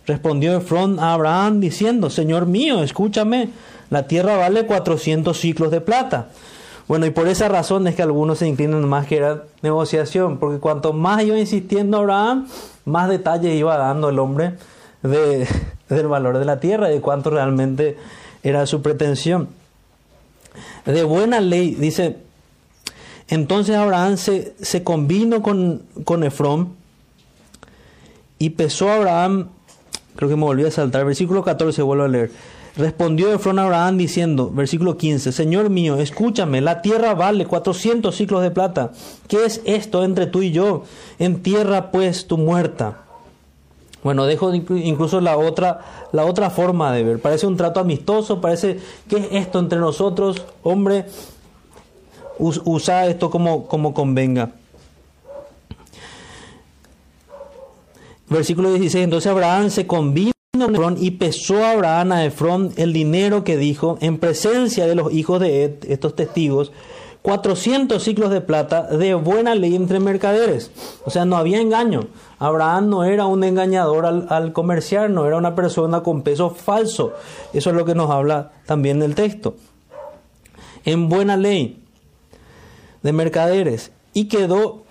Respondió 0.05 0.57
Efrón 0.57 0.99
a 0.99 1.13
Abraham 1.13 1.61
diciendo, 1.61 2.09
Señor 2.09 2.47
mío, 2.47 2.83
escúchame, 2.83 3.47
la 3.89 4.07
tierra 4.07 4.35
vale 4.35 4.65
400 4.65 5.39
ciclos 5.39 5.71
de 5.71 5.79
plata. 5.79 6.31
Bueno, 6.87 7.05
y 7.05 7.09
por 7.09 7.27
esa 7.27 7.47
razón 7.47 7.87
es 7.87 7.95
que 7.95 8.03
algunos 8.03 8.39
se 8.39 8.47
inclinan 8.47 8.87
más 8.87 9.07
que 9.07 9.17
era 9.17 9.43
negociación, 9.61 10.37
porque 10.37 10.59
cuanto 10.59 10.93
más 10.93 11.23
iba 11.23 11.37
insistiendo 11.37 11.97
Abraham, 11.97 12.47
más 12.85 13.09
detalles 13.09 13.55
iba 13.55 13.75
dando 13.77 14.09
el 14.09 14.19
hombre 14.19 14.53
de, 15.01 15.47
del 15.89 16.07
valor 16.07 16.37
de 16.37 16.45
la 16.45 16.59
tierra 16.59 16.91
y 16.91 16.95
de 16.95 17.01
cuánto 17.01 17.31
realmente 17.31 17.97
era 18.43 18.65
su 18.67 18.81
pretensión. 18.81 19.49
De 20.85 21.03
buena 21.03 21.41
ley, 21.41 21.73
dice, 21.73 22.17
entonces 23.27 23.75
Abraham 23.75 24.17
se, 24.17 24.53
se 24.61 24.83
convino 24.83 25.41
con, 25.41 25.81
con 26.03 26.23
Efrón 26.23 26.75
y 28.37 28.51
pesó 28.51 28.91
Abraham 28.91 29.49
Creo 30.15 30.29
que 30.29 30.35
me 30.35 30.43
volví 30.43 30.63
a 30.63 30.71
saltar. 30.71 31.05
Versículo 31.05 31.43
14, 31.43 31.81
vuelvo 31.81 32.05
a 32.05 32.07
leer. 32.07 32.31
Respondió 32.77 33.33
Efrón 33.33 33.57
a 33.59 33.63
Abraham 33.63 33.97
diciendo, 33.97 34.51
versículo 34.51 34.97
15, 34.97 35.31
Señor 35.31 35.69
mío, 35.69 35.95
escúchame, 35.95 36.59
la 36.59 36.81
tierra 36.81 37.13
vale 37.13 37.45
400 37.45 38.13
ciclos 38.13 38.41
de 38.41 38.51
plata. 38.51 38.91
¿Qué 39.29 39.45
es 39.45 39.61
esto 39.63 40.03
entre 40.03 40.25
tú 40.27 40.41
y 40.41 40.51
yo? 40.51 40.83
En 41.17 41.41
tierra 41.41 41.91
pues 41.91 42.27
tu 42.27 42.37
muerta. 42.37 43.05
Bueno, 44.03 44.25
dejo 44.25 44.53
incluso 44.53 45.21
la 45.21 45.37
otra, 45.37 46.07
la 46.11 46.25
otra 46.25 46.49
forma 46.49 46.91
de 46.91 47.03
ver. 47.03 47.19
Parece 47.19 47.47
un 47.47 47.55
trato 47.55 47.79
amistoso, 47.79 48.41
parece, 48.41 48.79
¿qué 49.07 49.17
es 49.17 49.27
esto 49.31 49.59
entre 49.59 49.79
nosotros? 49.79 50.43
Hombre, 50.61 51.05
usa 52.37 53.07
esto 53.07 53.29
como, 53.29 53.67
como 53.67 53.93
convenga. 53.93 54.51
Versículo 58.29 58.69
16, 58.73 59.05
entonces 59.05 59.31
Abraham 59.31 59.69
se 59.69 59.87
convino 59.87 60.34
y 60.97 61.11
pesó 61.11 61.63
a 61.63 61.71
Abraham 61.71 62.11
a 62.13 62.25
Efrón 62.25 62.71
el 62.77 62.93
dinero 62.93 63.43
que 63.43 63.57
dijo 63.57 63.97
en 64.01 64.17
presencia 64.17 64.87
de 64.87 64.95
los 64.95 65.11
hijos 65.11 65.39
de 65.39 65.63
Ed, 65.63 65.71
estos 65.87 66.15
testigos, 66.15 66.71
400 67.21 68.01
ciclos 68.01 68.29
de 68.29 68.39
plata 68.39 68.83
de 68.83 69.15
buena 69.15 69.55
ley 69.55 69.75
entre 69.75 69.99
mercaderes. 69.99 70.71
O 71.05 71.09
sea, 71.09 71.25
no 71.25 71.37
había 71.37 71.59
engaño. 71.59 72.07
Abraham 72.39 72.89
no 72.89 73.03
era 73.03 73.25
un 73.25 73.43
engañador 73.43 74.05
al, 74.05 74.27
al, 74.29 74.53
comerciar, 74.53 75.09
no 75.09 75.25
era 75.25 75.35
una 75.37 75.55
persona 75.55 76.03
con 76.03 76.21
peso 76.21 76.51
falso. 76.51 77.13
Eso 77.51 77.71
es 77.71 77.75
lo 77.75 77.83
que 77.83 77.95
nos 77.95 78.11
habla 78.11 78.51
también 78.65 79.01
el 79.01 79.15
texto. 79.15 79.55
En 80.85 81.09
buena 81.09 81.35
ley 81.35 81.83
de 83.01 83.11
mercaderes. 83.11 83.91
Y 84.13 84.29
quedó 84.29 84.84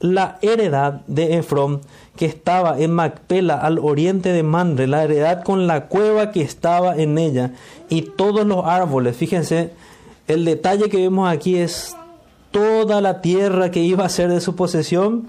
la 0.00 0.38
heredad 0.42 1.00
de 1.06 1.36
Efrón 1.38 1.80
que 2.16 2.26
estaba 2.26 2.78
en 2.78 2.92
Macpela 2.92 3.56
al 3.56 3.78
oriente 3.78 4.32
de 4.32 4.42
Manre, 4.42 4.86
la 4.86 5.04
heredad 5.04 5.42
con 5.44 5.66
la 5.66 5.86
cueva 5.86 6.30
que 6.30 6.42
estaba 6.42 6.96
en 6.96 7.18
ella 7.18 7.52
y 7.88 8.02
todos 8.02 8.46
los 8.46 8.64
árboles. 8.64 9.16
Fíjense, 9.16 9.72
el 10.26 10.44
detalle 10.44 10.88
que 10.88 10.98
vemos 10.98 11.30
aquí 11.30 11.56
es 11.56 11.96
toda 12.50 13.00
la 13.00 13.20
tierra 13.20 13.70
que 13.70 13.80
iba 13.80 14.04
a 14.04 14.08
ser 14.08 14.30
de 14.30 14.40
su 14.40 14.56
posesión. 14.56 15.28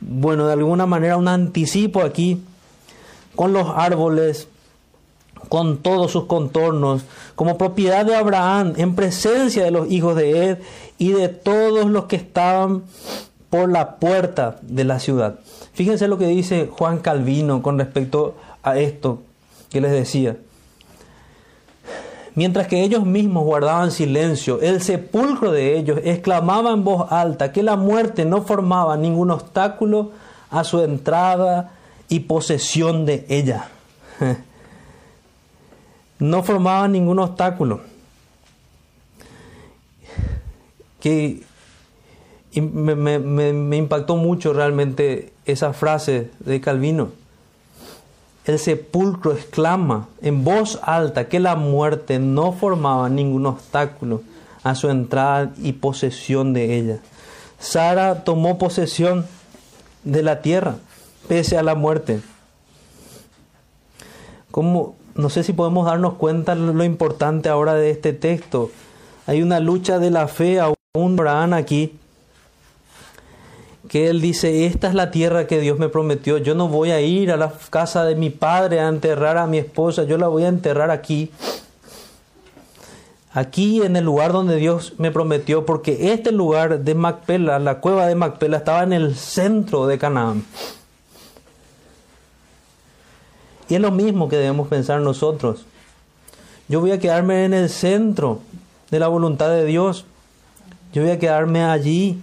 Bueno, 0.00 0.46
de 0.46 0.54
alguna 0.54 0.86
manera 0.86 1.16
un 1.16 1.28
anticipo 1.28 2.02
aquí 2.02 2.42
con 3.36 3.52
los 3.52 3.68
árboles, 3.74 4.48
con 5.48 5.78
todos 5.78 6.10
sus 6.10 6.24
contornos, 6.24 7.02
como 7.34 7.58
propiedad 7.58 8.04
de 8.04 8.16
Abraham, 8.16 8.74
en 8.76 8.94
presencia 8.94 9.64
de 9.64 9.70
los 9.70 9.90
hijos 9.90 10.16
de 10.16 10.50
Ed 10.50 10.58
y 10.98 11.12
de 11.12 11.28
todos 11.28 11.86
los 11.86 12.04
que 12.06 12.16
estaban 12.16 12.82
por 13.50 13.70
la 13.70 13.96
puerta 13.96 14.56
de 14.62 14.84
la 14.84 15.00
ciudad. 15.00 15.40
Fíjense 15.72 16.08
lo 16.08 16.18
que 16.18 16.28
dice 16.28 16.68
Juan 16.72 16.98
Calvino 16.98 17.62
con 17.62 17.78
respecto 17.78 18.36
a 18.62 18.78
esto 18.78 19.22
que 19.70 19.80
les 19.80 19.90
decía. 19.90 20.36
Mientras 22.36 22.68
que 22.68 22.82
ellos 22.82 23.04
mismos 23.04 23.44
guardaban 23.44 23.90
silencio, 23.90 24.60
el 24.60 24.80
sepulcro 24.80 25.50
de 25.50 25.76
ellos 25.76 25.98
exclamaba 26.04 26.70
en 26.70 26.84
voz 26.84 27.10
alta 27.10 27.52
que 27.52 27.64
la 27.64 27.76
muerte 27.76 28.24
no 28.24 28.42
formaba 28.42 28.96
ningún 28.96 29.32
obstáculo 29.32 30.12
a 30.50 30.62
su 30.62 30.80
entrada 30.80 31.72
y 32.08 32.20
posesión 32.20 33.04
de 33.04 33.26
ella. 33.28 33.68
No 36.20 36.42
formaba 36.42 36.86
ningún 36.86 37.18
obstáculo. 37.18 37.80
Que 41.00 41.42
y 42.52 42.60
me, 42.60 43.76
impactó 43.76 44.16
mucho 44.16 44.52
realmente 44.52 45.32
esa 45.44 45.72
frase 45.72 46.30
de 46.40 46.60
Calvino. 46.60 47.10
El 48.44 48.58
sepulcro 48.58 49.32
exclama 49.32 50.08
en 50.22 50.42
voz 50.42 50.80
alta 50.82 51.28
que 51.28 51.38
la 51.38 51.54
muerte 51.54 52.18
no 52.18 52.52
formaba 52.52 53.08
ningún 53.08 53.46
obstáculo 53.46 54.22
a 54.64 54.74
su 54.74 54.90
entrada 54.90 55.52
y 55.62 55.72
posesión 55.74 56.52
de 56.52 56.76
ella. 56.76 56.98
Sara 57.60 58.24
tomó 58.24 58.58
posesión 58.58 59.26
de 60.02 60.22
la 60.22 60.40
tierra 60.40 60.76
pese 61.28 61.56
a 61.56 61.62
la 61.62 61.76
muerte. 61.76 62.20
Como, 64.50 64.96
no 65.14 65.30
sé 65.30 65.44
si 65.44 65.52
podemos 65.52 65.86
darnos 65.86 66.14
cuenta 66.14 66.56
lo 66.56 66.82
importante 66.82 67.48
ahora 67.48 67.74
de 67.74 67.90
este 67.90 68.12
texto. 68.12 68.72
Hay 69.26 69.42
una 69.42 69.60
lucha 69.60 70.00
de 70.00 70.10
la 70.10 70.26
fe 70.26 70.58
aún 70.58 70.74
Abraham 70.94 71.52
aquí 71.52 71.99
que 73.90 74.08
él 74.08 74.20
dice, 74.20 74.66
esta 74.66 74.86
es 74.86 74.94
la 74.94 75.10
tierra 75.10 75.48
que 75.48 75.58
Dios 75.58 75.80
me 75.80 75.88
prometió, 75.88 76.38
yo 76.38 76.54
no 76.54 76.68
voy 76.68 76.92
a 76.92 77.00
ir 77.00 77.32
a 77.32 77.36
la 77.36 77.52
casa 77.70 78.04
de 78.04 78.14
mi 78.14 78.30
padre 78.30 78.78
a 78.78 78.86
enterrar 78.86 79.36
a 79.36 79.48
mi 79.48 79.58
esposa, 79.58 80.04
yo 80.04 80.16
la 80.16 80.28
voy 80.28 80.44
a 80.44 80.48
enterrar 80.48 80.92
aquí, 80.92 81.32
aquí 83.32 83.82
en 83.82 83.96
el 83.96 84.04
lugar 84.04 84.30
donde 84.30 84.54
Dios 84.54 84.92
me 84.98 85.10
prometió, 85.10 85.66
porque 85.66 86.12
este 86.12 86.30
lugar 86.30 86.84
de 86.84 86.94
Macpela, 86.94 87.58
la 87.58 87.80
cueva 87.80 88.06
de 88.06 88.14
Macpela, 88.14 88.58
estaba 88.58 88.84
en 88.84 88.92
el 88.92 89.16
centro 89.16 89.88
de 89.88 89.98
Canaán. 89.98 90.44
Y 93.68 93.74
es 93.74 93.80
lo 93.80 93.90
mismo 93.90 94.28
que 94.28 94.36
debemos 94.36 94.68
pensar 94.68 95.00
nosotros. 95.00 95.66
Yo 96.68 96.80
voy 96.80 96.92
a 96.92 97.00
quedarme 97.00 97.44
en 97.44 97.54
el 97.54 97.68
centro 97.68 98.38
de 98.92 99.00
la 99.00 99.08
voluntad 99.08 99.50
de 99.50 99.64
Dios. 99.64 100.04
Yo 100.92 101.02
voy 101.02 101.10
a 101.10 101.18
quedarme 101.18 101.64
allí 101.64 102.20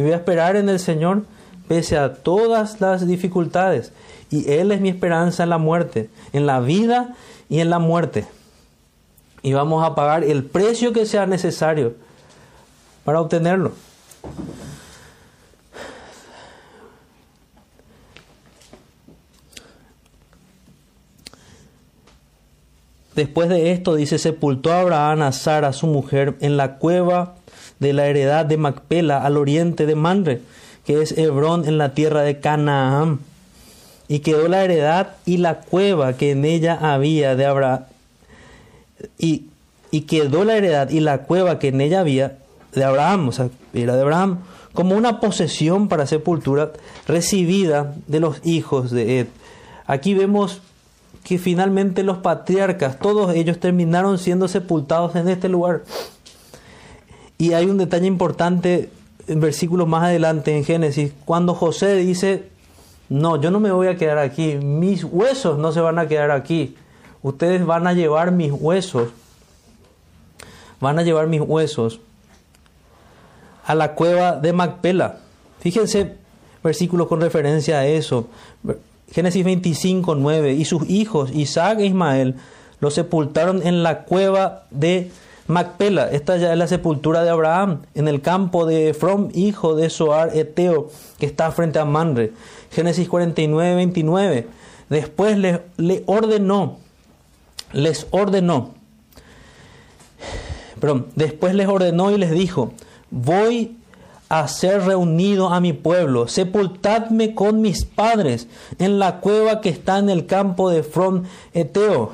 y 0.00 0.02
voy 0.02 0.12
a 0.12 0.16
esperar 0.16 0.56
en 0.56 0.70
el 0.70 0.78
Señor 0.78 1.24
pese 1.68 1.98
a 1.98 2.14
todas 2.14 2.80
las 2.80 3.06
dificultades. 3.06 3.92
Y 4.30 4.50
Él 4.50 4.72
es 4.72 4.80
mi 4.80 4.88
esperanza 4.88 5.42
en 5.42 5.50
la 5.50 5.58
muerte, 5.58 6.08
en 6.32 6.46
la 6.46 6.60
vida 6.60 7.16
y 7.50 7.60
en 7.60 7.68
la 7.68 7.78
muerte. 7.78 8.26
Y 9.42 9.52
vamos 9.52 9.84
a 9.84 9.94
pagar 9.94 10.24
el 10.24 10.44
precio 10.44 10.94
que 10.94 11.04
sea 11.04 11.26
necesario 11.26 11.96
para 13.04 13.20
obtenerlo. 13.20 13.72
Después 23.14 23.50
de 23.50 23.72
esto, 23.72 23.96
dice, 23.96 24.18
sepultó 24.18 24.72
a 24.72 24.80
Abraham 24.80 25.20
a 25.20 25.32
Sara, 25.32 25.74
su 25.74 25.86
mujer, 25.88 26.38
en 26.40 26.56
la 26.56 26.78
cueva 26.78 27.34
de 27.80 27.92
la 27.92 28.06
heredad 28.06 28.46
de 28.46 28.56
Macpela, 28.56 29.24
al 29.24 29.36
oriente 29.36 29.86
de 29.86 29.94
Manre, 29.94 30.40
que 30.86 31.02
es 31.02 31.16
Hebrón 31.18 31.66
en 31.66 31.78
la 31.78 31.94
tierra 31.94 32.22
de 32.22 32.38
Canaán. 32.38 33.20
Y 34.06 34.20
quedó 34.20 34.48
la 34.48 34.64
heredad 34.64 35.16
y 35.26 35.38
la 35.38 35.60
cueva 35.60 36.14
que 36.14 36.32
en 36.32 36.44
ella 36.44 36.78
había 36.80 37.36
de 37.36 37.46
Abraham. 37.46 37.84
Y, 39.18 39.46
y 39.90 40.02
quedó 40.02 40.44
la 40.44 40.56
heredad 40.56 40.90
y 40.90 41.00
la 41.00 41.18
cueva 41.22 41.58
que 41.58 41.68
en 41.68 41.80
ella 41.80 42.00
había 42.00 42.38
de 42.74 42.84
Abraham, 42.84 43.28
o 43.28 43.32
sea, 43.32 43.48
era 43.72 43.96
de 43.96 44.02
Abraham, 44.02 44.40
como 44.72 44.96
una 44.96 45.20
posesión 45.20 45.88
para 45.88 46.06
sepultura 46.06 46.72
recibida 47.06 47.94
de 48.06 48.20
los 48.20 48.40
hijos 48.44 48.90
de 48.90 49.20
Ed. 49.20 49.26
Aquí 49.86 50.14
vemos 50.14 50.60
que 51.24 51.38
finalmente 51.38 52.02
los 52.02 52.18
patriarcas, 52.18 52.98
todos 52.98 53.34
ellos 53.34 53.58
terminaron 53.58 54.18
siendo 54.18 54.48
sepultados 54.48 55.16
en 55.16 55.28
este 55.28 55.48
lugar. 55.48 55.82
Y 57.40 57.54
hay 57.54 57.64
un 57.64 57.78
detalle 57.78 58.06
importante 58.06 58.90
en 59.26 59.40
versículos 59.40 59.88
más 59.88 60.04
adelante 60.04 60.54
en 60.54 60.62
Génesis, 60.62 61.14
cuando 61.24 61.54
José 61.54 61.96
dice, 61.96 62.50
no, 63.08 63.40
yo 63.40 63.50
no 63.50 63.60
me 63.60 63.72
voy 63.72 63.86
a 63.86 63.96
quedar 63.96 64.18
aquí, 64.18 64.56
mis 64.56 65.04
huesos 65.04 65.58
no 65.58 65.72
se 65.72 65.80
van 65.80 65.98
a 65.98 66.06
quedar 66.06 66.30
aquí, 66.32 66.76
ustedes 67.22 67.64
van 67.64 67.86
a 67.86 67.94
llevar 67.94 68.30
mis 68.30 68.52
huesos, 68.52 69.08
van 70.80 70.98
a 70.98 71.02
llevar 71.02 71.28
mis 71.28 71.40
huesos 71.40 72.00
a 73.64 73.74
la 73.74 73.94
cueva 73.94 74.36
de 74.36 74.52
Macpela. 74.52 75.20
Fíjense 75.60 76.16
versículos 76.62 77.08
con 77.08 77.22
referencia 77.22 77.78
a 77.78 77.86
eso. 77.86 78.28
Génesis 79.12 79.46
25, 79.46 80.14
9. 80.14 80.52
Y 80.52 80.66
sus 80.66 80.90
hijos, 80.90 81.30
Isaac 81.32 81.78
e 81.80 81.86
Ismael, 81.86 82.34
los 82.80 82.92
sepultaron 82.92 83.66
en 83.66 83.82
la 83.82 84.02
cueva 84.02 84.64
de 84.70 85.10
Macpela. 85.50 86.10
Esta 86.10 86.36
ya 86.36 86.52
es 86.52 86.58
la 86.58 86.66
sepultura 86.66 87.22
de 87.22 87.30
Abraham, 87.30 87.82
en 87.94 88.08
el 88.08 88.22
campo 88.22 88.66
de 88.66 88.90
Efrom, 88.90 89.28
hijo 89.34 89.74
de 89.74 89.90
Soar 89.90 90.36
Eteo, 90.36 90.88
que 91.18 91.26
está 91.26 91.50
frente 91.50 91.78
a 91.78 91.84
Manre. 91.84 92.32
Génesis 92.70 93.08
49, 93.08 93.74
29. 93.74 94.46
Después 94.88 95.36
le, 95.38 95.62
le 95.76 96.02
ordenó, 96.06 96.78
les 97.72 98.06
ordenó, 98.10 98.74
perdón, 100.80 101.06
después 101.14 101.54
les 101.54 101.68
ordenó 101.68 102.10
y 102.10 102.18
les 102.18 102.32
dijo, 102.32 102.72
voy 103.10 103.76
a 104.28 104.46
ser 104.48 104.84
reunido 104.84 105.48
a 105.48 105.60
mi 105.60 105.72
pueblo, 105.72 106.28
sepultadme 106.28 107.34
con 107.34 107.60
mis 107.60 107.84
padres 107.84 108.48
en 108.78 108.98
la 108.98 109.18
cueva 109.20 109.60
que 109.60 109.68
está 109.68 109.98
en 109.98 110.08
el 110.08 110.26
campo 110.26 110.70
de 110.70 110.82
From 110.84 111.24
Eteo, 111.52 112.12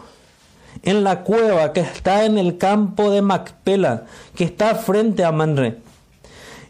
en 0.82 1.04
la 1.04 1.22
cueva 1.22 1.72
que 1.72 1.80
está 1.80 2.24
en 2.24 2.38
el 2.38 2.58
campo 2.58 3.10
de 3.10 3.22
Macpela, 3.22 4.04
que 4.34 4.44
está 4.44 4.74
frente 4.74 5.24
a 5.24 5.32
Manre, 5.32 5.78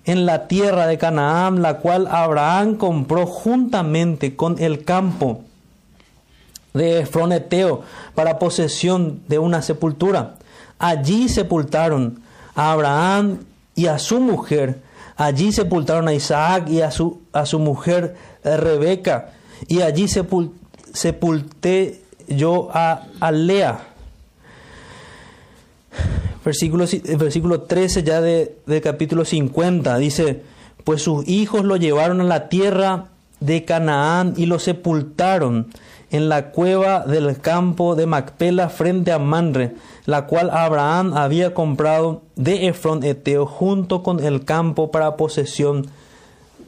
en 0.05 0.27
la 0.27 0.47
tierra 0.47 0.87
de 0.87 0.99
Canaán, 0.99 1.63
la 1.63 1.79
cual 1.79 2.07
Abraham 2.09 2.77
compró 2.77 3.27
juntamente 3.27 4.37
con 4.37 4.59
el 4.61 4.85
campo 4.85 5.43
de 6.75 7.01
Eteo 7.01 7.83
para 8.15 8.39
posesión 8.39 9.23
de 9.29 9.39
una 9.39 9.63
sepultura. 9.63 10.35
Allí 10.79 11.29
sepultaron 11.29 12.21
a 12.55 12.73
Abraham 12.73 13.39
y 13.75 13.87
a 13.87 13.99
su 13.99 14.21
mujer. 14.21 14.83
Allí 15.17 15.53
sepultaron 15.53 16.09
a 16.09 16.15
Isaac 16.15 16.69
y 16.69 16.83
a 16.83 16.91
su, 16.91 17.23
a 17.33 17.47
su 17.47 17.59
mujer 17.59 18.17
eh, 18.45 18.57
Rebeca. 18.57 19.33
Y 19.69 19.81
allí 19.81 20.07
sepulté 20.93 22.03
yo 22.29 22.69
a, 22.73 23.31
Lea. 23.33 23.81
Versículo, 26.47 26.87
versículo 27.19 27.63
13 27.63 28.05
ya 28.05 28.21
de, 28.21 28.57
de 28.67 28.81
capítulo 28.81 29.25
50 29.25 29.99
dice, 29.99 30.43
pues 30.85 31.03
sus 31.03 31.27
hijos 31.29 31.65
lo 31.65 31.77
llevaron 31.77 32.21
a 32.21 32.25
la 32.25 32.49
tierra 32.49 33.09
de 33.41 33.65
Canaán 33.65 34.33
y 34.37 34.47
lo 34.47 34.61
sepultaron 34.61 35.67
en 36.13 36.29
la 36.29 36.53
cueva 36.53 37.05
del 37.05 37.39
campo 37.41 37.97
de 37.97 38.07
Macpela 38.07 38.69
frente 38.69 39.11
a 39.11 39.19
Manre 39.19 39.75
la 40.07 40.27
cual 40.27 40.51
Abraham 40.51 41.15
había 41.15 41.53
comprado 41.53 42.23
de 42.37 42.69
Efron 42.69 43.03
Eteo 43.03 43.45
junto 43.45 44.05
con 44.05 44.25
el 44.25 44.45
campo 44.45 44.93
para 44.93 45.17
posesión 45.17 45.89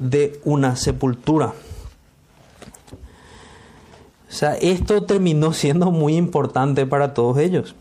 de 0.01 0.41
una 0.45 0.75
sepultura. 0.75 1.55
O 4.29 4.33
sea, 4.33 4.55
esto 4.57 5.05
terminó 5.05 5.53
siendo 5.53 5.93
muy 5.93 6.17
importante 6.17 6.85
para 6.85 7.15
todos 7.15 7.39
ellos. 7.39 7.77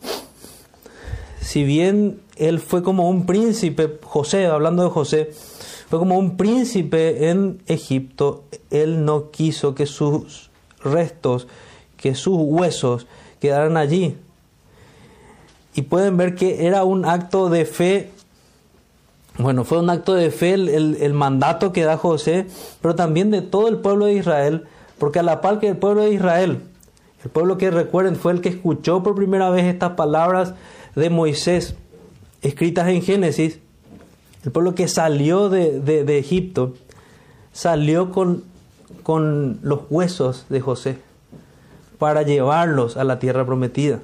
Si 1.41 1.63
bien 1.63 2.19
él 2.35 2.59
fue 2.59 2.83
como 2.83 3.09
un 3.09 3.25
príncipe, 3.25 3.99
José, 4.03 4.47
hablando 4.47 4.83
de 4.83 4.89
José, 4.89 5.31
fue 5.89 5.99
como 5.99 6.17
un 6.17 6.35
príncipe 6.35 7.29
en 7.29 7.61
Egipto, 7.67 8.43
él 8.71 9.05
no 9.05 9.31
quiso 9.31 9.73
que 9.73 9.85
sus 9.85 10.49
restos, 10.83 11.47
que 11.95 12.13
sus 12.15 12.37
huesos 12.37 13.07
quedaran 13.39 13.77
allí, 13.77 14.17
y 15.75 15.83
pueden 15.83 16.17
ver 16.17 16.35
que 16.35 16.65
era 16.65 16.83
un 16.83 17.05
acto 17.05 17.49
de 17.49 17.63
fe. 17.65 18.11
Bueno, 19.37 19.63
fue 19.63 19.77
un 19.77 19.89
acto 19.91 20.15
de 20.15 20.31
fe 20.31 20.55
el, 20.55 21.13
mandato 21.13 21.71
que 21.71 21.83
da 21.83 21.97
José, 21.97 22.47
pero 22.81 22.95
también 22.95 23.29
de 23.29 23.43
todo 23.43 23.67
el 23.67 23.77
pueblo 23.77 24.05
de 24.05 24.13
Israel, 24.15 24.65
porque 24.97 25.19
a 25.19 25.23
la 25.23 25.39
par 25.39 25.59
que 25.59 25.67
el 25.69 25.77
pueblo 25.77 26.01
de 26.01 26.13
Israel, 26.13 26.63
el 27.23 27.29
pueblo 27.29 27.59
que 27.59 27.69
recuerden 27.69 28.15
fue 28.15 28.31
el 28.33 28.41
que 28.41 28.49
escuchó 28.49 29.03
por 29.03 29.15
primera 29.15 29.51
vez 29.51 29.65
estas 29.65 29.91
palabras 29.91 30.55
de 30.97 31.09
Moisés 31.09 31.75
escritas 32.41 32.87
en 32.89 33.01
Génesis, 33.01 33.59
el 34.43 34.51
pueblo 34.51 34.75
que 34.75 34.87
salió 34.87 35.49
de, 35.49 35.79
de 35.79 36.17
Egipto, 36.17 36.73
salió 37.53 38.11
con, 38.11 38.43
con 39.03 39.59
los 39.61 39.81
huesos 39.89 40.45
de 40.49 40.59
José 40.59 40.97
para 41.97 42.23
llevarlos 42.23 42.97
a 42.97 43.03
la 43.03 43.19
tierra 43.19 43.45
prometida. 43.45 43.99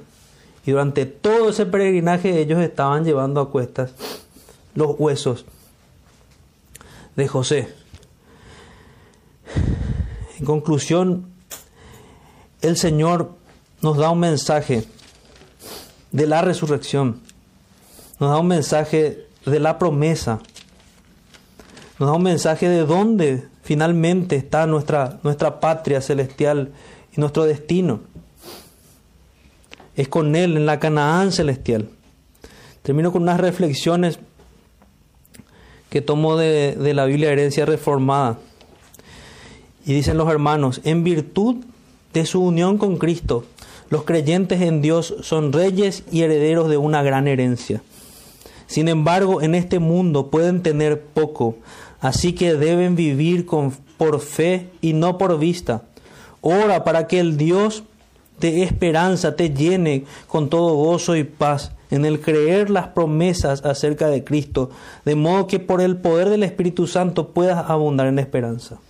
Y 0.66 0.70
durante 0.70 1.04
todo 1.06 1.50
ese 1.50 1.66
peregrinaje 1.66 2.40
ellos 2.40 2.60
estaban 2.60 3.04
llevando 3.04 3.40
a 3.40 3.50
cuestas 3.50 3.92
los 4.74 4.98
huesos 4.98 5.44
de 7.16 7.28
José. 7.28 7.68
En 10.38 10.44
conclusión, 10.44 11.26
el 12.60 12.76
Señor 12.76 13.32
nos 13.82 13.96
da 13.96 14.10
un 14.10 14.20
mensaje 14.20 14.84
de 16.14 16.28
la 16.28 16.42
resurrección, 16.42 17.20
nos 18.20 18.30
da 18.30 18.38
un 18.38 18.46
mensaje 18.46 19.26
de 19.44 19.58
la 19.58 19.80
promesa, 19.80 20.38
nos 21.98 22.08
da 22.08 22.14
un 22.14 22.22
mensaje 22.22 22.68
de 22.68 22.86
dónde 22.86 23.48
finalmente 23.64 24.36
está 24.36 24.68
nuestra, 24.68 25.18
nuestra 25.24 25.58
patria 25.58 26.00
celestial 26.00 26.70
y 27.16 27.20
nuestro 27.20 27.44
destino 27.46 28.00
es 29.96 30.06
con 30.06 30.36
Él 30.36 30.56
en 30.56 30.66
la 30.66 30.78
Canaán 30.78 31.32
celestial. 31.32 31.88
Termino 32.82 33.10
con 33.10 33.22
unas 33.22 33.40
reflexiones 33.40 34.20
que 35.90 36.00
tomo 36.00 36.36
de, 36.36 36.76
de 36.76 36.94
la 36.94 37.06
Biblia 37.06 37.32
Herencia 37.32 37.66
Reformada. 37.66 38.38
Y 39.84 39.94
dicen 39.94 40.16
los 40.16 40.28
hermanos, 40.28 40.80
en 40.84 41.02
virtud 41.02 41.56
de 42.12 42.24
su 42.24 42.40
unión 42.40 42.78
con 42.78 42.98
Cristo, 42.98 43.46
los 43.90 44.04
creyentes 44.04 44.60
en 44.60 44.82
Dios 44.82 45.14
son 45.20 45.52
reyes 45.52 46.04
y 46.10 46.22
herederos 46.22 46.68
de 46.68 46.76
una 46.76 47.02
gran 47.02 47.28
herencia. 47.28 47.82
Sin 48.66 48.88
embargo, 48.88 49.42
en 49.42 49.54
este 49.54 49.78
mundo 49.78 50.30
pueden 50.30 50.62
tener 50.62 51.00
poco, 51.02 51.56
así 52.00 52.32
que 52.32 52.54
deben 52.54 52.96
vivir 52.96 53.46
con, 53.46 53.72
por 53.98 54.20
fe 54.20 54.70
y 54.80 54.94
no 54.94 55.18
por 55.18 55.38
vista. 55.38 55.82
Ora 56.40 56.84
para 56.84 57.06
que 57.06 57.20
el 57.20 57.36
Dios 57.36 57.84
de 58.40 58.62
esperanza 58.62 59.36
te 59.36 59.50
llene 59.50 60.04
con 60.26 60.50
todo 60.50 60.74
gozo 60.74 61.16
y 61.16 61.24
paz 61.24 61.72
en 61.90 62.04
el 62.04 62.20
creer 62.20 62.70
las 62.70 62.88
promesas 62.88 63.64
acerca 63.64 64.08
de 64.08 64.24
Cristo, 64.24 64.70
de 65.04 65.14
modo 65.14 65.46
que 65.46 65.60
por 65.60 65.80
el 65.80 65.96
poder 65.96 66.28
del 66.28 66.42
Espíritu 66.42 66.86
Santo 66.86 67.28
puedas 67.28 67.70
abundar 67.70 68.08
en 68.08 68.18
esperanza. 68.18 68.80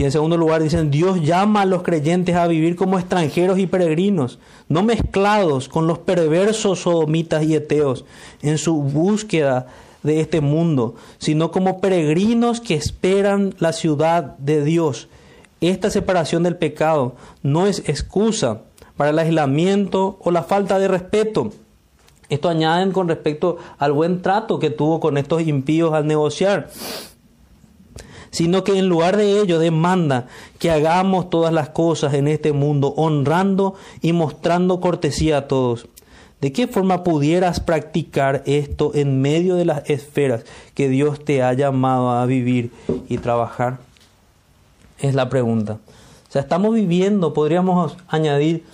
Y 0.00 0.04
en 0.04 0.12
segundo 0.12 0.38
lugar 0.38 0.62
dicen, 0.62 0.90
Dios 0.90 1.20
llama 1.20 1.60
a 1.60 1.66
los 1.66 1.82
creyentes 1.82 2.34
a 2.34 2.46
vivir 2.46 2.74
como 2.74 2.98
extranjeros 2.98 3.58
y 3.58 3.66
peregrinos, 3.66 4.38
no 4.66 4.82
mezclados 4.82 5.68
con 5.68 5.86
los 5.86 5.98
perversos 5.98 6.78
sodomitas 6.78 7.44
y 7.44 7.54
eteos, 7.54 8.06
en 8.40 8.56
su 8.56 8.76
búsqueda 8.76 9.66
de 10.02 10.22
este 10.22 10.40
mundo, 10.40 10.94
sino 11.18 11.50
como 11.50 11.82
peregrinos 11.82 12.62
que 12.62 12.76
esperan 12.76 13.54
la 13.58 13.74
ciudad 13.74 14.38
de 14.38 14.64
Dios. 14.64 15.08
Esta 15.60 15.90
separación 15.90 16.44
del 16.44 16.56
pecado 16.56 17.14
no 17.42 17.66
es 17.66 17.80
excusa 17.86 18.62
para 18.96 19.10
el 19.10 19.18
aislamiento 19.18 20.18
o 20.22 20.30
la 20.30 20.44
falta 20.44 20.78
de 20.78 20.88
respeto. 20.88 21.52
Esto 22.30 22.48
añaden 22.48 22.92
con 22.92 23.06
respecto 23.06 23.58
al 23.76 23.92
buen 23.92 24.22
trato 24.22 24.60
que 24.60 24.70
tuvo 24.70 24.98
con 24.98 25.18
estos 25.18 25.42
impíos 25.42 25.92
al 25.92 26.06
negociar 26.06 26.70
sino 28.30 28.64
que 28.64 28.78
en 28.78 28.88
lugar 28.88 29.16
de 29.16 29.40
ello 29.40 29.58
demanda 29.58 30.26
que 30.58 30.70
hagamos 30.70 31.30
todas 31.30 31.52
las 31.52 31.70
cosas 31.70 32.14
en 32.14 32.28
este 32.28 32.52
mundo 32.52 32.94
honrando 32.96 33.74
y 34.00 34.12
mostrando 34.12 34.80
cortesía 34.80 35.38
a 35.38 35.48
todos. 35.48 35.86
¿De 36.40 36.52
qué 36.52 36.66
forma 36.66 37.04
pudieras 37.04 37.60
practicar 37.60 38.42
esto 38.46 38.92
en 38.94 39.20
medio 39.20 39.56
de 39.56 39.66
las 39.66 39.88
esferas 39.90 40.44
que 40.74 40.88
Dios 40.88 41.22
te 41.22 41.42
ha 41.42 41.52
llamado 41.52 42.10
a 42.10 42.24
vivir 42.24 42.70
y 43.08 43.18
trabajar? 43.18 43.78
Es 44.98 45.14
la 45.14 45.28
pregunta. 45.28 45.78
O 46.28 46.32
sea, 46.32 46.42
estamos 46.42 46.74
viviendo, 46.74 47.34
podríamos 47.34 47.96
añadir, 48.08 48.64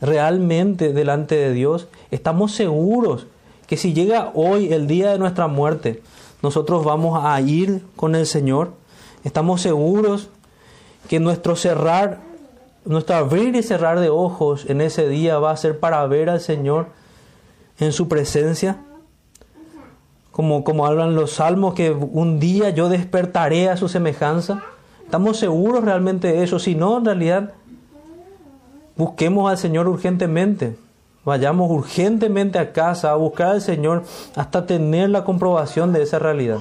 realmente 0.00 0.92
delante 0.92 1.34
de 1.34 1.52
Dios. 1.52 1.88
Estamos 2.10 2.52
seguros 2.52 3.26
que 3.66 3.76
si 3.76 3.92
llega 3.92 4.30
hoy 4.34 4.72
el 4.72 4.86
día 4.86 5.10
de 5.12 5.18
nuestra 5.18 5.46
muerte, 5.46 6.02
nosotros 6.42 6.84
vamos 6.84 7.20
a 7.22 7.40
ir 7.40 7.82
con 7.96 8.14
el 8.14 8.26
Señor. 8.26 8.72
Estamos 9.24 9.60
seguros 9.60 10.28
que 11.08 11.20
nuestro 11.20 11.56
cerrar, 11.56 12.20
nuestro 12.84 13.16
abrir 13.16 13.54
y 13.54 13.62
cerrar 13.62 14.00
de 14.00 14.08
ojos 14.08 14.64
en 14.68 14.80
ese 14.80 15.08
día 15.08 15.38
va 15.38 15.50
a 15.50 15.56
ser 15.56 15.78
para 15.78 16.06
ver 16.06 16.30
al 16.30 16.40
Señor 16.40 16.88
en 17.78 17.92
su 17.92 18.08
presencia. 18.08 18.82
Como, 20.30 20.64
como 20.64 20.86
hablan 20.86 21.14
los 21.14 21.32
salmos, 21.32 21.74
que 21.74 21.90
un 21.90 22.38
día 22.40 22.70
yo 22.70 22.88
despertaré 22.88 23.68
a 23.68 23.76
su 23.76 23.88
semejanza. 23.88 24.62
¿Estamos 25.04 25.38
seguros 25.38 25.84
realmente 25.84 26.28
de 26.28 26.44
eso? 26.44 26.58
Si 26.58 26.74
no, 26.74 26.98
en 26.98 27.04
realidad, 27.04 27.52
busquemos 28.96 29.50
al 29.50 29.58
Señor 29.58 29.88
urgentemente. 29.88 30.76
Vayamos 31.24 31.70
urgentemente 31.70 32.58
a 32.58 32.72
casa 32.72 33.10
a 33.10 33.16
buscar 33.16 33.48
al 33.48 33.60
Señor 33.60 34.04
hasta 34.36 34.66
tener 34.66 35.10
la 35.10 35.24
comprobación 35.24 35.92
de 35.92 36.02
esa 36.02 36.18
realidad. 36.18 36.60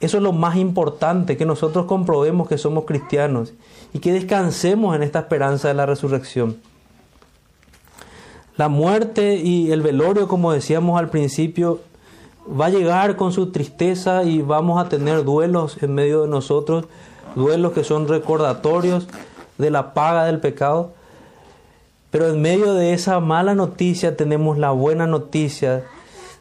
Eso 0.00 0.16
es 0.16 0.22
lo 0.22 0.32
más 0.32 0.56
importante, 0.56 1.36
que 1.36 1.44
nosotros 1.44 1.84
comprobemos 1.84 2.48
que 2.48 2.56
somos 2.56 2.84
cristianos 2.86 3.52
y 3.92 3.98
que 3.98 4.12
descansemos 4.12 4.96
en 4.96 5.02
esta 5.02 5.20
esperanza 5.20 5.68
de 5.68 5.74
la 5.74 5.84
resurrección. 5.84 6.56
La 8.56 8.68
muerte 8.68 9.36
y 9.36 9.72
el 9.72 9.82
velorio, 9.82 10.26
como 10.26 10.52
decíamos 10.52 10.98
al 10.98 11.10
principio, 11.10 11.80
va 12.48 12.66
a 12.66 12.70
llegar 12.70 13.16
con 13.16 13.32
su 13.32 13.52
tristeza 13.52 14.24
y 14.24 14.42
vamos 14.42 14.82
a 14.82 14.88
tener 14.88 15.24
duelos 15.24 15.82
en 15.82 15.94
medio 15.94 16.22
de 16.22 16.28
nosotros, 16.28 16.86
duelos 17.34 17.72
que 17.72 17.84
son 17.84 18.08
recordatorios 18.08 19.06
de 19.58 19.70
la 19.70 19.92
paga 19.92 20.24
del 20.24 20.40
pecado. 20.40 20.92
Pero 22.10 22.28
en 22.28 22.42
medio 22.42 22.74
de 22.74 22.92
esa 22.92 23.20
mala 23.20 23.54
noticia 23.54 24.16
tenemos 24.16 24.58
la 24.58 24.70
buena 24.72 25.06
noticia 25.06 25.84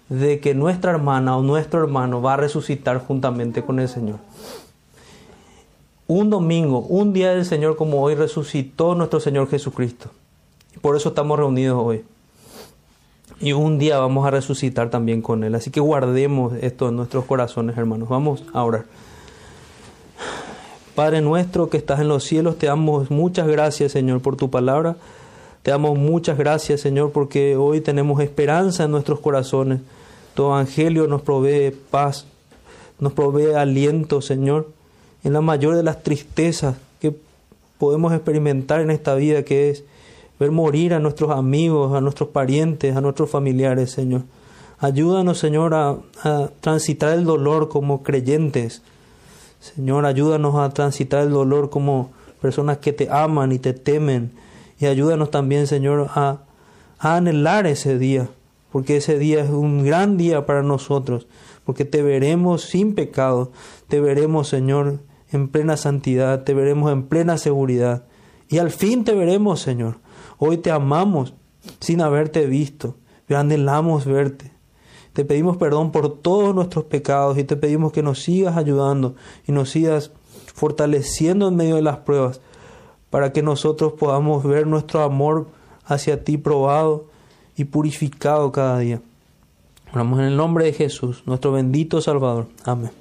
de 0.09 0.39
que 0.39 0.55
nuestra 0.55 0.91
hermana 0.91 1.37
o 1.37 1.43
nuestro 1.43 1.81
hermano 1.81 2.21
va 2.21 2.33
a 2.33 2.37
resucitar 2.37 2.99
juntamente 2.99 3.63
con 3.63 3.79
el 3.79 3.87
Señor. 3.87 4.17
Un 6.07 6.31
domingo, 6.31 6.79
un 6.79 7.13
día 7.13 7.31
del 7.31 7.45
Señor 7.45 7.75
como 7.75 8.01
hoy 8.01 8.15
resucitó 8.15 8.95
nuestro 8.95 9.19
Señor 9.19 9.47
Jesucristo. 9.47 10.09
Por 10.81 10.95
eso 10.95 11.09
estamos 11.09 11.37
reunidos 11.37 11.79
hoy. 11.79 12.03
Y 13.39 13.53
un 13.53 13.77
día 13.77 13.99
vamos 13.99 14.25
a 14.25 14.31
resucitar 14.31 14.89
también 14.89 15.21
con 15.21 15.43
Él. 15.43 15.53
Así 15.53 15.69
que 15.69 15.79
guardemos 15.79 16.53
esto 16.61 16.89
en 16.89 16.95
nuestros 16.95 17.25
corazones, 17.25 17.77
hermanos. 17.77 18.09
Vamos 18.09 18.43
a 18.53 18.63
orar. 18.63 18.85
Padre 20.95 21.21
nuestro 21.21 21.69
que 21.69 21.77
estás 21.77 21.99
en 22.01 22.09
los 22.09 22.23
cielos, 22.23 22.57
te 22.57 22.65
damos 22.65 23.09
muchas 23.09 23.47
gracias, 23.47 23.91
Señor, 23.91 24.21
por 24.21 24.35
tu 24.35 24.49
palabra. 24.49 24.97
Te 25.61 25.71
damos 25.71 25.97
muchas 25.97 26.37
gracias, 26.37 26.81
Señor, 26.81 27.11
porque 27.11 27.55
hoy 27.55 27.79
tenemos 27.81 28.19
esperanza 28.21 28.85
en 28.85 28.91
nuestros 28.91 29.19
corazones. 29.19 29.79
Tu 30.39 30.45
evangelio 30.45 31.05
nos 31.07 31.21
provee 31.21 31.75
paz, 31.91 32.25
nos 32.97 33.11
provee 33.11 33.55
aliento, 33.55 34.21
Señor, 34.21 34.69
en 35.25 35.33
la 35.33 35.41
mayor 35.41 35.75
de 35.75 35.83
las 35.83 36.01
tristezas 36.01 36.77
que 37.01 37.13
podemos 37.77 38.13
experimentar 38.13 38.79
en 38.79 38.89
esta 38.89 39.15
vida, 39.15 39.43
que 39.43 39.69
es 39.69 39.83
ver 40.39 40.51
morir 40.51 40.93
a 40.93 40.99
nuestros 40.99 41.31
amigos, 41.31 41.93
a 41.93 41.99
nuestros 41.99 42.29
parientes, 42.29 42.95
a 42.95 43.01
nuestros 43.01 43.29
familiares, 43.29 43.91
Señor. 43.91 44.21
Ayúdanos, 44.79 45.39
Señor, 45.39 45.73
a, 45.73 45.97
a 46.23 46.51
transitar 46.61 47.17
el 47.17 47.25
dolor 47.25 47.67
como 47.67 48.01
creyentes 48.01 48.81
Señor, 49.59 50.05
ayúdanos 50.05 50.55
a 50.55 50.69
transitar 50.69 51.23
el 51.23 51.31
dolor 51.31 51.69
como 51.69 52.11
personas 52.41 52.77
que 52.77 52.93
te 52.93 53.09
aman 53.09 53.51
y 53.51 53.59
te 53.59 53.73
temen. 53.73 54.31
Y 54.79 54.85
ayúdanos 54.85 55.31
también, 55.31 55.67
Señor, 55.67 56.07
a, 56.15 56.37
anhelar 56.97 57.67
ese 57.67 57.97
día, 57.97 58.29
porque 58.71 58.97
ese 58.97 59.17
día 59.17 59.43
es 59.43 59.49
un 59.49 59.83
gran 59.83 60.17
día 60.17 60.45
para 60.45 60.63
nosotros, 60.63 61.27
porque 61.63 61.85
te 61.85 62.03
veremos 62.03 62.63
sin 62.63 62.95
pecado, 62.95 63.51
te 63.87 63.99
veremos, 63.99 64.47
Señor, 64.47 64.99
en 65.31 65.47
plena 65.47 65.77
santidad, 65.77 66.43
te 66.43 66.53
veremos 66.53 66.91
en 66.91 67.03
plena 67.03 67.37
seguridad. 67.37 68.05
Y 68.47 68.57
al 68.57 68.71
fin 68.71 69.03
te 69.03 69.13
veremos, 69.13 69.59
Señor. 69.61 69.99
Hoy 70.37 70.57
te 70.57 70.71
amamos 70.71 71.33
sin 71.79 72.01
haberte 72.01 72.47
visto, 72.47 72.95
pero 73.27 73.39
anhelamos 73.39 74.05
verte. 74.05 74.51
Te 75.13 75.25
pedimos 75.25 75.57
perdón 75.57 75.91
por 75.91 76.21
todos 76.21 76.55
nuestros 76.55 76.85
pecados 76.85 77.37
y 77.37 77.43
te 77.43 77.57
pedimos 77.57 77.91
que 77.91 78.03
nos 78.03 78.23
sigas 78.23 78.57
ayudando 78.57 79.15
y 79.45 79.51
nos 79.51 79.69
sigas 79.69 80.11
fortaleciendo 80.53 81.47
en 81.47 81.55
medio 81.55 81.75
de 81.75 81.81
las 81.81 81.97
pruebas 81.97 82.41
para 83.09 83.33
que 83.33 83.41
nosotros 83.41 83.93
podamos 83.93 84.43
ver 84.43 84.67
nuestro 84.67 85.01
amor 85.01 85.47
hacia 85.83 86.23
ti 86.23 86.37
probado 86.37 87.08
y 87.59 87.65
purificado 87.65 88.51
cada 88.51 88.79
día. 88.79 89.01
Oramos 89.93 90.19
en 90.19 90.25
el 90.25 90.37
nombre 90.37 90.65
de 90.65 90.73
Jesús, 90.73 91.23
nuestro 91.25 91.51
bendito 91.51 91.99
Salvador. 92.01 92.47
Amén. 92.63 92.91